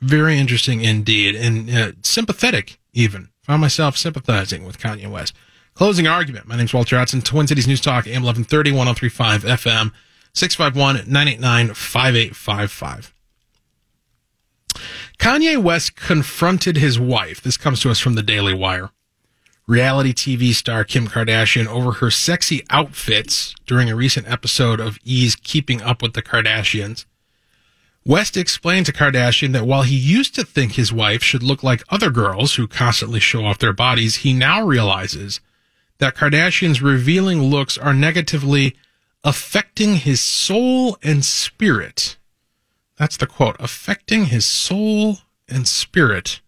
Very 0.00 0.38
interesting 0.38 0.80
indeed, 0.80 1.36
and 1.36 1.70
uh, 1.70 1.92
sympathetic 2.02 2.78
even. 2.92 3.28
Found 3.44 3.60
myself 3.60 3.96
sympathizing 3.96 4.64
with 4.64 4.78
Kanye 4.78 5.08
West. 5.08 5.34
Closing 5.74 6.06
argument. 6.06 6.46
My 6.46 6.56
name's 6.56 6.74
Walter 6.74 6.98
Hudson, 6.98 7.22
Twin 7.22 7.46
Cities 7.46 7.66
News 7.66 7.80
Talk, 7.80 8.06
AM 8.06 8.22
1130, 8.22 8.72
1035 8.72 9.44
FM, 9.44 9.92
651 10.34 11.10
989 11.10 11.74
5855. 11.74 13.14
Kanye 15.18 15.56
West 15.56 15.96
confronted 15.96 16.76
his 16.76 16.98
wife. 16.98 17.40
This 17.40 17.56
comes 17.56 17.80
to 17.80 17.90
us 17.90 18.00
from 18.00 18.14
the 18.14 18.22
Daily 18.22 18.54
Wire. 18.54 18.90
Reality 19.66 20.12
TV 20.12 20.52
star 20.52 20.84
Kim 20.84 21.06
Kardashian 21.06 21.66
over 21.66 21.92
her 21.92 22.10
sexy 22.10 22.64
outfits 22.68 23.54
during 23.66 23.88
a 23.88 23.96
recent 23.96 24.28
episode 24.30 24.80
of 24.80 24.98
E's 25.04 25.36
Keeping 25.36 25.80
Up 25.80 26.02
with 26.02 26.14
the 26.14 26.22
Kardashians. 26.22 27.06
West 28.04 28.36
explained 28.36 28.86
to 28.86 28.92
Kardashian 28.92 29.52
that 29.52 29.66
while 29.66 29.82
he 29.82 29.96
used 29.96 30.34
to 30.34 30.44
think 30.44 30.72
his 30.72 30.92
wife 30.92 31.22
should 31.22 31.42
look 31.42 31.62
like 31.62 31.84
other 31.88 32.10
girls 32.10 32.56
who 32.56 32.66
constantly 32.66 33.20
show 33.20 33.44
off 33.44 33.58
their 33.58 33.72
bodies, 33.72 34.16
he 34.16 34.32
now 34.32 34.62
realizes 34.66 35.40
that 36.02 36.16
Kardashian's 36.16 36.82
revealing 36.82 37.44
looks 37.44 37.78
are 37.78 37.94
negatively 37.94 38.74
affecting 39.22 39.94
his 39.94 40.20
soul 40.20 40.98
and 41.00 41.24
spirit. 41.24 42.16
That's 42.96 43.16
the 43.16 43.28
quote 43.28 43.54
affecting 43.60 44.24
his 44.24 44.44
soul 44.44 45.18
and 45.48 45.68
spirit. 45.68 46.40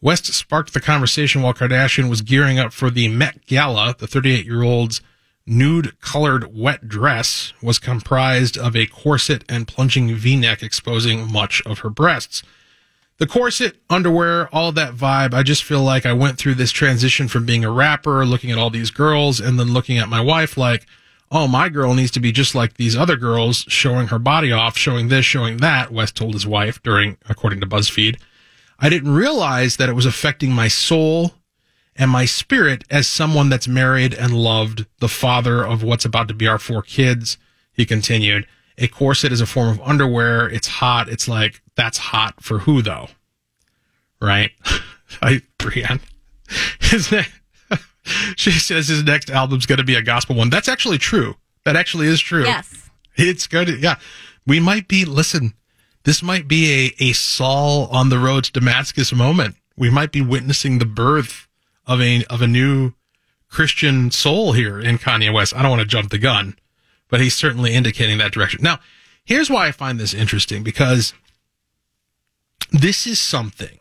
West 0.00 0.26
sparked 0.34 0.74
the 0.74 0.80
conversation 0.80 1.42
while 1.42 1.54
Kardashian 1.54 2.10
was 2.10 2.22
gearing 2.22 2.58
up 2.58 2.72
for 2.72 2.90
the 2.90 3.06
Met 3.06 3.46
Gala. 3.46 3.94
The 3.96 4.08
38 4.08 4.46
year 4.46 4.64
old's 4.64 5.00
nude 5.46 6.00
colored 6.00 6.52
wet 6.52 6.88
dress 6.88 7.52
was 7.62 7.78
comprised 7.78 8.58
of 8.58 8.74
a 8.74 8.86
corset 8.86 9.44
and 9.48 9.68
plunging 9.68 10.12
v 10.16 10.34
neck 10.34 10.60
exposing 10.60 11.30
much 11.30 11.62
of 11.64 11.78
her 11.78 11.90
breasts. 11.90 12.42
The 13.22 13.28
corset, 13.28 13.76
underwear, 13.88 14.48
all 14.52 14.72
that 14.72 14.96
vibe. 14.96 15.32
I 15.32 15.44
just 15.44 15.62
feel 15.62 15.84
like 15.84 16.04
I 16.04 16.12
went 16.12 16.38
through 16.38 16.56
this 16.56 16.72
transition 16.72 17.28
from 17.28 17.46
being 17.46 17.64
a 17.64 17.70
rapper, 17.70 18.26
looking 18.26 18.50
at 18.50 18.58
all 18.58 18.68
these 18.68 18.90
girls, 18.90 19.38
and 19.38 19.60
then 19.60 19.72
looking 19.72 19.96
at 19.96 20.08
my 20.08 20.20
wife 20.20 20.56
like, 20.56 20.86
oh, 21.30 21.46
my 21.46 21.68
girl 21.68 21.94
needs 21.94 22.10
to 22.10 22.18
be 22.18 22.32
just 22.32 22.56
like 22.56 22.74
these 22.74 22.96
other 22.96 23.14
girls, 23.14 23.58
showing 23.68 24.08
her 24.08 24.18
body 24.18 24.50
off, 24.50 24.76
showing 24.76 25.06
this, 25.06 25.24
showing 25.24 25.58
that, 25.58 25.92
West 25.92 26.16
told 26.16 26.34
his 26.34 26.48
wife 26.48 26.82
during, 26.82 27.16
according 27.28 27.60
to 27.60 27.66
BuzzFeed. 27.68 28.18
I 28.80 28.88
didn't 28.88 29.14
realize 29.14 29.76
that 29.76 29.88
it 29.88 29.94
was 29.94 30.04
affecting 30.04 30.50
my 30.50 30.66
soul 30.66 31.34
and 31.94 32.10
my 32.10 32.24
spirit 32.24 32.82
as 32.90 33.06
someone 33.06 33.48
that's 33.48 33.68
married 33.68 34.14
and 34.14 34.34
loved 34.34 34.86
the 34.98 35.06
father 35.06 35.64
of 35.64 35.84
what's 35.84 36.04
about 36.04 36.26
to 36.26 36.34
be 36.34 36.48
our 36.48 36.58
four 36.58 36.82
kids. 36.82 37.38
He 37.72 37.86
continued, 37.86 38.48
a 38.82 38.88
corset 38.88 39.32
is 39.32 39.40
a 39.40 39.46
form 39.46 39.68
of 39.68 39.80
underwear. 39.80 40.48
It's 40.48 40.66
hot. 40.66 41.08
It's 41.08 41.28
like, 41.28 41.62
that's 41.76 41.98
hot 41.98 42.42
for 42.42 42.58
who 42.58 42.82
though? 42.82 43.08
Right? 44.20 44.50
I, 45.22 45.42
Brienne. 45.58 46.00
She 48.36 48.50
says 48.50 48.88
his 48.88 49.04
next 49.04 49.30
album's 49.30 49.66
going 49.66 49.78
to 49.78 49.84
be 49.84 49.94
a 49.94 50.02
gospel 50.02 50.36
one. 50.36 50.50
That's 50.50 50.68
actually 50.68 50.98
true. 50.98 51.36
That 51.64 51.76
actually 51.76 52.08
is 52.08 52.20
true. 52.20 52.44
Yes. 52.44 52.90
It's 53.16 53.46
good. 53.46 53.80
Yeah. 53.80 53.96
We 54.46 54.58
might 54.58 54.88
be, 54.88 55.04
listen, 55.04 55.54
this 56.04 56.22
might 56.22 56.48
be 56.48 56.86
a, 57.00 57.04
a 57.04 57.12
Saul 57.12 57.86
on 57.86 58.08
the 58.08 58.18
road 58.18 58.44
to 58.44 58.52
Damascus 58.52 59.12
moment. 59.12 59.54
We 59.76 59.88
might 59.88 60.10
be 60.10 60.20
witnessing 60.20 60.78
the 60.78 60.84
birth 60.84 61.46
of 61.86 62.00
a, 62.00 62.24
of 62.24 62.42
a 62.42 62.48
new 62.48 62.92
Christian 63.48 64.10
soul 64.10 64.52
here 64.52 64.80
in 64.80 64.98
Kanye 64.98 65.32
West. 65.32 65.54
I 65.54 65.62
don't 65.62 65.70
want 65.70 65.82
to 65.82 65.86
jump 65.86 66.10
the 66.10 66.18
gun, 66.18 66.56
but 67.12 67.20
he's 67.20 67.36
certainly 67.36 67.74
indicating 67.74 68.16
that 68.16 68.32
direction. 68.32 68.60
Now, 68.62 68.78
here's 69.22 69.50
why 69.50 69.66
I 69.68 69.70
find 69.70 70.00
this 70.00 70.14
interesting 70.14 70.62
because 70.62 71.12
this 72.70 73.06
is 73.06 73.20
something 73.20 73.78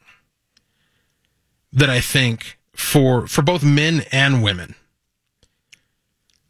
that 1.72 1.90
I 1.90 2.02
think 2.02 2.60
for, 2.76 3.26
for 3.28 3.42
both 3.42 3.64
men 3.64 4.04
and 4.12 4.44
women, 4.44 4.76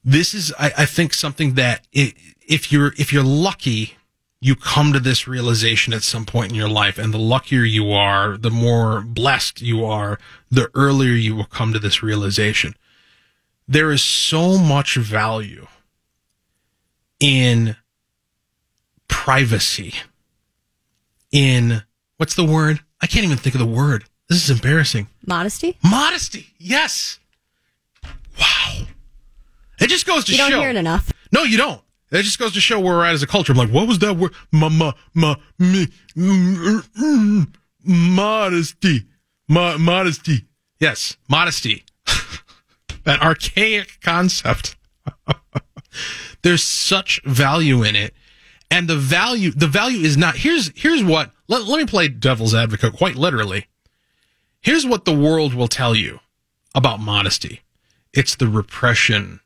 this 0.03 0.33
is, 0.33 0.51
I, 0.57 0.73
I 0.79 0.85
think 0.87 1.13
something 1.13 1.53
that 1.53 1.85
it, 1.93 2.15
if 2.47 2.71
you're, 2.71 2.93
if 2.97 3.13
you're 3.13 3.21
lucky, 3.21 3.97
you 4.39 4.55
come 4.55 4.91
to 4.91 4.99
this 4.99 5.27
realization 5.27 5.93
at 5.93 6.01
some 6.01 6.25
point 6.25 6.49
in 6.49 6.55
your 6.55 6.67
life. 6.67 6.97
And 6.97 7.13
the 7.13 7.19
luckier 7.19 7.61
you 7.61 7.91
are, 7.91 8.37
the 8.37 8.49
more 8.49 9.01
blessed 9.01 9.61
you 9.61 9.85
are, 9.85 10.17
the 10.49 10.71
earlier 10.73 11.13
you 11.13 11.35
will 11.35 11.45
come 11.45 11.73
to 11.73 11.79
this 11.79 12.01
realization. 12.01 12.73
There 13.67 13.91
is 13.91 14.01
so 14.01 14.57
much 14.57 14.95
value 14.95 15.67
in 17.21 17.77
privacy, 19.07 19.93
in 21.31 21.83
what's 22.17 22.35
the 22.35 22.43
word? 22.43 22.81
I 23.01 23.07
can't 23.07 23.23
even 23.23 23.37
think 23.37 23.55
of 23.55 23.59
the 23.59 23.65
word. 23.65 24.03
This 24.27 24.43
is 24.43 24.49
embarrassing. 24.49 25.07
Modesty? 25.25 25.77
Modesty. 25.83 26.47
Yes. 26.57 27.19
Wow. 28.39 28.85
It 29.79 29.87
just 29.87 30.05
goes 30.05 30.25
to 30.25 30.31
show. 30.33 30.43
You 30.43 30.49
show. 30.49 30.55
don't 30.55 30.61
hear 30.61 30.69
it 30.71 30.75
enough. 30.75 31.13
No, 31.31 31.43
you 31.43 31.57
don't. 31.57 31.81
That 32.09 32.23
just 32.23 32.39
goes 32.39 32.53
to 32.53 32.59
show 32.59 32.79
where 32.79 32.95
we're 32.95 33.05
at 33.05 33.13
as 33.13 33.23
a 33.23 33.27
culture. 33.27 33.53
I'm 33.53 33.57
like, 33.57 33.69
what 33.69 33.87
was 33.87 33.99
that 33.99 34.17
word? 34.17 34.33
Ma, 34.51 34.67
ma, 34.67 34.91
ma, 35.13 35.35
me, 35.57 35.87
mm, 36.15 36.81
mm, 36.99 37.53
modesty. 37.85 39.05
Ma, 39.47 39.77
modesty. 39.77 40.45
Yes, 40.79 41.15
modesty. 41.29 41.85
that 43.05 43.21
archaic 43.21 43.99
concept. 44.01 44.75
There's 46.41 46.63
such 46.63 47.21
value 47.23 47.83
in 47.83 47.95
it. 47.95 48.13
And 48.69 48.87
the 48.87 48.95
value, 48.95 49.51
the 49.51 49.67
value 49.67 49.99
is 49.99 50.15
not, 50.15 50.37
here's, 50.37 50.71
here's 50.75 51.03
what, 51.03 51.31
let, 51.47 51.65
let 51.65 51.77
me 51.77 51.85
play 51.85 52.07
devil's 52.07 52.55
advocate 52.55 52.93
quite 52.93 53.15
literally. 53.15 53.67
Here's 54.61 54.85
what 54.85 55.05
the 55.05 55.15
world 55.15 55.53
will 55.53 55.67
tell 55.67 55.93
you 55.93 56.19
about 56.73 56.99
modesty. 56.99 57.61
It's 58.13 58.35
the 58.35 58.47
repression 58.47 59.41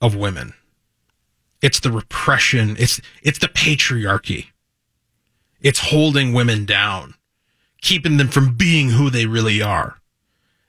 of 0.00 0.16
women. 0.16 0.54
It's 1.60 1.80
the 1.80 1.90
repression. 1.90 2.76
It's, 2.78 3.00
it's 3.22 3.38
the 3.38 3.48
patriarchy. 3.48 4.46
It's 5.60 5.90
holding 5.90 6.32
women 6.32 6.64
down, 6.64 7.14
keeping 7.80 8.18
them 8.18 8.28
from 8.28 8.54
being 8.54 8.90
who 8.90 9.10
they 9.10 9.26
really 9.26 9.60
are. 9.60 9.98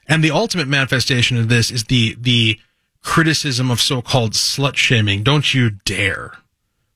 And 0.08 0.24
the 0.24 0.32
ultimate 0.32 0.68
manifestation 0.68 1.38
of 1.38 1.50
this 1.50 1.70
is 1.70 1.86
the, 1.86 2.18
the 2.20 2.60
criticism 3.04 3.72
of 3.72 3.82
so-called 3.82 4.34
slut 4.34 4.76
shaming. 4.76 5.24
Don't 5.24 5.54
you 5.54 5.72
dare 5.86 6.38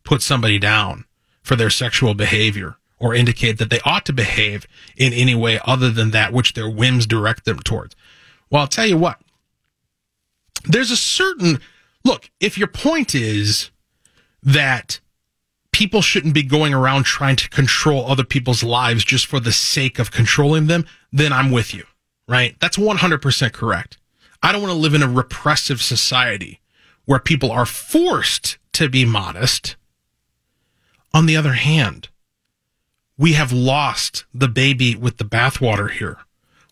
put 0.04 0.22
somebody 0.22 0.60
down 0.60 1.06
for 1.42 1.56
their 1.56 1.70
sexual 1.70 2.14
behavior 2.14 2.78
or 3.00 3.16
indicate 3.16 3.58
that 3.58 3.70
they 3.70 3.80
ought 3.84 4.06
to 4.06 4.14
behave 4.14 4.68
in 4.96 5.12
any 5.12 5.34
way 5.34 5.60
other 5.66 5.90
than 5.90 6.12
that 6.12 6.32
which 6.32 6.54
their 6.54 6.70
whims 6.70 7.08
direct 7.08 7.46
them 7.46 7.60
towards. 7.60 7.96
Well, 8.50 8.62
I'll 8.62 8.68
tell 8.68 8.86
you 8.86 8.98
what. 8.98 9.20
There's 10.66 10.92
a 10.92 10.98
certain 10.98 11.60
look, 12.06 12.30
if 12.40 12.58
your 12.58 12.68
point 12.68 13.16
is 13.16 13.72
that 14.44 15.00
people 15.72 16.02
shouldn't 16.02 16.34
be 16.34 16.44
going 16.44 16.74
around 16.74 17.04
trying 17.04 17.38
to 17.38 17.50
control 17.50 18.06
other 18.06 18.24
people's 18.24 18.64
lives 18.64 19.04
just 19.04 19.26
for 19.26 19.40
the 19.40 19.52
sake 19.52 19.98
of 19.98 20.12
controlling 20.12 20.68
them, 20.68 20.86
then 21.12 21.34
I'm 21.34 21.52
with 21.52 21.74
you, 21.74 21.86
right? 22.28 22.56
That's 22.60 22.78
100% 22.78 23.54
correct. 23.54 23.98
I 24.44 24.52
don't 24.52 24.62
want 24.62 24.74
to 24.74 24.80
live 24.80 24.94
in 24.94 25.04
a 25.04 25.08
repressive 25.08 25.82
society 25.82 26.62
where 27.06 27.20
people 27.20 27.52
are 27.52 27.66
forced 27.66 28.58
to 28.74 28.90
be 28.90 29.06
modest. 29.06 29.76
On 31.14 31.26
the 31.26 31.38
other 31.38 31.54
hand, 31.54 32.10
we 33.18 33.34
have 33.34 33.52
lost 33.52 34.26
the 34.34 34.48
baby 34.48 34.96
with 34.96 35.18
the 35.18 35.26
bathwater 35.26 35.92
here. 35.92 36.18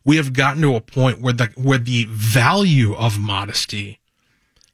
We 0.04 0.18
have 0.18 0.34
gotten 0.34 0.62
to 0.64 0.76
a 0.76 0.82
point 0.82 1.22
where 1.22 1.34
the 1.34 1.52
where 1.56 1.78
the 1.78 2.06
value 2.06 2.96
of 2.96 3.20
modesty 3.20 4.00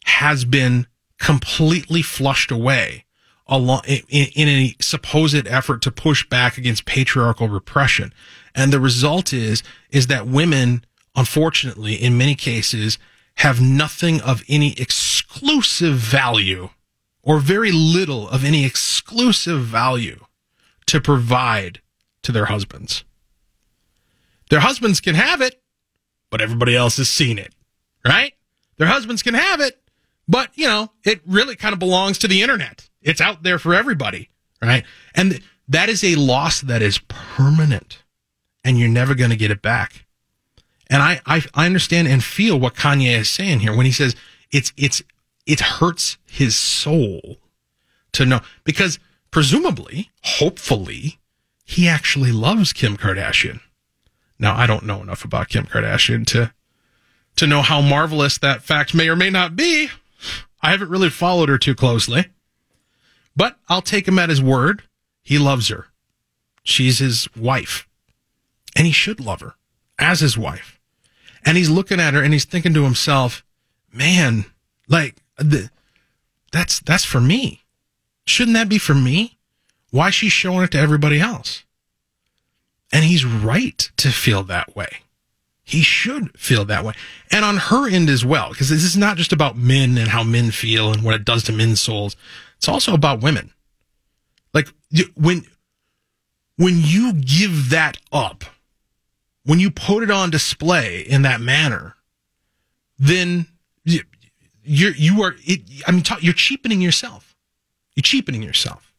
has 0.05 0.45
been 0.45 0.87
completely 1.19 2.01
flushed 2.01 2.51
away 2.51 3.05
along 3.47 3.81
in, 3.87 4.27
in 4.35 4.47
a 4.47 4.75
supposed 4.79 5.47
effort 5.47 5.81
to 5.81 5.91
push 5.91 6.27
back 6.29 6.57
against 6.57 6.85
patriarchal 6.85 7.49
repression. 7.49 8.13
And 8.53 8.71
the 8.71 8.79
result 8.79 9.33
is 9.33 9.63
is 9.89 10.07
that 10.07 10.27
women, 10.27 10.85
unfortunately, 11.15 11.95
in 11.95 12.17
many 12.17 12.35
cases, 12.35 12.97
have 13.35 13.61
nothing 13.61 14.21
of 14.21 14.43
any 14.47 14.73
exclusive 14.79 15.95
value 15.95 16.69
or 17.21 17.39
very 17.39 17.71
little 17.71 18.29
of 18.29 18.45
any 18.45 18.65
exclusive 18.65 19.63
value 19.65 20.25
to 20.85 21.01
provide 21.01 21.81
to 22.21 22.31
their 22.31 22.45
husbands. 22.45 23.03
Their 24.49 24.59
husbands 24.59 25.01
can 25.01 25.15
have 25.15 25.41
it, 25.41 25.61
but 26.29 26.41
everybody 26.41 26.75
else 26.75 26.97
has 26.97 27.09
seen 27.09 27.37
it, 27.37 27.53
right? 28.07 28.33
Their 28.77 28.87
husbands 28.87 29.23
can 29.23 29.33
have 29.33 29.59
it, 29.59 29.81
but 30.27 30.51
you 30.55 30.67
know, 30.67 30.91
it 31.03 31.21
really 31.25 31.55
kind 31.55 31.73
of 31.73 31.79
belongs 31.79 32.17
to 32.19 32.27
the 32.27 32.41
internet. 32.41 32.89
It's 33.01 33.21
out 33.21 33.43
there 33.43 33.59
for 33.59 33.73
everybody, 33.73 34.29
right? 34.61 34.83
And 35.13 35.41
that 35.67 35.89
is 35.89 36.03
a 36.03 36.15
loss 36.15 36.61
that 36.61 36.81
is 36.81 36.99
permanent 37.07 38.03
and 38.63 38.79
you're 38.79 38.89
never 38.89 39.15
going 39.15 39.29
to 39.29 39.35
get 39.35 39.51
it 39.51 39.61
back. 39.61 40.04
And 40.89 41.01
I, 41.01 41.19
I, 41.25 41.41
I 41.53 41.65
understand 41.65 42.07
and 42.07 42.23
feel 42.23 42.59
what 42.59 42.75
Kanye 42.75 43.17
is 43.17 43.29
saying 43.29 43.61
here 43.61 43.75
when 43.75 43.85
he 43.85 43.91
says 43.91 44.15
it's, 44.51 44.71
it's, 44.77 45.01
it 45.45 45.59
hurts 45.59 46.17
his 46.25 46.55
soul 46.55 47.37
to 48.13 48.25
know 48.25 48.41
because 48.63 48.99
presumably, 49.31 50.11
hopefully, 50.23 51.19
he 51.65 51.87
actually 51.87 52.31
loves 52.31 52.71
Kim 52.71 52.97
Kardashian. 52.97 53.59
Now, 54.37 54.55
I 54.55 54.67
don't 54.67 54.85
know 54.85 55.01
enough 55.01 55.25
about 55.25 55.49
Kim 55.49 55.65
Kardashian 55.65 56.25
to, 56.27 56.53
to 57.37 57.47
know 57.47 57.61
how 57.61 57.81
marvelous 57.81 58.37
that 58.37 58.61
fact 58.61 58.93
may 58.93 59.09
or 59.09 59.15
may 59.15 59.29
not 59.29 59.55
be. 59.55 59.89
I 60.61 60.71
haven't 60.71 60.89
really 60.89 61.09
followed 61.09 61.49
her 61.49 61.57
too 61.57 61.75
closely, 61.75 62.27
but 63.35 63.57
I'll 63.67 63.81
take 63.81 64.07
him 64.07 64.19
at 64.19 64.29
his 64.29 64.41
word. 64.41 64.83
He 65.23 65.39
loves 65.39 65.69
her. 65.69 65.87
She's 66.63 66.99
his 66.99 67.27
wife 67.35 67.87
and 68.75 68.85
he 68.85 68.91
should 68.91 69.19
love 69.19 69.41
her 69.41 69.55
as 69.97 70.19
his 70.19 70.37
wife. 70.37 70.74
And 71.45 71.57
he's 71.57 71.69
looking 71.69 71.99
at 71.99 72.15
her 72.15 72.23
and 72.23 72.33
he's 72.33 72.45
thinking 72.45 72.73
to 72.73 72.83
himself, 72.83 73.43
man, 73.93 74.45
like 74.87 75.21
the, 75.37 75.69
that's, 76.51 76.79
that's 76.79 77.05
for 77.05 77.21
me. 77.21 77.63
Shouldn't 78.25 78.55
that 78.55 78.69
be 78.69 78.79
for 78.79 78.95
me? 78.95 79.37
Why 79.91 80.07
is 80.07 80.15
she 80.15 80.29
showing 80.29 80.63
it 80.63 80.71
to 80.71 80.79
everybody 80.79 81.19
else? 81.19 81.63
And 82.91 83.05
he's 83.05 83.23
right 83.25 83.89
to 83.97 84.09
feel 84.09 84.43
that 84.43 84.75
way. 84.75 84.89
He 85.63 85.81
should 85.81 86.37
feel 86.39 86.65
that 86.65 86.83
way. 86.83 86.93
And 87.31 87.43
on 87.43 87.57
her 87.57 87.89
end 87.89 88.09
as 88.09 88.23
well, 88.23 88.49
because 88.49 88.69
this 88.69 88.83
is 88.83 88.97
not 88.97 89.17
just 89.17 89.33
about 89.33 89.57
men 89.57 89.97
and 89.97 90.09
how 90.09 90.23
men 90.23 90.51
feel 90.51 90.91
and 90.91 91.03
what 91.03 91.15
it 91.15 91.25
does 91.25 91.43
to 91.43 91.51
men's 91.51 91.81
souls. 91.81 92.15
It's 92.57 92.69
also 92.69 92.93
about 92.93 93.21
women. 93.21 93.51
Like 94.53 94.69
when, 95.15 95.45
when 96.57 96.79
you 96.81 97.13
give 97.13 97.69
that 97.71 97.97
up, 98.11 98.45
when 99.45 99.59
you 99.59 99.71
put 99.71 100.03
it 100.03 100.11
on 100.11 100.29
display 100.29 101.01
in 101.01 101.21
that 101.21 101.39
manner, 101.39 101.95
then 102.97 103.47
you're, 103.83 104.95
you 104.95 105.21
are, 105.21 105.35
it, 105.43 105.61
I 105.87 105.91
mean, 105.91 106.03
you're 106.19 106.33
cheapening 106.33 106.81
yourself. 106.81 107.35
You're 107.95 108.01
cheapening 108.01 108.41
yourself. 108.41 108.91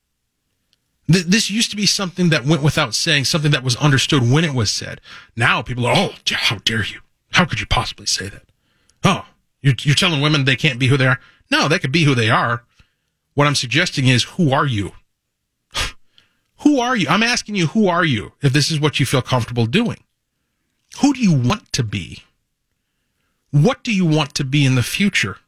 This 1.09 1.51
used 1.51 1.71
to 1.71 1.77
be 1.77 1.87
something 1.87 2.31
that 2.31 2.45
went 2.45 2.63
without 2.63 2.95
saying, 2.95 3.27
something 3.27 3.53
that 3.53 3.63
was 3.63 3.77
understood 3.77 4.29
when 4.29 4.45
it 4.45 4.55
was 4.55 4.73
said. 4.73 5.01
Now 5.37 5.63
people 5.63 5.87
are, 5.87 5.95
oh, 5.97 6.15
how 6.31 6.57
dare 6.59 6.85
you? 6.85 7.01
How 7.33 7.45
could 7.45 7.61
you 7.61 7.67
possibly 7.67 8.07
say 8.07 8.29
that? 8.29 8.43
Oh, 9.05 9.27
you're, 9.61 9.75
you're 9.81 9.95
telling 9.95 10.21
women 10.21 10.45
they 10.45 10.57
can't 10.57 10.81
be 10.81 10.89
who 10.89 10.97
they 10.97 11.07
are? 11.07 11.21
No, 11.51 11.69
they 11.69 11.79
could 11.79 11.93
be 11.93 12.05
who 12.05 12.15
they 12.15 12.31
are. 12.31 12.65
What 13.35 13.47
I'm 13.47 13.55
suggesting 13.55 14.09
is, 14.09 14.25
who 14.25 14.53
are 14.53 14.67
you? 14.67 14.93
who 16.61 16.81
are 16.81 16.97
you? 16.97 17.07
I'm 17.09 17.23
asking 17.23 17.55
you, 17.55 17.69
who 17.69 17.87
are 17.87 18.05
you? 18.05 18.33
If 18.43 18.53
this 18.53 18.73
is 18.73 18.81
what 18.81 18.99
you 18.99 19.07
feel 19.07 19.23
comfortable 19.23 19.67
doing, 19.67 19.99
who 21.01 21.13
do 21.13 21.21
you 21.21 21.33
want 21.33 21.73
to 21.73 21.83
be? 21.83 22.23
What 23.51 23.83
do 23.83 23.95
you 23.95 24.05
want 24.05 24.35
to 24.35 24.45
be 24.45 24.65
in 24.65 24.75
the 24.75 24.83
future? 24.83 25.39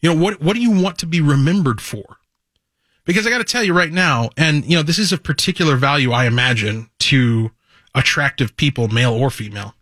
You 0.00 0.14
know, 0.14 0.22
what, 0.22 0.40
what 0.40 0.54
do 0.54 0.62
you 0.62 0.70
want 0.70 0.98
to 0.98 1.06
be 1.06 1.20
remembered 1.20 1.80
for? 1.80 2.18
Because 3.04 3.26
I 3.26 3.30
got 3.30 3.38
to 3.38 3.44
tell 3.44 3.64
you 3.64 3.72
right 3.72 3.90
now, 3.90 4.30
and 4.36 4.64
you 4.64 4.76
know, 4.76 4.82
this 4.82 4.98
is 4.98 5.12
of 5.12 5.22
particular 5.22 5.76
value, 5.76 6.12
I 6.12 6.26
imagine, 6.26 6.90
to 7.00 7.50
attractive 7.94 8.56
people, 8.56 8.88
male 8.88 9.14
or 9.14 9.30
female. 9.30 9.74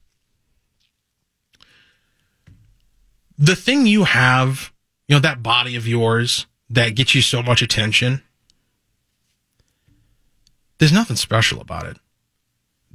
The 3.37 3.57
thing 3.57 3.87
you 3.87 4.05
have, 4.05 4.73
you 5.09 5.17
know, 5.17 5.21
that 5.21 5.43
body 5.43 5.77
of 5.77 5.87
yours 5.87 6.47
that 6.71 6.91
gets 6.95 7.15
you 7.15 7.21
so 7.21 7.43
much 7.43 7.63
attention, 7.63 8.23
there's 10.79 10.93
nothing 10.93 11.17
special 11.17 11.61
about 11.61 11.87
it. 11.87 11.99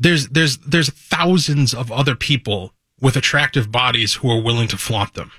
There's, 0.02 0.28
there's, 0.30 0.58
there's 0.58 0.90
thousands 0.90 1.74
of 1.74 1.92
other 1.92 2.16
people 2.16 2.74
with 3.00 3.16
attractive 3.16 3.72
bodies 3.72 4.16
who 4.16 4.30
are 4.30 4.42
willing 4.42 4.68
to 4.70 4.78
flaunt 4.78 5.14
them. 5.14 5.32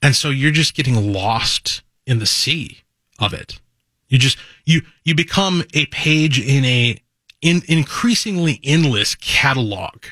And 0.00 0.16
so 0.16 0.30
you're 0.30 0.50
just 0.50 0.74
getting 0.74 1.12
lost 1.12 1.82
in 2.06 2.18
the 2.18 2.26
sea 2.26 2.78
of 3.18 3.32
it. 3.32 3.60
You 4.08 4.18
just 4.18 4.36
you 4.66 4.82
you 5.04 5.14
become 5.14 5.64
a 5.72 5.86
page 5.86 6.38
in 6.38 6.64
a 6.66 7.00
in 7.40 7.62
increasingly 7.66 8.60
endless 8.62 9.14
catalog 9.14 10.04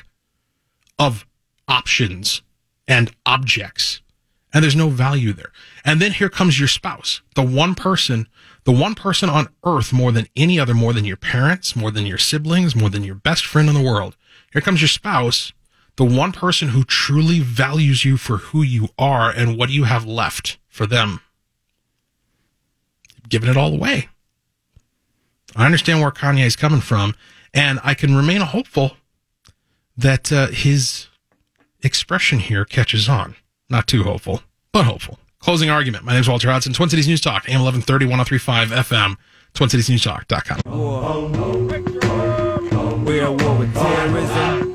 of 0.97 1.27
options 1.67 2.41
and 2.87 3.11
objects 3.27 4.01
and 4.53 4.63
there's 4.63 4.75
no 4.75 4.89
value 4.89 5.33
there. 5.33 5.51
And 5.85 6.01
then 6.01 6.11
here 6.11 6.29
comes 6.29 6.59
your 6.59 6.67
spouse, 6.67 7.21
the 7.35 7.43
one 7.43 7.75
person, 7.75 8.27
the 8.63 8.71
one 8.71 8.95
person 8.95 9.29
on 9.29 9.49
earth 9.63 9.91
more 9.91 10.11
than 10.11 10.27
any 10.35 10.59
other, 10.59 10.73
more 10.73 10.93
than 10.93 11.05
your 11.05 11.17
parents, 11.17 11.75
more 11.75 11.91
than 11.91 12.05
your 12.05 12.17
siblings, 12.17 12.75
more 12.75 12.89
than 12.89 13.03
your 13.03 13.15
best 13.15 13.45
friend 13.45 13.67
in 13.67 13.75
the 13.75 13.83
world. 13.83 14.15
Here 14.53 14.61
comes 14.61 14.81
your 14.81 14.87
spouse, 14.87 15.53
the 15.95 16.05
one 16.05 16.31
person 16.31 16.69
who 16.69 16.83
truly 16.83 17.39
values 17.39 18.05
you 18.05 18.17
for 18.17 18.37
who 18.37 18.61
you 18.61 18.89
are 18.97 19.29
and 19.29 19.57
what 19.57 19.69
you 19.69 19.85
have 19.85 20.05
left 20.05 20.57
for 20.67 20.85
them 20.85 21.21
giving 23.31 23.49
it 23.49 23.57
all 23.57 23.73
away. 23.73 24.09
I 25.55 25.65
understand 25.65 26.01
where 26.01 26.11
Kanye 26.11 26.45
is 26.45 26.55
coming 26.55 26.81
from, 26.81 27.15
and 27.53 27.79
I 27.83 27.95
can 27.95 28.15
remain 28.15 28.41
hopeful 28.41 28.97
that 29.97 30.31
uh, 30.31 30.47
his 30.47 31.07
expression 31.81 32.39
here 32.39 32.63
catches 32.65 33.09
on. 33.09 33.35
Not 33.69 33.87
too 33.87 34.03
hopeful, 34.03 34.43
but 34.71 34.85
hopeful. 34.85 35.17
Closing 35.41 35.69
argument. 35.71 36.05
My 36.05 36.11
name 36.13 36.21
is 36.21 36.29
Walter 36.29 36.51
Hudson, 36.51 36.71
Twin 36.71 36.89
Cities 36.89 37.07
News 37.07 37.19
Talk, 37.19 37.49
AM 37.49 37.63
1130, 37.63 38.05
1035 38.05 38.69
FM, 38.69 39.17
TwinCitiesNewsTalk.com. 39.55 40.61
We're 43.03 43.23
at 43.23 43.41
war 43.41 43.57
with 43.57 43.73
terrorism, 43.73 44.73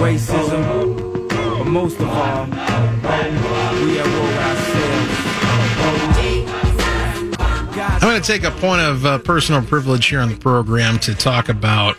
racism, 0.00 1.28
but 1.28 1.64
most 1.66 2.00
of 2.00 2.08
all, 2.08 2.46
we 2.46 3.98
at 3.98 4.06
war 4.06 4.24
with 4.26 4.38
ourselves. 4.38 5.16
I'm 8.02 8.08
going 8.08 8.22
to 8.22 8.26
take 8.26 8.44
a 8.44 8.50
point 8.52 8.80
of 8.80 9.04
uh, 9.04 9.18
personal 9.18 9.60
privilege 9.62 10.06
here 10.06 10.20
on 10.20 10.30
the 10.30 10.36
program 10.38 10.98
to 11.00 11.14
talk 11.14 11.50
about 11.50 11.98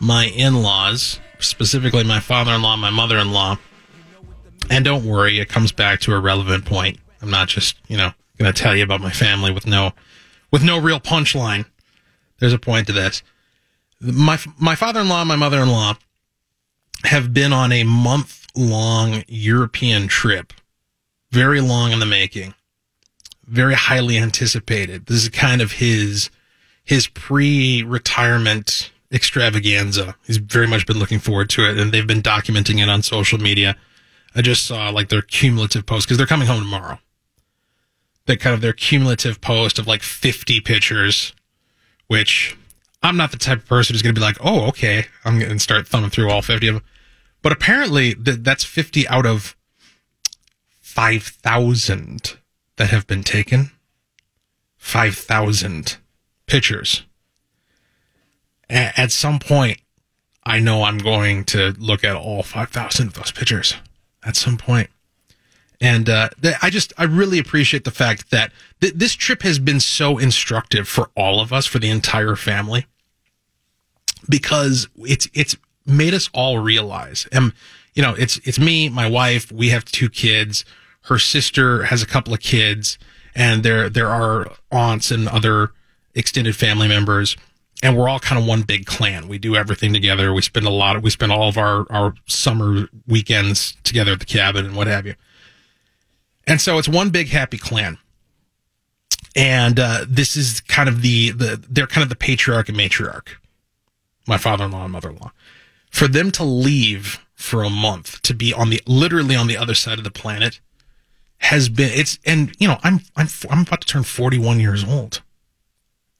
my 0.00 0.26
in 0.26 0.62
laws, 0.62 1.18
specifically 1.40 2.04
my 2.04 2.20
father 2.20 2.52
in 2.52 2.62
law, 2.62 2.76
my 2.76 2.90
mother 2.90 3.18
in 3.18 3.32
law. 3.32 3.58
And 4.70 4.84
don't 4.84 5.04
worry, 5.04 5.38
it 5.38 5.48
comes 5.48 5.72
back 5.72 6.00
to 6.00 6.12
a 6.12 6.20
relevant 6.20 6.64
point. 6.64 6.98
I'm 7.22 7.30
not 7.30 7.48
just, 7.48 7.76
you 7.88 7.96
know, 7.96 8.12
going 8.38 8.52
to 8.52 8.62
tell 8.62 8.76
you 8.76 8.84
about 8.84 9.00
my 9.00 9.10
family 9.10 9.50
with 9.50 9.66
no, 9.66 9.92
with 10.50 10.62
no 10.62 10.78
real 10.78 11.00
punchline. 11.00 11.66
There's 12.38 12.52
a 12.52 12.58
point 12.58 12.86
to 12.88 12.92
this. 12.92 13.22
My, 14.00 14.38
my 14.58 14.74
father 14.74 15.00
in 15.00 15.08
law 15.08 15.22
and 15.22 15.28
my 15.28 15.36
mother 15.36 15.60
in 15.62 15.70
law 15.70 15.94
have 17.04 17.32
been 17.32 17.52
on 17.52 17.72
a 17.72 17.84
month 17.84 18.46
long 18.54 19.22
European 19.28 20.08
trip, 20.08 20.52
very 21.30 21.60
long 21.60 21.92
in 21.92 22.00
the 22.00 22.06
making 22.06 22.54
very 23.46 23.74
highly 23.74 24.18
anticipated. 24.18 25.06
This 25.06 25.22
is 25.22 25.28
kind 25.28 25.62
of 25.62 25.72
his 25.72 26.30
his 26.84 27.08
pre-retirement 27.08 28.92
extravaganza. 29.12 30.14
He's 30.24 30.36
very 30.36 30.68
much 30.68 30.86
been 30.86 30.98
looking 30.98 31.18
forward 31.18 31.50
to 31.50 31.68
it, 31.68 31.78
and 31.78 31.90
they've 31.90 32.06
been 32.06 32.22
documenting 32.22 32.80
it 32.80 32.88
on 32.88 33.02
social 33.02 33.38
media. 33.38 33.76
I 34.36 34.42
just 34.42 34.66
saw 34.66 34.90
like 34.90 35.08
their 35.08 35.22
cumulative 35.22 35.86
post 35.86 36.06
because 36.06 36.18
they're 36.18 36.26
coming 36.26 36.46
home 36.46 36.60
tomorrow. 36.60 36.98
That 38.26 38.38
kind 38.38 38.52
of 38.52 38.60
their 38.60 38.74
cumulative 38.74 39.40
post 39.40 39.78
of 39.78 39.86
like 39.86 40.02
50 40.02 40.60
pictures, 40.60 41.32
which 42.06 42.56
I'm 43.02 43.16
not 43.16 43.30
the 43.30 43.38
type 43.38 43.60
of 43.60 43.66
person 43.66 43.94
who's 43.94 44.02
going 44.02 44.14
to 44.14 44.20
be 44.20 44.24
like, 44.24 44.36
oh, 44.40 44.66
okay, 44.68 45.06
I'm 45.24 45.38
going 45.38 45.52
to 45.52 45.58
start 45.58 45.88
thumbing 45.88 46.10
through 46.10 46.30
all 46.30 46.42
50 46.42 46.68
of 46.68 46.74
them. 46.74 46.84
But 47.40 47.52
apparently 47.52 48.14
th- 48.14 48.40
that's 48.40 48.64
50 48.64 49.08
out 49.08 49.24
of 49.24 49.56
5,000 50.80 52.36
that 52.76 52.90
have 52.90 53.06
been 53.06 53.22
taken. 53.22 53.70
5,000 54.76 55.96
pictures. 56.46 57.04
A- 58.68 59.00
at 59.00 59.12
some 59.12 59.38
point, 59.38 59.78
I 60.44 60.58
know 60.58 60.82
I'm 60.82 60.98
going 60.98 61.44
to 61.44 61.74
look 61.78 62.04
at 62.04 62.16
all 62.16 62.42
5,000 62.42 63.06
of 63.08 63.14
those 63.14 63.30
pictures 63.30 63.76
at 64.26 64.36
some 64.36 64.56
point. 64.56 64.90
And 65.80 66.08
uh, 66.08 66.30
I 66.62 66.70
just, 66.70 66.92
I 66.96 67.04
really 67.04 67.38
appreciate 67.38 67.84
the 67.84 67.90
fact 67.90 68.30
that 68.30 68.50
th- 68.80 68.94
this 68.94 69.14
trip 69.14 69.42
has 69.42 69.58
been 69.58 69.80
so 69.80 70.18
instructive 70.18 70.88
for 70.88 71.10
all 71.14 71.40
of 71.40 71.52
us, 71.52 71.66
for 71.66 71.78
the 71.78 71.90
entire 71.90 72.34
family, 72.34 72.86
because 74.28 74.88
it's 74.96 75.28
it's 75.34 75.54
made 75.84 76.14
us 76.14 76.30
all 76.32 76.58
realize. 76.58 77.28
And 77.30 77.52
you 77.94 78.02
know, 78.02 78.14
it's 78.14 78.38
it's 78.44 78.58
me, 78.58 78.88
my 78.88 79.08
wife. 79.08 79.52
We 79.52 79.68
have 79.68 79.84
two 79.84 80.08
kids. 80.08 80.64
Her 81.02 81.18
sister 81.18 81.84
has 81.84 82.02
a 82.02 82.06
couple 82.06 82.32
of 82.32 82.40
kids, 82.40 82.98
and 83.34 83.62
there 83.62 83.90
there 83.90 84.08
are 84.08 84.52
aunts 84.72 85.10
and 85.10 85.28
other 85.28 85.72
extended 86.14 86.56
family 86.56 86.88
members 86.88 87.36
and 87.82 87.96
we're 87.96 88.08
all 88.08 88.18
kind 88.18 88.40
of 88.40 88.46
one 88.46 88.62
big 88.62 88.86
clan. 88.86 89.28
We 89.28 89.38
do 89.38 89.54
everything 89.54 89.92
together. 89.92 90.32
We 90.32 90.42
spend 90.42 90.66
a 90.66 90.70
lot 90.70 90.96
of, 90.96 91.02
we 91.02 91.10
spend 91.10 91.32
all 91.32 91.48
of 91.48 91.58
our, 91.58 91.86
our 91.90 92.14
summer 92.26 92.88
weekends 93.06 93.76
together 93.84 94.12
at 94.12 94.20
the 94.20 94.26
cabin 94.26 94.64
and 94.64 94.76
what 94.76 94.86
have 94.86 95.06
you. 95.06 95.14
And 96.46 96.60
so 96.60 96.78
it's 96.78 96.88
one 96.88 97.10
big 97.10 97.28
happy 97.28 97.58
clan. 97.58 97.98
And, 99.34 99.78
uh, 99.78 100.06
this 100.08 100.36
is 100.36 100.60
kind 100.62 100.88
of 100.88 101.02
the, 101.02 101.30
the, 101.30 101.62
they're 101.68 101.86
kind 101.86 102.02
of 102.02 102.08
the 102.08 102.16
patriarch 102.16 102.68
and 102.68 102.78
matriarch. 102.78 103.28
My 104.26 104.38
father-in-law 104.38 104.84
and 104.84 104.92
mother-in-law. 104.92 105.32
For 105.90 106.08
them 106.08 106.30
to 106.32 106.44
leave 106.44 107.24
for 107.34 107.62
a 107.62 107.70
month 107.70 108.22
to 108.22 108.32
be 108.32 108.54
on 108.54 108.70
the, 108.70 108.80
literally 108.86 109.36
on 109.36 109.46
the 109.46 109.56
other 109.56 109.74
side 109.74 109.98
of 109.98 110.04
the 110.04 110.10
planet 110.10 110.60
has 111.38 111.68
been, 111.68 111.90
it's, 111.92 112.18
and, 112.24 112.56
you 112.58 112.66
know, 112.66 112.78
I'm, 112.82 113.00
I'm, 113.14 113.28
I'm 113.50 113.62
about 113.62 113.82
to 113.82 113.86
turn 113.86 114.02
41 114.02 114.58
years 114.58 114.82
old 114.82 115.20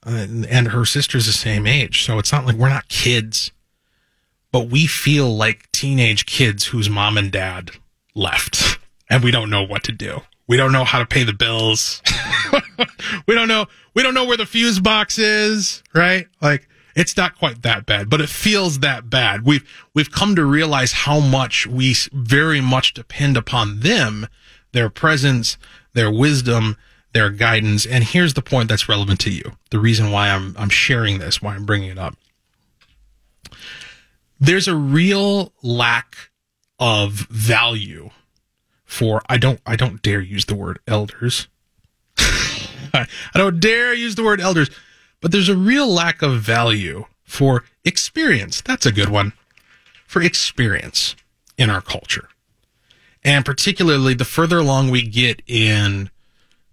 uh, 0.07 0.27
and 0.49 0.69
her 0.69 0.85
sister's 0.85 1.27
the 1.27 1.33
same 1.33 1.67
age. 1.67 2.05
So 2.05 2.19
it's 2.19 2.33
not 2.33 2.47
like 2.47 2.57
we're 2.57 2.69
not 2.69 2.89
kids, 2.89 3.51
but 4.53 4.69
we 4.69 4.87
feel 4.87 5.35
like 5.37 5.71
teenage 5.73 6.27
kids 6.27 6.67
whose 6.67 6.89
mom 6.89 7.19
and 7.19 7.33
dad 7.33 7.73
left 8.15 8.79
and 9.11 9.25
we 9.25 9.31
don't 9.31 9.51
know 9.51 9.63
what 9.63 9.83
to 9.85 9.93
do. 9.93 10.21
We 10.49 10.57
don't 10.57 10.71
know 10.71 10.85
how 10.85 11.01
to 11.01 11.07
pay 11.07 11.25
the 11.25 11.33
bills. 11.33 12.01
we 13.27 13.35
don't 13.35 13.49
know, 13.49 13.67
we 13.95 14.03
don't 14.05 14.15
know 14.15 14.25
where 14.25 14.37
the 14.37 14.47
fuse 14.47 14.79
box 14.79 15.19
is, 15.19 15.83
right? 15.93 16.29
Like 16.41 16.69
it's 16.95 17.17
not 17.17 17.37
quite 17.37 17.63
that 17.63 17.85
bad, 17.85 18.09
but 18.09 18.21
it 18.21 18.29
feels 18.29 18.79
that 18.79 19.11
bad. 19.11 19.45
We've, 19.45 19.69
we've 19.93 20.11
come 20.11 20.37
to 20.37 20.45
realize 20.45 20.93
how 20.93 21.19
much 21.19 21.67
we 21.67 21.97
very 22.13 22.61
much 22.61 22.95
depend 22.95 23.37
upon 23.37 23.81
them, 23.81 24.29
their 24.71 24.89
presence, 24.89 25.59
their 25.95 26.13
wisdom, 26.13 26.77
their 27.17 27.31
guidance. 27.31 27.87
And 27.87 28.05
here's 28.05 28.35
the 28.35 28.43
point 28.43 28.69
that's 28.69 28.91
relevant 28.91 29.21
to 29.21 29.31
you. 29.31 29.53
The 29.71 29.79
reason 29.79 30.11
why 30.11 30.29
I'm, 30.29 30.55
I'm 30.59 30.69
sharing 30.69 31.19
this, 31.19 31.41
why 31.41 31.55
I'm 31.55 31.65
bringing 31.65 31.89
it 31.89 31.97
up. 31.97 32.15
There's 34.39 34.69
a 34.69 34.77
real 34.77 35.55
lack 35.63 36.31
of 36.79 37.13
value 37.13 38.11
for, 38.85 39.23
I 39.31 39.39
don't, 39.39 39.61
I 39.65 39.77
don't 39.77 40.03
dare 40.03 40.21
use 40.21 40.45
the 40.45 40.55
word 40.55 40.79
elders. 40.87 41.49
I 42.19 43.07
don't 43.33 43.61
dare 43.61 43.95
use 43.95 44.15
the 44.15 44.25
word 44.25 44.43
elders, 44.43 44.69
but 45.23 45.33
there's 45.33 45.49
a 45.49 45.57
real 45.57 45.89
lack 45.89 46.21
of 46.21 46.43
value 46.43 47.07
for 47.25 47.65
experience. 47.83 48.61
That's 48.61 48.85
a 48.85 48.93
good 48.93 49.09
one. 49.09 49.33
For 50.07 50.21
experience 50.21 51.17
in 51.57 51.71
our 51.71 51.81
culture. 51.81 52.29
And 53.25 53.43
particularly 53.43 54.13
the 54.13 54.27
further 54.27 54.59
along 54.59 54.91
we 54.91 55.01
get 55.01 55.41
in 55.47 56.11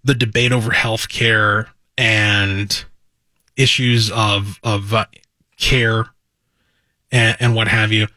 the 0.04 0.14
debate 0.14 0.52
over 0.52 0.70
healthcare 0.70 1.68
and 1.96 2.84
issues 3.56 4.10
of 4.10 4.60
of 4.62 4.92
uh, 4.92 5.06
care 5.58 6.06
and, 7.10 7.36
and 7.40 7.54
what 7.54 7.68
have 7.68 7.92
you, 7.92 8.08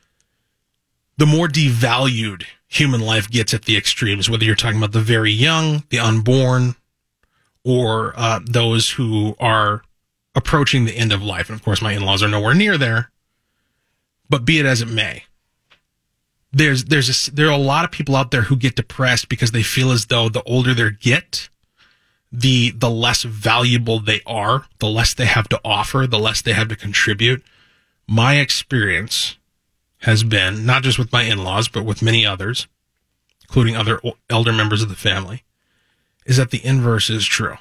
the 1.17 1.25
more 1.25 1.47
devalued 1.47 2.43
human 2.67 3.01
life 3.01 3.29
gets 3.29 3.53
at 3.53 3.65
the 3.65 3.77
extremes. 3.77 4.29
Whether 4.29 4.45
you're 4.45 4.55
talking 4.55 4.77
about 4.77 4.91
the 4.91 4.99
very 4.99 5.31
young, 5.31 5.83
the 5.89 5.99
unborn, 5.99 6.75
or 7.63 8.13
uh, 8.17 8.39
those 8.45 8.91
who 8.91 9.35
are 9.39 9.83
approaching 10.35 10.85
the 10.85 10.95
end 10.95 11.11
of 11.11 11.21
life. 11.21 11.49
And 11.49 11.57
of 11.57 11.63
course, 11.63 11.81
my 11.81 11.93
in-laws 11.93 12.23
are 12.23 12.27
nowhere 12.27 12.53
near 12.53 12.77
there. 12.77 13.11
But 14.29 14.45
be 14.45 14.59
it 14.59 14.65
as 14.65 14.81
it 14.81 14.89
may, 14.89 15.23
there's 16.51 16.85
there's 16.85 17.27
a, 17.27 17.31
there 17.31 17.47
are 17.47 17.51
a 17.51 17.57
lot 17.57 17.85
of 17.85 17.91
people 17.91 18.15
out 18.15 18.31
there 18.31 18.43
who 18.43 18.55
get 18.55 18.75
depressed 18.75 19.29
because 19.29 19.51
they 19.51 19.63
feel 19.63 19.91
as 19.91 20.07
though 20.07 20.27
the 20.27 20.43
older 20.43 20.73
they 20.73 20.91
get, 20.91 21.49
the 22.31 22.71
the 22.71 22.89
less 22.89 23.23
valuable 23.23 23.99
they 23.99 24.21
are, 24.25 24.65
the 24.79 24.87
less 24.87 25.13
they 25.13 25.25
have 25.25 25.49
to 25.49 25.59
offer, 25.63 26.05
the 26.07 26.19
less 26.19 26.41
they 26.41 26.53
have 26.53 26.67
to 26.69 26.75
contribute. 26.75 27.43
My 28.07 28.35
experience 28.35 29.37
has 29.99 30.23
been 30.23 30.65
not 30.65 30.83
just 30.83 30.99
with 30.99 31.11
my 31.11 31.23
in-laws, 31.23 31.67
but 31.67 31.83
with 31.83 32.01
many 32.01 32.25
others, 32.25 32.67
including 33.43 33.75
other 33.75 34.01
elder 34.29 34.53
members 34.53 34.81
of 34.81 34.89
the 34.89 34.95
family, 34.95 35.43
is 36.25 36.37
that 36.37 36.51
the 36.51 36.65
inverse 36.65 37.09
is 37.09 37.25
true. 37.25 37.57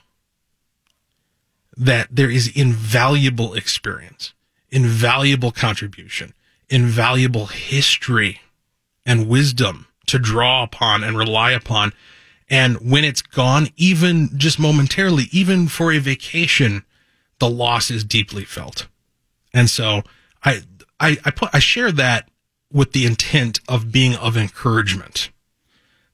That 1.76 2.08
there 2.10 2.30
is 2.30 2.48
invaluable 2.56 3.54
experience, 3.54 4.34
invaluable 4.70 5.52
contribution, 5.52 6.34
invaluable 6.68 7.46
history 7.46 8.40
and 9.04 9.28
wisdom 9.28 9.86
to 10.06 10.18
draw 10.18 10.62
upon 10.62 11.04
and 11.04 11.16
rely 11.16 11.52
upon 11.52 11.92
and 12.48 12.76
when 12.76 13.04
it's 13.04 13.22
gone, 13.22 13.68
even 13.76 14.30
just 14.38 14.58
momentarily, 14.58 15.24
even 15.32 15.66
for 15.68 15.92
a 15.92 15.98
vacation, 15.98 16.84
the 17.38 17.50
loss 17.50 17.90
is 17.90 18.04
deeply 18.04 18.44
felt. 18.44 18.86
And 19.52 19.68
so 19.68 20.02
I, 20.44 20.62
I, 21.00 21.16
I 21.24 21.30
put, 21.30 21.50
I 21.52 21.58
share 21.58 21.90
that 21.92 22.30
with 22.72 22.92
the 22.92 23.06
intent 23.06 23.60
of 23.68 23.90
being 23.90 24.14
of 24.16 24.36
encouragement 24.36 25.30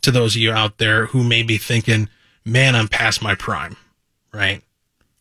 to 0.01 0.11
those 0.11 0.35
of 0.35 0.43
you 0.43 0.53
out 0.53 0.79
there 0.79 1.07
who 1.07 1.23
may 1.23 1.43
be 1.43 1.59
thinking, 1.59 2.09
man, 2.45 2.75
I'm 2.75 2.89
past 2.89 3.23
my 3.23 3.35
prime, 3.35 3.77
right? 4.33 4.63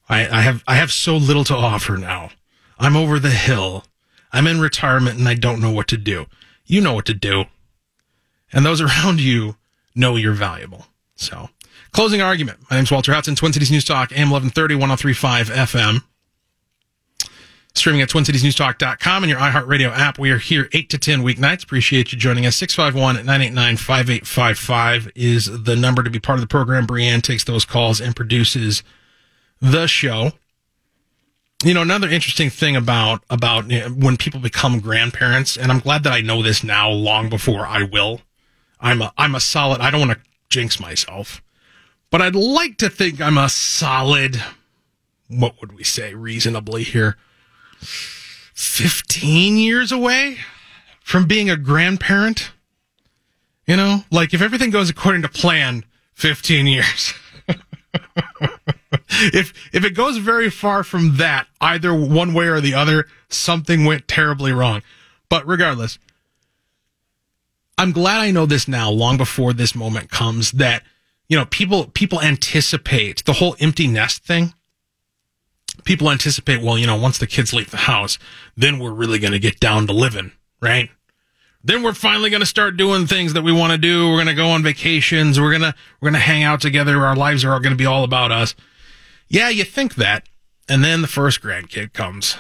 I, 0.08 0.40
I 0.40 0.42
have, 0.42 0.64
I 0.68 0.76
have 0.76 0.92
so 0.92 1.18
little 1.18 1.44
to 1.46 1.56
offer 1.56 1.98
now. 1.98 2.32
I'm 2.80 2.96
over 2.96 3.20
the 3.20 3.30
hill. 3.30 3.86
I'm 4.32 4.48
in 4.48 4.60
retirement 4.60 5.20
and 5.20 5.28
I 5.28 5.36
don't 5.36 5.62
know 5.62 5.72
what 5.72 5.88
to 5.90 5.98
do. 5.98 6.26
You 6.66 6.82
know 6.82 6.94
what 6.94 7.06
to 7.06 7.14
do. 7.14 7.46
And 8.54 8.66
those 8.66 8.82
around 8.82 9.20
you 9.20 9.58
know 9.94 10.16
you're 10.16 10.34
valuable. 10.34 10.88
So, 11.22 11.50
closing 11.92 12.22
argument. 12.22 12.60
My 12.70 12.76
name's 12.78 12.92
Walter 12.92 13.14
Hudson, 13.14 13.36
Twin 13.36 13.54
Cities 13.54 13.70
News 13.70 13.86
Talk, 13.86 14.12
AM 14.12 14.32
1130, 14.32 14.74
1035 14.76 15.50
FM. 15.50 16.04
Streaming 17.76 18.02
at 18.02 18.10
twincitiesnewstalk.com 18.10 19.24
and 19.24 19.30
your 19.30 19.40
iHeartRadio 19.40 19.96
app. 19.96 20.20
We 20.20 20.32
are 20.32 20.40
here 20.40 20.68
8 20.74 20.90
to 20.90 20.98
10 20.98 21.22
weeknights. 21.22 21.64
Appreciate 21.64 22.12
you 22.12 22.18
joining 22.18 22.46
us. 22.46 22.60
651-989-5855 22.60 25.12
is 25.16 25.64
the 25.64 25.76
number 25.76 26.02
to 26.04 26.10
be 26.10 26.20
part 26.20 26.38
of 26.38 26.42
the 26.42 26.48
program. 26.48 26.88
Brianne 26.88 27.22
takes 27.22 27.46
those 27.46 27.64
calls 27.66 28.02
and 28.02 28.16
produces 28.16 28.82
the 29.62 29.86
show. 29.88 30.32
You 31.64 31.76
know, 31.76 31.84
another 31.84 32.10
interesting 32.10 32.50
thing 32.50 32.76
about, 32.76 33.24
about 33.30 33.66
when 33.96 34.18
people 34.18 34.40
become 34.40 34.80
grandparents, 34.80 35.56
and 35.56 35.72
I'm 35.72 35.78
glad 35.80 36.02
that 36.04 36.14
I 36.14 36.22
know 36.22 36.42
this 36.42 36.64
now 36.64 36.90
long 36.90 37.30
before 37.30 37.68
I 37.68 37.84
will. 37.84 38.22
I'm 38.80 39.04
a, 39.04 39.14
I'm 39.18 39.36
a 39.36 39.40
solid, 39.40 39.80
I 39.80 39.92
don't 39.92 40.02
want 40.02 40.14
to 40.14 40.31
jinx 40.52 40.80
myself, 40.80 41.42
but 42.12 42.22
I'd 42.22 42.36
like 42.36 42.78
to 42.78 42.90
think 42.90 43.20
I'm 43.20 43.38
a 43.38 43.50
solid, 43.50 44.44
what 45.28 45.60
would 45.60 45.72
we 45.72 45.84
say 45.84 46.14
reasonably 46.14 46.84
here? 46.84 47.18
15 47.80 49.58
years 49.58 49.92
away 49.92 50.38
from 51.02 51.26
being 51.26 51.50
a 51.50 51.58
grandparent. 51.58 52.52
You 53.66 53.78
know, 53.78 54.04
like 54.12 54.34
if 54.34 54.42
everything 54.42 54.70
goes 54.70 54.90
according 54.90 55.24
to 55.24 55.30
plan, 55.30 55.86
15 56.14 56.68
years. 56.68 57.14
if 59.10 59.54
if 59.74 59.86
it 59.86 59.96
goes 59.96 60.18
very 60.18 60.50
far 60.50 60.84
from 60.84 61.18
that, 61.18 61.48
either 61.60 61.94
one 61.94 62.34
way 62.34 62.48
or 62.48 62.60
the 62.62 62.74
other, 62.74 63.08
something 63.30 63.86
went 63.86 64.08
terribly 64.08 64.52
wrong. 64.52 64.82
But 65.30 65.48
regardless, 65.48 65.98
I'm 67.82 67.94
glad 67.94 68.20
I 68.20 68.30
know 68.30 68.46
this 68.46 68.68
now, 68.68 68.92
long 68.92 69.18
before 69.18 69.54
this 69.54 69.74
moment 69.74 70.12
comes, 70.12 70.52
that, 70.52 70.84
you 71.28 71.36
know, 71.36 71.46
people, 71.46 71.88
people 71.88 72.22
anticipate 72.22 73.26
the 73.26 73.34
whole 73.34 73.56
empty 73.60 73.88
nest 73.88 74.24
thing. 74.24 74.54
People 75.84 76.12
anticipate, 76.12 76.62
well, 76.62 76.78
you 76.78 76.86
know, 76.86 76.96
once 76.96 77.18
the 77.18 77.26
kids 77.26 77.56
leave 77.56 77.72
the 77.72 77.78
house, 77.78 78.20
then 78.56 78.78
we're 78.78 78.94
really 78.94 79.18
going 79.18 79.32
to 79.32 79.40
get 79.40 79.60
down 79.60 79.88
to 79.88 79.94
living, 79.94 80.32
right? 80.62 80.92
Then 81.64 81.82
we're 81.82 81.96
finally 81.96 82.30
going 82.30 82.42
to 82.42 82.46
start 82.46 82.78
doing 82.78 83.08
things 83.08 83.34
that 83.34 83.42
we 83.42 83.52
want 83.52 83.72
to 83.72 83.80
do. 83.80 84.10
We're 84.10 84.18
going 84.18 84.28
to 84.28 84.36
go 84.36 84.50
on 84.50 84.62
vacations. 84.62 85.40
We're 85.40 85.58
going 85.58 85.64
to, 85.64 85.74
we're 86.00 86.12
going 86.12 86.22
to 86.22 86.28
hang 86.28 86.44
out 86.44 86.62
together. 86.62 87.04
Our 87.04 87.16
lives 87.16 87.44
are 87.44 87.60
going 87.60 87.74
to 87.74 87.76
be 87.76 87.88
all 87.88 88.04
about 88.04 88.32
us. 88.32 88.54
Yeah, 89.28 89.50
you 89.50 89.64
think 89.64 89.96
that. 89.96 90.30
And 90.70 90.84
then 90.84 91.02
the 91.02 91.08
first 91.08 91.42
grandkid 91.42 91.94
comes 91.94 92.38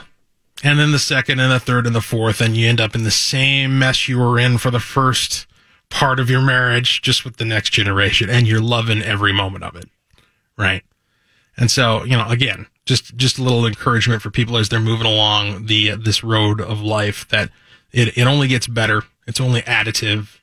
and 0.63 0.79
then 0.79 0.91
the 0.91 0.99
second 0.99 1.39
and 1.39 1.51
the 1.51 1.59
third 1.59 1.85
and 1.85 1.95
the 1.95 2.01
fourth, 2.01 2.41
and 2.41 2.55
you 2.55 2.67
end 2.67 2.81
up 2.81 2.95
in 2.95 3.03
the 3.03 3.11
same 3.11 3.79
mess 3.79 4.07
you 4.07 4.17
were 4.17 4.39
in 4.39 4.57
for 4.57 4.71
the 4.71 4.79
first 4.79 5.47
part 5.89 6.19
of 6.19 6.29
your 6.29 6.41
marriage, 6.41 7.01
just 7.01 7.25
with 7.25 7.37
the 7.37 7.45
next 7.45 7.71
generation, 7.71 8.29
and 8.29 8.47
you're 8.47 8.61
loving 8.61 9.01
every 9.01 9.33
moment 9.33 9.63
of 9.63 9.75
it, 9.75 9.89
right? 10.57 10.83
And 11.57 11.69
so, 11.69 12.03
you 12.03 12.17
know, 12.17 12.27
again, 12.27 12.67
just 12.85 13.15
just 13.15 13.37
a 13.37 13.43
little 13.43 13.65
encouragement 13.65 14.21
for 14.21 14.31
people 14.31 14.57
as 14.57 14.69
they're 14.69 14.79
moving 14.79 15.05
along 15.05 15.65
the 15.67 15.91
this 15.91 16.23
road 16.23 16.59
of 16.59 16.81
life 16.81 17.27
that 17.29 17.49
it 17.91 18.17
it 18.17 18.25
only 18.25 18.47
gets 18.47 18.67
better. 18.67 19.03
It's 19.27 19.41
only 19.41 19.61
additive 19.63 20.39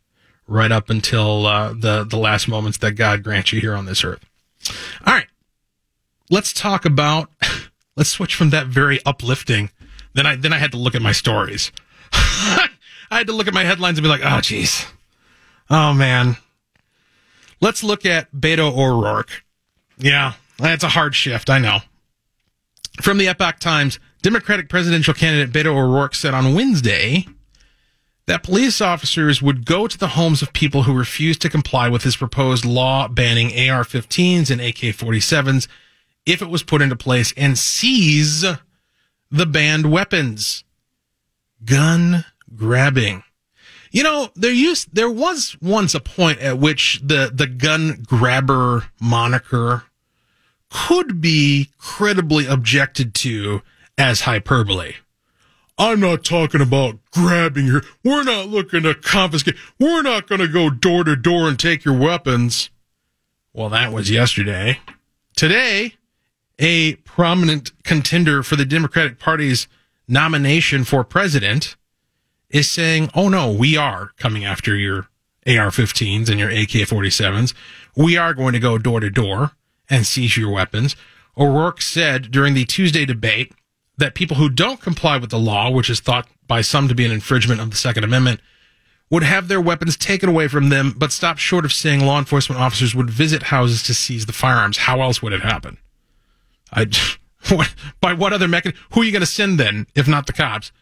right 0.47 0.71
up 0.71 0.91
until 0.91 1.47
uh, 1.47 1.73
the 1.73 2.05
the 2.05 2.17
last 2.17 2.49
moments 2.49 2.79
that 2.79 2.93
God 2.93 3.23
grants 3.23 3.53
you 3.53 3.61
here 3.61 3.75
on 3.75 3.87
this 3.87 4.05
earth. 4.05 4.25
All 5.07 5.15
right, 5.15 5.29
let's 6.31 6.53
talk 6.53 6.85
about. 6.85 7.31
Let's 7.97 8.11
switch 8.11 8.37
from 8.37 8.51
that 8.51 8.69
very 8.69 9.01
uplifting. 9.05 9.71
Then 10.15 10.27
I 10.27 10.37
then 10.37 10.53
I 10.53 10.59
had 10.59 10.73
to 10.73 10.79
look 10.79 10.95
at 10.95 11.03
my 11.03 11.13
stories. 11.13 11.73
I 12.13 12.69
had 13.11 13.27
to 13.29 13.33
look 13.33 13.49
at 13.49 13.55
my 13.55 13.65
headlines 13.65 13.99
and 13.99 14.05
be 14.05 14.09
like, 14.09 14.21
oh, 14.23 14.41
jeez, 14.41 14.87
oh 15.71 15.93
man. 15.93 16.37
Let's 17.61 17.83
look 17.83 18.07
at 18.07 18.33
Beto 18.33 18.77
O'Rourke. 18.77 19.45
Yeah, 19.99 20.35
that's 20.59 20.85
a 20.85 20.89
hard 20.89 21.15
shift. 21.15 21.51
I 21.51 21.59
know. 21.59 21.79
From 23.01 23.19
the 23.19 23.29
Epoch 23.29 23.59
Times, 23.59 23.99
Democratic 24.23 24.69
presidential 24.69 25.15
candidate 25.15 25.53
Beto 25.53 25.77
O'Rourke 25.77 26.15
said 26.15 26.35
on 26.35 26.55
Wednesday 26.55 27.27
that 28.27 28.43
police 28.43 28.81
officers 28.81 29.41
would 29.41 29.65
go 29.65 29.87
to 29.87 29.97
the 29.97 30.09
homes 30.09 30.43
of 30.43 30.53
people 30.53 30.83
who 30.83 30.93
refused 30.93 31.41
to 31.43 31.49
comply 31.49 31.89
with 31.89 32.03
his 32.03 32.17
proposed 32.17 32.65
law 32.65 33.09
banning 33.09 33.49
AR 33.49 33.85
15s 33.85 34.51
and 34.51 34.61
AK 34.61 34.95
47s 34.95 35.67
if 36.27 36.43
it 36.43 36.51
was 36.51 36.63
put 36.63 36.83
into 36.83 36.95
place 36.95 37.33
and 37.37 37.57
seize 37.59 38.45
the 39.31 39.47
banned 39.47 39.91
weapons. 39.91 40.65
Gun 41.65 42.25
grabbing. 42.55 43.25
You 43.91 44.03
know, 44.03 44.31
there 44.35 44.53
used, 44.53 44.95
there 44.95 45.11
was 45.11 45.57
once 45.63 45.95
a 45.95 46.01
point 46.01 46.41
at 46.41 46.59
which 46.59 47.01
the, 47.03 47.31
the 47.33 47.47
gun 47.47 48.05
grabber 48.07 48.85
moniker 49.01 49.85
could 50.71 51.21
be 51.21 51.71
credibly 51.79 52.47
objected 52.47 53.15
to 53.15 53.63
as 53.97 54.23
hyperbole. 54.23 54.95
I'm 55.79 56.01
not 56.01 56.25
talking 56.25 56.61
about 56.61 56.99
grabbing 57.13 57.67
your, 57.67 57.83
we're 58.05 58.25
not 58.25 58.49
looking 58.49 58.83
to 58.83 58.95
confiscate, 58.95 59.57
we're 59.79 60.03
not 60.03 60.27
going 60.27 60.41
to 60.41 60.49
go 60.49 60.71
door 60.71 61.05
to 61.05 61.17
door 61.17 61.49
and 61.49 61.59
take 61.59 61.85
your 61.85 61.97
weapons. 61.97 62.71
Well, 63.53 63.69
that 63.71 63.93
was 63.93 64.11
yesterday. 64.11 64.81
Today, 65.37 65.95
a 66.59 66.95
prominent 66.97 67.73
contender 67.85 68.43
for 68.43 68.57
the 68.57 68.65
Democratic 68.65 69.19
Party's 69.19 69.69
nomination 70.07 70.85
for 70.85 71.05
president 71.05 71.77
is 72.51 72.71
saying, 72.71 73.11
oh 73.15 73.29
no, 73.29 73.53
we 73.53 73.77
are 73.77 74.11
coming 74.17 74.45
after 74.45 74.75
your 74.75 75.09
AR 75.47 75.71
15s 75.71 76.29
and 76.29 76.39
your 76.39 76.51
AK 76.51 76.89
47s. 76.89 77.55
We 77.97 78.17
are 78.17 78.35
going 78.35 78.53
to 78.55 78.59
go 78.59 78.79
door 78.79 79.01
to 79.01 79.11
door 79.11 79.53
and 79.89 80.07
seize 80.07 80.37
your 80.37 80.51
weapons. 80.51 80.97
O'Rourke 81.37 81.81
said 81.81 82.31
during 82.31 82.55
the 82.55 82.65
Tuesday 82.65 83.05
debate 83.05 83.53
that 83.97 84.15
people 84.15 84.37
who 84.37 84.49
don't 84.49 84.81
comply 84.81 85.17
with 85.19 85.31
the 85.31 85.39
law, 85.39 85.71
which 85.71 85.91
is 85.91 86.01
thought 86.01 86.29
by 86.47 86.61
some 86.61 86.89
to 86.89 86.95
be 86.95 87.05
an 87.05 87.13
infringement 87.13 87.61
of 87.61 87.71
the 87.71 87.77
Second 87.77 88.05
Amendment, 88.05 88.41
would 89.11 89.23
have 89.23 89.49
their 89.49 89.61
weapons 89.61 89.97
taken 89.97 90.29
away 90.29 90.49
from 90.49 90.69
them, 90.69 90.95
but 90.97 91.13
stopped 91.13 91.41
short 91.41 91.65
of 91.65 91.73
saying 91.73 92.05
law 92.05 92.19
enforcement 92.19 92.61
officers 92.61 92.95
would 92.95 93.11
visit 93.11 93.45
houses 93.45 93.83
to 93.85 93.95
seize 93.95 94.27
the 94.27 94.33
firearms. 94.33 94.79
How 94.79 95.01
else 95.01 95.23
would 95.23 95.33
it 95.33 95.41
happen? 95.41 95.79
I, 96.73 96.87
by 98.01 98.13
what 98.15 98.33
other 98.33 98.49
mechanism? 98.49 98.83
Who 98.93 99.03
are 99.03 99.05
you 99.05 99.13
going 99.13 99.21
to 99.21 99.27
send 99.27 99.59
then, 99.59 99.87
if 99.95 100.09
not 100.09 100.27
the 100.27 100.33
cops? 100.33 100.73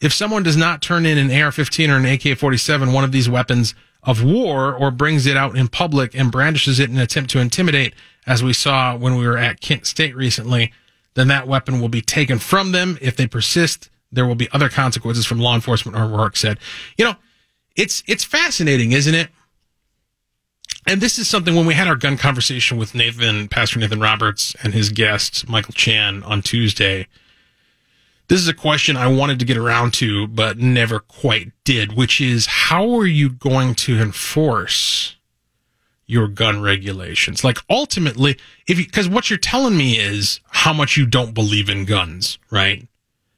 If 0.00 0.12
someone 0.12 0.42
does 0.42 0.56
not 0.56 0.82
turn 0.82 1.06
in 1.06 1.16
an 1.16 1.30
AR-15 1.30 1.88
or 1.88 1.96
an 1.96 2.04
AK-47, 2.04 2.92
one 2.92 3.04
of 3.04 3.12
these 3.12 3.28
weapons 3.28 3.74
of 4.02 4.22
war, 4.22 4.74
or 4.74 4.90
brings 4.90 5.26
it 5.26 5.36
out 5.36 5.56
in 5.56 5.68
public 5.68 6.14
and 6.14 6.30
brandishes 6.30 6.78
it 6.78 6.90
in 6.90 6.96
an 6.96 7.02
attempt 7.02 7.30
to 7.30 7.40
intimidate, 7.40 7.94
as 8.26 8.42
we 8.42 8.52
saw 8.52 8.96
when 8.96 9.16
we 9.16 9.26
were 9.26 9.38
at 9.38 9.60
Kent 9.60 9.86
State 9.86 10.14
recently, 10.14 10.72
then 11.14 11.28
that 11.28 11.48
weapon 11.48 11.80
will 11.80 11.88
be 11.88 12.02
taken 12.02 12.38
from 12.38 12.72
them. 12.72 12.98
If 13.00 13.16
they 13.16 13.26
persist, 13.26 13.90
there 14.12 14.26
will 14.26 14.34
be 14.34 14.48
other 14.52 14.68
consequences 14.68 15.26
from 15.26 15.40
law 15.40 15.54
enforcement, 15.54 15.96
O'Rourke 15.96 16.36
said. 16.36 16.58
You 16.96 17.06
know, 17.06 17.14
it's, 17.74 18.02
it's 18.06 18.22
fascinating, 18.22 18.92
isn't 18.92 19.14
it? 19.14 19.28
And 20.86 21.00
this 21.00 21.18
is 21.18 21.28
something 21.28 21.56
when 21.56 21.66
we 21.66 21.74
had 21.74 21.88
our 21.88 21.96
gun 21.96 22.16
conversation 22.16 22.78
with 22.78 22.94
Nathan, 22.94 23.48
Pastor 23.48 23.80
Nathan 23.80 23.98
Roberts 23.98 24.54
and 24.62 24.72
his 24.72 24.90
guest, 24.90 25.48
Michael 25.48 25.74
Chan 25.74 26.22
on 26.22 26.42
Tuesday. 26.42 27.08
This 28.28 28.40
is 28.40 28.48
a 28.48 28.54
question 28.54 28.96
I 28.96 29.08
wanted 29.08 29.40
to 29.40 29.44
get 29.44 29.56
around 29.56 29.94
to, 29.94 30.28
but 30.28 30.58
never 30.58 31.00
quite 31.00 31.50
did, 31.64 31.96
which 31.96 32.20
is 32.20 32.46
how 32.46 32.88
are 32.96 33.06
you 33.06 33.28
going 33.28 33.74
to 33.76 33.98
enforce 34.00 35.16
your 36.06 36.28
gun 36.28 36.62
regulations? 36.62 37.42
Like 37.42 37.58
ultimately, 37.68 38.38
if 38.68 38.78
you, 38.78 38.86
cause 38.86 39.08
what 39.08 39.28
you're 39.28 39.38
telling 39.40 39.76
me 39.76 39.98
is 39.98 40.40
how 40.50 40.72
much 40.72 40.96
you 40.96 41.04
don't 41.04 41.34
believe 41.34 41.68
in 41.68 41.84
guns, 41.84 42.38
right? 42.50 42.86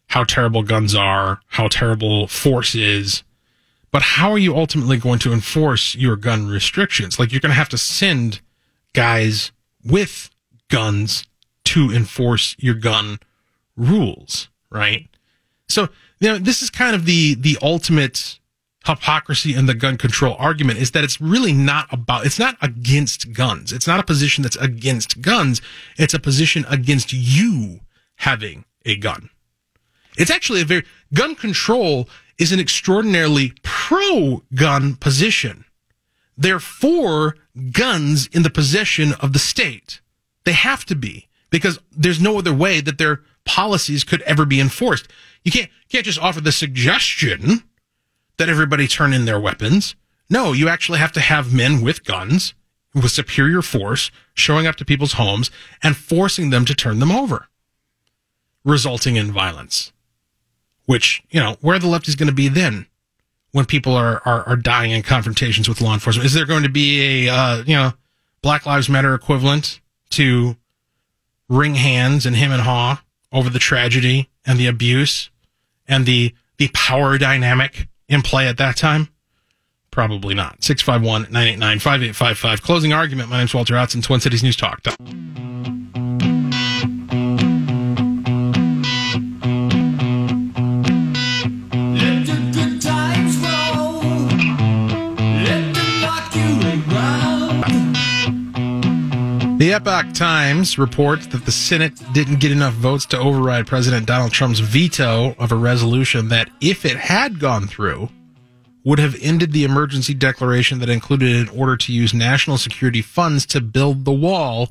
How 0.08 0.24
terrible 0.24 0.62
guns 0.62 0.94
are, 0.94 1.40
how 1.48 1.68
terrible 1.68 2.26
force 2.26 2.74
is. 2.74 3.22
But 3.90 4.02
how 4.02 4.30
are 4.30 4.38
you 4.38 4.56
ultimately 4.56 4.98
going 4.98 5.18
to 5.20 5.32
enforce 5.32 5.94
your 5.94 6.16
gun 6.16 6.46
restrictions? 6.46 7.18
Like 7.18 7.32
you're 7.32 7.40
going 7.40 7.50
to 7.50 7.56
have 7.56 7.68
to 7.70 7.78
send 7.78 8.40
guys 8.92 9.52
with 9.84 10.30
guns 10.68 11.26
to 11.64 11.90
enforce 11.90 12.54
your 12.58 12.74
gun 12.74 13.18
rules, 13.76 14.48
right? 14.70 15.08
So, 15.68 15.88
you 16.20 16.28
know, 16.28 16.38
this 16.38 16.62
is 16.62 16.70
kind 16.70 16.94
of 16.94 17.04
the, 17.04 17.34
the 17.34 17.58
ultimate 17.62 18.38
hypocrisy 18.86 19.54
in 19.54 19.66
the 19.66 19.74
gun 19.74 19.98
control 19.98 20.34
argument 20.38 20.78
is 20.78 20.92
that 20.92 21.04
it's 21.04 21.20
really 21.20 21.52
not 21.52 21.86
about, 21.92 22.24
it's 22.24 22.38
not 22.38 22.56
against 22.62 23.32
guns. 23.32 23.72
It's 23.72 23.86
not 23.86 24.00
a 24.00 24.02
position 24.02 24.42
that's 24.42 24.56
against 24.56 25.20
guns. 25.20 25.60
It's 25.96 26.14
a 26.14 26.18
position 26.18 26.64
against 26.68 27.12
you 27.12 27.80
having 28.16 28.64
a 28.84 28.96
gun. 28.96 29.30
It's 30.16 30.30
actually 30.30 30.62
a 30.62 30.64
very, 30.64 30.84
gun 31.14 31.34
control 31.34 32.08
is 32.38 32.52
an 32.52 32.60
extraordinarily 32.60 33.52
pro 33.62 34.42
gun 34.54 34.94
position. 34.94 35.64
They're 36.36 36.60
for 36.60 37.36
guns 37.72 38.28
in 38.28 38.44
the 38.44 38.50
possession 38.50 39.14
of 39.14 39.32
the 39.32 39.38
state. 39.38 40.00
They 40.44 40.52
have 40.52 40.84
to 40.86 40.94
be 40.94 41.28
because 41.50 41.80
there's 41.90 42.20
no 42.20 42.38
other 42.38 42.54
way 42.54 42.80
that 42.80 42.98
their 42.98 43.22
policies 43.44 44.04
could 44.04 44.22
ever 44.22 44.44
be 44.44 44.60
enforced. 44.60 45.08
You 45.42 45.50
can't, 45.50 45.70
can't 45.88 46.04
just 46.04 46.20
offer 46.20 46.40
the 46.40 46.52
suggestion 46.52 47.64
that 48.36 48.48
everybody 48.48 48.86
turn 48.86 49.12
in 49.12 49.24
their 49.24 49.40
weapons. 49.40 49.96
No, 50.30 50.52
you 50.52 50.68
actually 50.68 50.98
have 50.98 51.12
to 51.12 51.20
have 51.20 51.52
men 51.52 51.80
with 51.80 52.04
guns 52.04 52.54
with 52.94 53.10
superior 53.10 53.62
force 53.62 54.10
showing 54.34 54.66
up 54.66 54.76
to 54.76 54.84
people's 54.84 55.14
homes 55.14 55.50
and 55.82 55.96
forcing 55.96 56.50
them 56.50 56.64
to 56.64 56.74
turn 56.74 56.98
them 56.98 57.12
over, 57.12 57.48
resulting 58.64 59.16
in 59.16 59.32
violence. 59.32 59.92
Which, 60.88 61.22
you 61.28 61.38
know, 61.38 61.58
where 61.60 61.78
the 61.78 61.86
left 61.86 62.08
is 62.08 62.16
going 62.16 62.30
to 62.30 62.34
be 62.34 62.48
then 62.48 62.86
when 63.52 63.66
people 63.66 63.92
are, 63.94 64.22
are, 64.24 64.42
are 64.44 64.56
dying 64.56 64.90
in 64.90 65.02
confrontations 65.02 65.68
with 65.68 65.82
law 65.82 65.92
enforcement? 65.92 66.24
Is 66.24 66.32
there 66.32 66.46
going 66.46 66.62
to 66.62 66.70
be 66.70 67.26
a, 67.26 67.34
uh, 67.34 67.62
you 67.66 67.74
know, 67.74 67.92
Black 68.40 68.64
Lives 68.64 68.88
Matter 68.88 69.12
equivalent 69.14 69.80
to 70.12 70.56
wring 71.46 71.74
hands 71.74 72.24
and 72.24 72.34
him 72.34 72.50
and 72.52 72.62
haw 72.62 73.02
over 73.32 73.50
the 73.50 73.58
tragedy 73.58 74.30
and 74.46 74.58
the 74.58 74.66
abuse 74.66 75.28
and 75.86 76.06
the, 76.06 76.32
the 76.56 76.68
power 76.72 77.18
dynamic 77.18 77.86
in 78.08 78.22
play 78.22 78.48
at 78.48 78.56
that 78.56 78.78
time? 78.78 79.10
Probably 79.90 80.34
not. 80.34 80.64
651 80.64 81.30
989 81.30 81.80
5855. 81.80 82.62
Closing 82.62 82.94
argument. 82.94 83.28
My 83.28 83.36
name's 83.36 83.52
Walter 83.52 83.76
Hudson, 83.76 84.00
Twin 84.00 84.20
Cities 84.20 84.42
News 84.42 84.56
Talk. 84.56 84.80
The 99.58 99.72
Epoch 99.72 100.14
Times 100.14 100.78
reports 100.78 101.26
that 101.26 101.44
the 101.44 101.50
Senate 101.50 102.00
didn't 102.12 102.38
get 102.38 102.52
enough 102.52 102.74
votes 102.74 103.04
to 103.06 103.18
override 103.18 103.66
President 103.66 104.06
Donald 104.06 104.30
Trump's 104.30 104.60
veto 104.60 105.34
of 105.36 105.50
a 105.50 105.56
resolution 105.56 106.28
that, 106.28 106.48
if 106.60 106.84
it 106.84 106.96
had 106.96 107.40
gone 107.40 107.66
through, 107.66 108.08
would 108.84 109.00
have 109.00 109.16
ended 109.20 109.50
the 109.50 109.64
emergency 109.64 110.14
declaration 110.14 110.78
that 110.78 110.88
included 110.88 111.34
an 111.34 111.48
order 111.58 111.76
to 111.76 111.92
use 111.92 112.14
national 112.14 112.56
security 112.56 113.02
funds 113.02 113.44
to 113.46 113.60
build 113.60 114.04
the 114.04 114.12
wall 114.12 114.70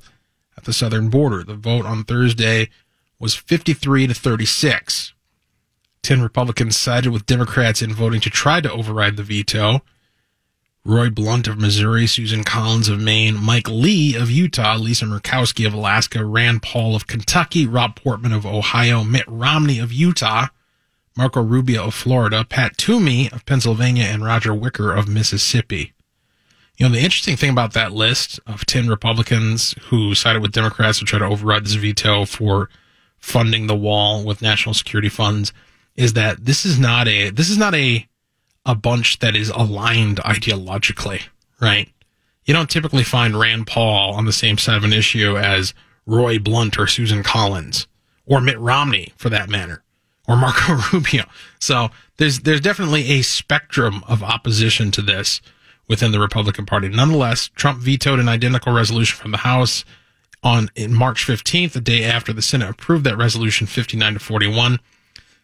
at 0.56 0.64
the 0.64 0.72
southern 0.72 1.10
border. 1.10 1.44
The 1.44 1.56
vote 1.56 1.86
on 1.86 2.06
Thursday 2.06 2.70
was 3.20 3.36
53 3.36 4.08
to 4.08 4.14
36. 4.14 5.12
10 6.02 6.22
Republicans 6.22 6.78
sided 6.78 7.12
with 7.12 7.26
Democrats 7.26 7.82
in 7.82 7.94
voting 7.94 8.22
to 8.22 8.30
try 8.30 8.62
to 8.62 8.72
override 8.72 9.18
the 9.18 9.24
veto. 9.24 9.82
Roy 10.88 11.10
Blunt 11.10 11.50
of 11.50 11.60
Missouri, 11.60 12.08
Susan 12.08 12.46
Collins 12.46 12.88
of 12.88 13.02
Maine, 13.02 13.36
Mike 13.36 13.68
Lee 13.70 14.16
of 14.16 14.32
Utah, 14.32 14.78
Lisa 14.78 15.04
Murkowski 15.04 15.68
of 15.68 15.74
Alaska, 15.74 16.24
Rand 16.24 16.62
Paul 16.62 16.96
of 16.96 17.08
Kentucky, 17.08 17.68
Rob 17.68 17.98
Portman 17.98 18.32
of 18.32 18.46
Ohio, 18.46 19.04
Mitt 19.04 19.26
Romney 19.28 19.80
of 19.80 19.92
Utah, 19.92 20.48
Marco 21.18 21.42
Rubio 21.42 21.88
of 21.88 21.94
Florida, 21.94 22.46
Pat 22.46 22.78
Toomey 22.78 23.30
of 23.34 23.46
Pennsylvania, 23.46 24.06
and 24.06 24.24
Roger 24.24 24.54
Wicker 24.54 24.94
of 24.94 25.10
Mississippi. 25.10 25.92
You 26.78 26.88
know, 26.88 26.96
the 26.96 27.02
interesting 27.04 27.36
thing 27.36 27.50
about 27.50 27.74
that 27.74 27.92
list 27.92 28.40
of 28.48 28.66
10 28.66 28.88
Republicans 28.88 29.76
who 29.90 30.16
sided 30.16 30.42
with 30.42 30.54
Democrats 30.54 31.00
to 31.00 31.06
try 31.06 31.20
to 31.20 31.26
override 31.26 31.66
this 31.66 31.74
veto 31.74 32.24
for 32.24 32.70
funding 33.18 33.68
the 33.68 33.76
wall 33.76 34.24
with 34.24 34.42
national 34.42 34.74
security 34.74 35.10
funds 35.10 35.52
is 35.98 36.14
that 36.14 36.46
this 36.46 36.66
is 36.66 36.80
not 36.80 37.10
a, 37.10 37.30
this 37.30 37.50
is 37.50 37.58
not 37.58 37.76
a, 37.76 38.08
a 38.68 38.76
bunch 38.76 39.20
that 39.20 39.36
is 39.36 39.50
aligned 39.50 40.18
ideologically, 40.18 41.24
right? 41.60 41.90
You 42.46 42.54
don't 42.54 42.70
typically 42.70 43.04
find 43.04 43.40
Rand 43.40 43.66
Paul 43.66 44.14
on 44.14 44.26
the 44.26 44.34
same 44.34 44.58
side 44.58 44.78
of 44.78 44.84
an 44.84 44.94
issue 44.94 45.38
as 45.38 45.74
Roy 46.06 46.38
Blunt 46.38 46.78
or 46.78 46.86
Susan 46.86 47.24
Collins 47.24 47.88
or 48.26 48.42
Mitt 48.42 48.60
Romney 48.60 49.14
for 49.16 49.30
that 49.30 49.50
matter 49.50 49.84
or 50.28 50.36
Marco 50.36 50.78
Rubio. 50.94 51.24
So 51.60 51.90
there's, 52.18 52.42
there's 52.42 52.62
definitely 52.62 53.10
a 53.12 53.22
spectrum 53.22 54.04
of 54.08 54.22
opposition 54.22 54.92
to 54.92 55.02
this 55.02 55.42
within 55.88 56.12
the 56.12 56.20
Republican 56.20 56.66
Party. 56.66 56.90
Nonetheless, 56.90 57.50
Trump 57.56 57.80
vetoed 57.80 58.20
an 58.20 58.28
identical 58.28 58.74
resolution 58.74 59.18
from 59.18 59.32
the 59.32 59.38
House 59.38 59.86
on 60.44 60.70
March 60.90 61.26
15th, 61.26 61.72
the 61.72 61.82
day 61.82 62.04
after 62.04 62.34
the 62.34 62.42
Senate 62.42 62.70
approved 62.70 63.06
that 63.06 63.18
resolution 63.18 63.66
59 63.66 64.14
to 64.14 64.20
41. 64.20 64.80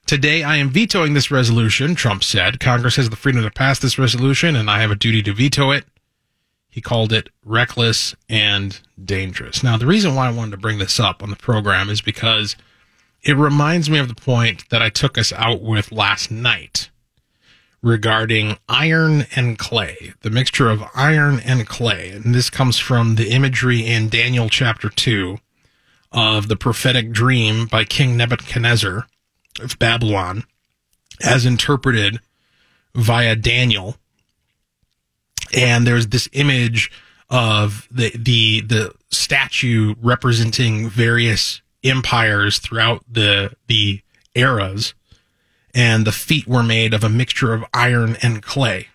Today, 0.05 0.43
I 0.43 0.57
am 0.57 0.69
vetoing 0.69 1.13
this 1.13 1.31
resolution, 1.31 1.95
Trump 1.95 2.23
said. 2.23 2.59
Congress 2.59 2.97
has 2.97 3.09
the 3.09 3.15
freedom 3.15 3.41
to 3.41 3.49
pass 3.49 3.79
this 3.79 3.97
resolution, 3.97 4.55
and 4.55 4.69
I 4.69 4.81
have 4.81 4.91
a 4.91 4.95
duty 4.95 5.23
to 5.23 5.33
veto 5.33 5.71
it. 5.71 5.85
He 6.69 6.81
called 6.81 7.13
it 7.13 7.29
reckless 7.45 8.13
and 8.27 8.79
dangerous. 9.03 9.63
Now, 9.63 9.77
the 9.77 9.85
reason 9.85 10.13
why 10.13 10.27
I 10.27 10.31
wanted 10.31 10.51
to 10.51 10.57
bring 10.57 10.77
this 10.77 10.99
up 10.99 11.23
on 11.23 11.29
the 11.29 11.35
program 11.37 11.89
is 11.89 12.01
because 12.01 12.57
it 13.21 13.37
reminds 13.37 13.89
me 13.89 13.97
of 13.97 14.09
the 14.09 14.15
point 14.15 14.67
that 14.69 14.81
I 14.81 14.89
took 14.89 15.17
us 15.17 15.31
out 15.31 15.61
with 15.61 15.91
last 15.91 16.29
night 16.29 16.89
regarding 17.81 18.57
iron 18.67 19.25
and 19.35 19.57
clay, 19.57 20.13
the 20.21 20.29
mixture 20.29 20.69
of 20.69 20.83
iron 20.93 21.39
and 21.39 21.65
clay. 21.65 22.09
And 22.09 22.35
this 22.35 22.49
comes 22.49 22.77
from 22.77 23.15
the 23.15 23.29
imagery 23.29 23.85
in 23.85 24.09
Daniel 24.09 24.49
chapter 24.49 24.89
2 24.89 25.37
of 26.11 26.49
the 26.49 26.57
prophetic 26.57 27.11
dream 27.11 27.67
by 27.67 27.85
King 27.85 28.17
Nebuchadnezzar 28.17 29.07
of 29.59 29.77
Babylon, 29.79 30.43
as 31.23 31.45
interpreted 31.45 32.19
via 32.95 33.35
Daniel. 33.35 33.97
And 35.53 35.85
there's 35.85 36.07
this 36.07 36.29
image 36.33 36.91
of 37.29 37.87
the, 37.91 38.11
the, 38.17 38.61
the 38.61 38.93
statue 39.11 39.95
representing 40.01 40.89
various 40.89 41.61
empires 41.83 42.59
throughout 42.59 43.03
the, 43.11 43.55
the 43.67 44.01
eras 44.35 44.93
and 45.73 46.05
the 46.05 46.11
feet 46.11 46.47
were 46.47 46.63
made 46.63 46.93
of 46.93 47.03
a 47.03 47.09
mixture 47.09 47.53
of 47.53 47.65
iron 47.73 48.17
and 48.21 48.43
clay. 48.43 48.87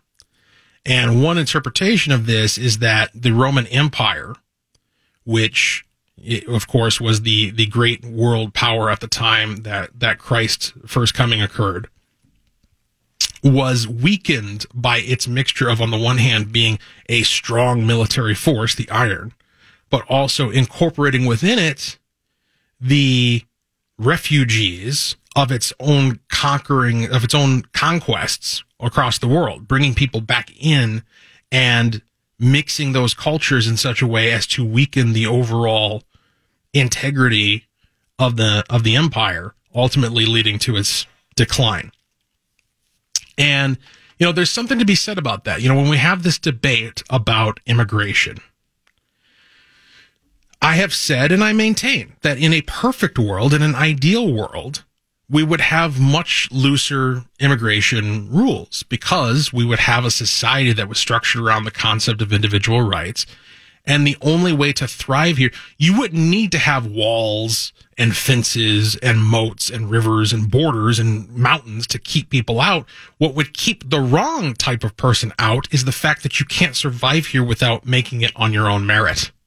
And 0.86 1.22
one 1.22 1.38
interpretation 1.38 2.12
of 2.12 2.26
this 2.26 2.56
is 2.56 2.78
that 2.78 3.10
the 3.14 3.32
Roman 3.32 3.66
Empire, 3.66 4.34
which 5.24 5.84
of 6.46 6.66
course 6.66 7.00
was 7.00 7.22
the, 7.22 7.50
the 7.50 7.66
great 7.66 8.04
world 8.04 8.54
power 8.54 8.90
at 8.90 9.00
the 9.00 9.08
time 9.08 9.56
that, 9.62 9.90
that 9.98 10.18
Christ's 10.18 10.72
first 10.86 11.14
coming 11.14 11.40
occurred, 11.42 11.88
was 13.42 13.86
weakened 13.86 14.66
by 14.74 14.98
its 14.98 15.28
mixture 15.28 15.68
of, 15.68 15.80
on 15.80 15.90
the 15.90 15.98
one 15.98 16.18
hand, 16.18 16.52
being 16.52 16.78
a 17.08 17.22
strong 17.22 17.86
military 17.86 18.34
force, 18.34 18.74
the 18.74 18.90
iron, 18.90 19.32
but 19.90 20.04
also 20.08 20.50
incorporating 20.50 21.24
within 21.24 21.58
it 21.58 21.98
the 22.80 23.42
refugees 23.98 25.16
of 25.36 25.52
its 25.52 25.72
own 25.78 26.20
conquering, 26.28 27.12
of 27.12 27.24
its 27.24 27.34
own 27.34 27.62
conquests 27.72 28.64
across 28.80 29.18
the 29.18 29.28
world, 29.28 29.68
bringing 29.68 29.94
people 29.94 30.20
back 30.20 30.50
in 30.58 31.02
and 31.50 32.02
mixing 32.38 32.92
those 32.92 33.14
cultures 33.14 33.66
in 33.66 33.76
such 33.76 34.00
a 34.00 34.06
way 34.06 34.30
as 34.32 34.46
to 34.46 34.64
weaken 34.64 35.12
the 35.12 35.26
overall 35.26 36.02
integrity 36.80 37.66
of 38.18 38.36
the, 38.36 38.64
of 38.68 38.82
the 38.84 38.96
empire, 38.96 39.54
ultimately 39.74 40.26
leading 40.26 40.58
to 40.60 40.76
its 40.76 41.06
decline. 41.36 41.92
And, 43.36 43.78
you 44.18 44.26
know, 44.26 44.32
there's 44.32 44.50
something 44.50 44.78
to 44.78 44.84
be 44.84 44.96
said 44.96 45.18
about 45.18 45.44
that. 45.44 45.62
You 45.62 45.68
know, 45.68 45.76
when 45.76 45.88
we 45.88 45.98
have 45.98 46.22
this 46.22 46.38
debate 46.38 47.02
about 47.08 47.60
immigration, 47.66 48.38
I 50.60 50.74
have 50.74 50.92
said 50.92 51.30
and 51.30 51.44
I 51.44 51.52
maintain 51.52 52.16
that 52.22 52.38
in 52.38 52.52
a 52.52 52.62
perfect 52.62 53.18
world, 53.18 53.54
in 53.54 53.62
an 53.62 53.76
ideal 53.76 54.32
world, 54.32 54.84
we 55.30 55.44
would 55.44 55.60
have 55.60 56.00
much 56.00 56.48
looser 56.50 57.24
immigration 57.38 58.30
rules 58.30 58.82
because 58.84 59.52
we 59.52 59.64
would 59.64 59.80
have 59.80 60.04
a 60.04 60.10
society 60.10 60.72
that 60.72 60.88
was 60.88 60.98
structured 60.98 61.42
around 61.42 61.64
the 61.64 61.70
concept 61.70 62.22
of 62.22 62.32
individual 62.32 62.80
rights. 62.80 63.26
And 63.88 64.06
the 64.06 64.18
only 64.20 64.52
way 64.52 64.74
to 64.74 64.86
thrive 64.86 65.38
here, 65.38 65.50
you 65.78 65.98
wouldn't 65.98 66.22
need 66.22 66.52
to 66.52 66.58
have 66.58 66.86
walls 66.86 67.72
and 67.96 68.14
fences 68.14 68.96
and 68.96 69.24
moats 69.24 69.70
and 69.70 69.90
rivers 69.90 70.30
and 70.30 70.50
borders 70.50 70.98
and 70.98 71.26
mountains 71.30 71.86
to 71.88 71.98
keep 71.98 72.28
people 72.28 72.60
out. 72.60 72.86
What 73.16 73.34
would 73.34 73.54
keep 73.54 73.88
the 73.88 74.00
wrong 74.00 74.52
type 74.52 74.84
of 74.84 74.98
person 74.98 75.32
out 75.38 75.72
is 75.72 75.86
the 75.86 75.92
fact 75.92 76.22
that 76.22 76.38
you 76.38 76.44
can't 76.44 76.76
survive 76.76 77.28
here 77.28 77.42
without 77.42 77.86
making 77.86 78.20
it 78.20 78.32
on 78.36 78.52
your 78.52 78.68
own 78.68 78.86
merit. 78.86 79.32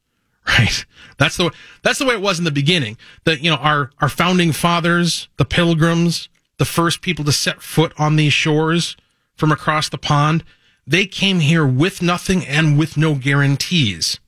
Right. 0.47 0.85
That's 1.19 1.37
the 1.37 1.51
that's 1.83 1.99
the 1.99 2.05
way 2.05 2.15
it 2.15 2.21
was 2.21 2.39
in 2.39 2.45
the 2.45 2.51
beginning. 2.51 2.97
That 3.25 3.41
you 3.41 3.51
know 3.51 3.57
our 3.57 3.91
our 4.01 4.09
founding 4.09 4.53
fathers, 4.53 5.29
the 5.37 5.45
pilgrims, 5.45 6.29
the 6.57 6.65
first 6.65 7.01
people 7.01 7.23
to 7.25 7.31
set 7.31 7.61
foot 7.61 7.93
on 7.99 8.15
these 8.15 8.33
shores 8.33 8.97
from 9.35 9.51
across 9.51 9.87
the 9.87 9.99
pond, 9.99 10.43
they 10.87 11.05
came 11.05 11.41
here 11.41 11.65
with 11.65 12.01
nothing 12.01 12.43
and 12.45 12.77
with 12.77 12.97
no 12.97 13.13
guarantees. 13.13 14.19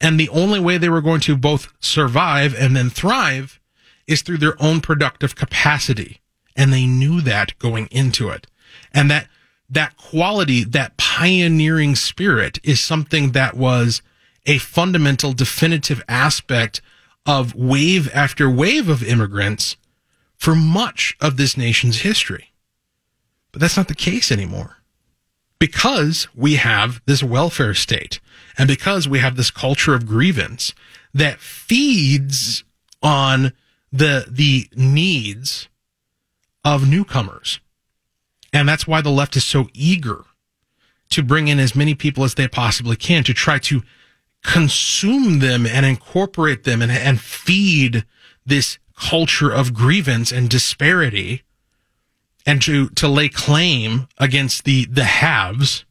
And 0.00 0.18
the 0.18 0.28
only 0.28 0.60
way 0.60 0.78
they 0.78 0.88
were 0.88 1.00
going 1.00 1.20
to 1.22 1.36
both 1.36 1.72
survive 1.80 2.54
and 2.54 2.76
then 2.76 2.90
thrive 2.90 3.60
is 4.06 4.22
through 4.22 4.38
their 4.38 4.60
own 4.62 4.80
productive 4.80 5.34
capacity. 5.34 6.20
And 6.54 6.72
they 6.72 6.86
knew 6.86 7.20
that 7.22 7.58
going 7.58 7.86
into 7.90 8.28
it. 8.28 8.46
And 8.92 9.10
that 9.10 9.28
that 9.68 9.96
quality, 9.96 10.62
that 10.64 10.96
pioneering 10.96 11.96
spirit 11.96 12.58
is 12.62 12.80
something 12.80 13.32
that 13.32 13.56
was 13.56 14.00
a 14.46 14.58
fundamental, 14.58 15.32
definitive 15.32 16.02
aspect 16.08 16.80
of 17.26 17.54
wave 17.54 18.08
after 18.14 18.48
wave 18.48 18.88
of 18.88 19.02
immigrants 19.02 19.76
for 20.36 20.54
much 20.54 21.16
of 21.20 21.36
this 21.36 21.56
nation's 21.56 22.02
history. 22.02 22.52
But 23.50 23.60
that's 23.60 23.76
not 23.76 23.88
the 23.88 23.94
case 23.94 24.30
anymore. 24.30 24.76
Because 25.58 26.28
we 26.34 26.56
have 26.56 27.00
this 27.06 27.22
welfare 27.22 27.74
state 27.74 28.20
and 28.58 28.68
because 28.68 29.08
we 29.08 29.18
have 29.18 29.36
this 29.36 29.50
culture 29.50 29.94
of 29.94 30.06
grievance 30.06 30.72
that 31.12 31.40
feeds 31.40 32.64
on 33.02 33.52
the, 33.92 34.26
the 34.28 34.68
needs 34.74 35.68
of 36.64 36.88
newcomers. 36.88 37.60
And 38.52 38.68
that's 38.68 38.86
why 38.86 39.00
the 39.00 39.10
left 39.10 39.36
is 39.36 39.44
so 39.44 39.68
eager 39.72 40.24
to 41.10 41.22
bring 41.22 41.48
in 41.48 41.58
as 41.58 41.76
many 41.76 41.94
people 41.94 42.24
as 42.24 42.34
they 42.34 42.48
possibly 42.48 42.96
can 42.96 43.22
to 43.24 43.34
try 43.34 43.58
to 43.60 43.82
consume 44.42 45.38
them 45.38 45.66
and 45.66 45.86
incorporate 45.86 46.64
them 46.64 46.82
and, 46.82 46.90
and 46.90 47.20
feed 47.20 48.04
this 48.44 48.78
culture 48.96 49.52
of 49.52 49.74
grievance 49.74 50.32
and 50.32 50.48
disparity 50.48 51.42
and 52.46 52.62
to, 52.62 52.88
to 52.90 53.08
lay 53.08 53.28
claim 53.28 54.08
against 54.18 54.64
the, 54.64 54.86
the 54.86 55.04
haves 55.04 55.84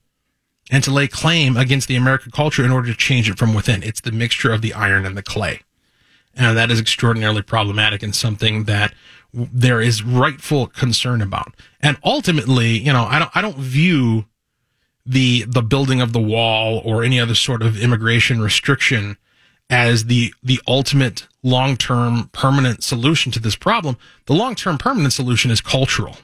and 0.72 0.84
to 0.84 0.92
lay 0.92 1.08
claim 1.08 1.58
against 1.58 1.88
the 1.88 1.96
American 1.96 2.32
culture 2.32 2.64
in 2.64 2.72
order 2.72 2.90
to 2.90 2.98
change 2.98 3.30
it 3.30 3.38
from 3.38 3.54
within. 3.54 3.84
It's 3.84 4.02
the 4.02 4.12
mixture 4.12 4.52
of 4.52 4.62
the 4.62 4.74
iron 4.74 5.06
and 5.06 5.16
the 5.16 5.24
clay. 5.24 5.62
And 6.36 6.58
that 6.58 6.72
is 6.72 6.80
extraordinarily 6.80 7.42
problematic 7.42 8.04
and 8.04 8.16
something 8.16 8.66
that 8.66 8.94
there 9.34 9.80
is 9.82 10.04
rightful 10.04 10.68
concern 10.68 11.22
about. 11.22 11.54
And 11.82 11.98
ultimately, 12.04 12.78
you 12.78 12.92
know, 12.92 13.04
I 13.04 13.20
don't, 13.20 13.32
I 13.36 13.42
don't 13.42 13.58
view 13.58 14.26
the 15.06 15.44
the 15.44 15.62
building 15.62 16.02
of 16.02 16.14
the 16.14 16.20
wall 16.20 16.82
or 16.84 17.04
any 17.04 17.20
other 17.20 17.36
sort 17.36 17.62
of 17.62 17.80
immigration 17.80 18.42
restriction 18.42 19.18
as 19.70 20.06
the 20.06 20.34
the 20.42 20.60
ultimate 20.68 21.28
long-term 21.44 22.30
permanent 22.34 22.84
solution 22.84 23.32
to 23.32 23.40
this 23.40 23.56
problem 23.56 23.98
the 24.26 24.34
long-term 24.34 24.78
permanent 24.78 25.14
solution 25.14 25.52
is 25.52 25.62
cultural 25.62 26.18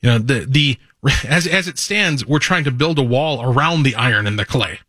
you 0.00 0.10
know 0.10 0.18
the 0.18 0.44
the 0.48 0.76
as 1.28 1.46
as 1.46 1.68
it 1.68 1.78
stands 1.78 2.26
we're 2.26 2.38
trying 2.38 2.64
to 2.64 2.70
build 2.70 2.98
a 2.98 3.02
wall 3.02 3.42
around 3.42 3.82
the 3.82 3.94
iron 3.94 4.26
and 4.26 4.38
the 4.38 4.44
clay 4.44 4.80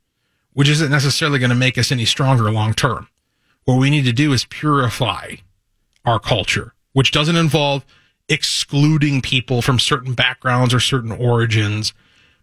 which 0.54 0.70
isn't 0.70 0.92
necessarily 0.92 1.40
going 1.40 1.50
to 1.50 1.56
make 1.56 1.78
us 1.78 1.92
any 1.92 2.06
stronger 2.06 2.52
long 2.52 2.74
term 2.74 3.08
what 3.66 3.80
we 3.80 3.90
need 3.90 4.06
to 4.06 4.14
do 4.14 4.32
is 4.34 4.46
purify 4.46 5.36
our 6.06 6.20
culture 6.20 6.74
which 6.94 7.12
doesn't 7.12 7.36
involve 7.36 7.86
excluding 8.30 9.22
people 9.22 9.62
from 9.62 9.80
certain 9.80 10.14
backgrounds 10.14 10.74
or 10.74 10.80
certain 10.80 11.12
origins 11.12 11.94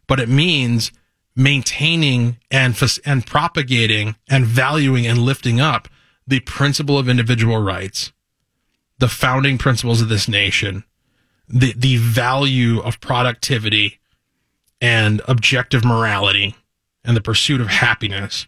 but 0.07 0.20
it 0.20 0.28
means 0.28 0.93
maintaining 1.35 2.39
and 2.51 2.81
and 3.05 3.27
propagating 3.27 4.16
and 4.28 4.44
valuing 4.44 5.07
and 5.07 5.19
lifting 5.19 5.61
up 5.61 5.89
the 6.27 6.40
principle 6.40 6.99
of 6.99 7.09
individual 7.09 7.59
rights, 7.59 8.12
the 8.99 9.09
founding 9.09 9.59
principles 9.59 10.01
of 10.01 10.09
this 10.09 10.28
nation, 10.28 10.85
the 11.48 11.73
the 11.77 11.97
value 11.97 12.81
of 12.81 13.01
productivity 13.01 13.98
and 14.81 15.20
objective 15.28 15.85
morality 15.85 16.55
and 17.05 17.16
the 17.16 17.20
pursuit 17.20 17.60
of 17.60 17.69
happiness 17.69 18.47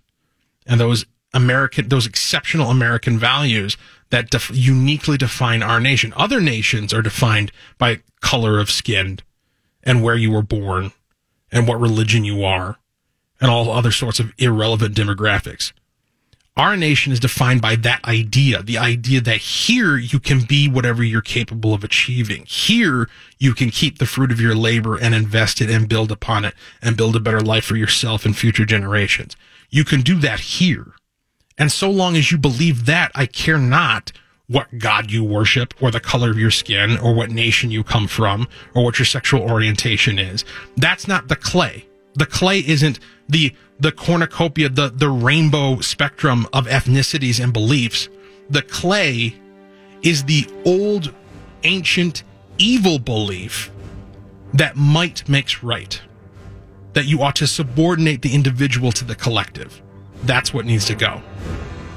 and 0.67 0.81
those 0.81 1.05
American 1.33 1.89
those 1.89 2.07
exceptional 2.07 2.71
American 2.71 3.19
values 3.19 3.77
that 4.11 4.31
def- 4.31 4.51
uniquely 4.53 5.17
define 5.17 5.63
our 5.63 5.81
nation. 5.81 6.13
Other 6.17 6.41
nations 6.41 6.93
are 6.93 7.03
defined 7.03 7.51
by 7.79 8.01
color 8.21 8.59
of 8.59 8.71
skin 8.71 9.19
and 9.83 10.03
where 10.03 10.17
you 10.17 10.31
were 10.31 10.43
born 10.43 10.93
and 11.51 11.67
what 11.67 11.81
religion 11.81 12.25
you 12.25 12.45
are 12.45 12.79
and 13.41 13.51
all 13.51 13.71
other 13.71 13.91
sorts 13.91 14.21
of 14.21 14.33
irrelevant 14.39 14.95
demographics. 14.95 15.73
Our 16.57 16.77
nation 16.77 17.13
is 17.13 17.19
defined 17.19 17.61
by 17.61 17.75
that 17.77 18.05
idea, 18.05 18.63
the 18.63 18.79
idea 18.79 19.21
that 19.21 19.39
here 19.39 19.97
you 19.97 20.21
can 20.21 20.43
be 20.45 20.69
whatever 20.69 21.03
you're 21.03 21.21
capable 21.21 21.75
of 21.75 21.83
achieving. 21.83 22.45
Here 22.47 23.09
you 23.39 23.55
can 23.55 23.71
keep 23.71 23.99
the 23.99 24.07
fruit 24.07 24.31
of 24.31 24.41
your 24.41 24.55
labor 24.55 24.97
and 24.97 25.17
invest 25.17 25.61
it 25.61 25.69
and 25.69 25.89
build 25.89 26.13
upon 26.13 26.45
it 26.45 26.55
and 26.81 26.97
build 26.97 27.17
a 27.17 27.21
better 27.21 27.41
life 27.41 27.65
for 27.65 27.75
yourself 27.75 28.25
and 28.25 28.37
future 28.37 28.65
generations. 28.65 29.37
You 29.69 29.83
can 29.85 30.03
do 30.03 30.17
that 30.21 30.39
here. 30.39 30.93
And 31.59 31.73
so 31.73 31.91
long 31.91 32.15
as 32.15 32.31
you 32.31 32.39
believe 32.39 32.87
that, 32.87 33.11
I 33.17 33.27
care 33.27 33.59
not 33.59 34.13
what 34.47 34.79
God 34.79 35.11
you 35.11 35.25
worship 35.25 35.75
or 35.81 35.91
the 35.91 35.99
color 35.99 36.31
of 36.31 36.39
your 36.39 36.53
skin 36.53 36.97
or 36.99 37.15
what 37.15 37.31
nation 37.31 37.73
you 37.73 37.83
come 37.83 38.07
from 38.07 38.47
or 38.77 38.85
what 38.85 39.01
your 39.01 39.07
sexual 39.07 39.43
orientation 39.43 40.21
is. 40.21 40.45
That's 40.77 41.09
not 41.09 41.27
the 41.27 41.37
clay. 41.37 41.87
The 42.15 42.27
clay 42.27 42.61
isn't 42.61 42.99
the 43.29 43.55
the 43.79 43.93
cornucopia, 43.93 44.69
the 44.69 44.89
the 44.89 45.09
rainbow 45.09 45.81
spectrum 45.81 46.47
of 46.53 46.67
ethnicities 46.67 47.43
and 47.43 47.53
beliefs. 47.53 48.09
The 48.51 48.63
clay 48.63 49.35
is 50.03 50.25
the 50.25 50.47
old, 50.65 51.13
ancient, 51.65 52.23
evil 52.59 52.99
belief 52.99 53.71
that 54.53 54.77
might 54.77 55.29
makes 55.29 55.63
right. 55.63 56.01
That 56.93 57.07
you 57.07 57.23
ought 57.23 57.37
to 57.37 57.47
subordinate 57.49 58.23
the 58.23 58.35
individual 58.35 58.93
to 58.93 59.05
the 59.05 59.17
collective. 59.17 59.83
That's 60.23 60.55
what 60.55 60.65
needs 60.65 60.85
to 60.87 60.95
go. 60.95 61.21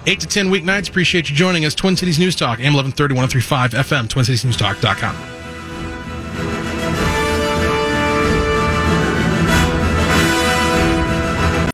8 0.08 0.20
to 0.22 0.28
10 0.28 0.48
weeknights. 0.48 0.90
Appreciate 0.90 1.30
you 1.30 1.36
joining 1.36 1.66
us. 1.66 1.76
Twin 1.76 1.96
Cities 1.96 2.18
News 2.18 2.36
Talk, 2.36 2.60
AM 2.60 2.74
1130, 2.74 3.14
1035 3.14 3.72
FM, 3.72 4.08
twincitiesnewstalk.com. 4.08 5.37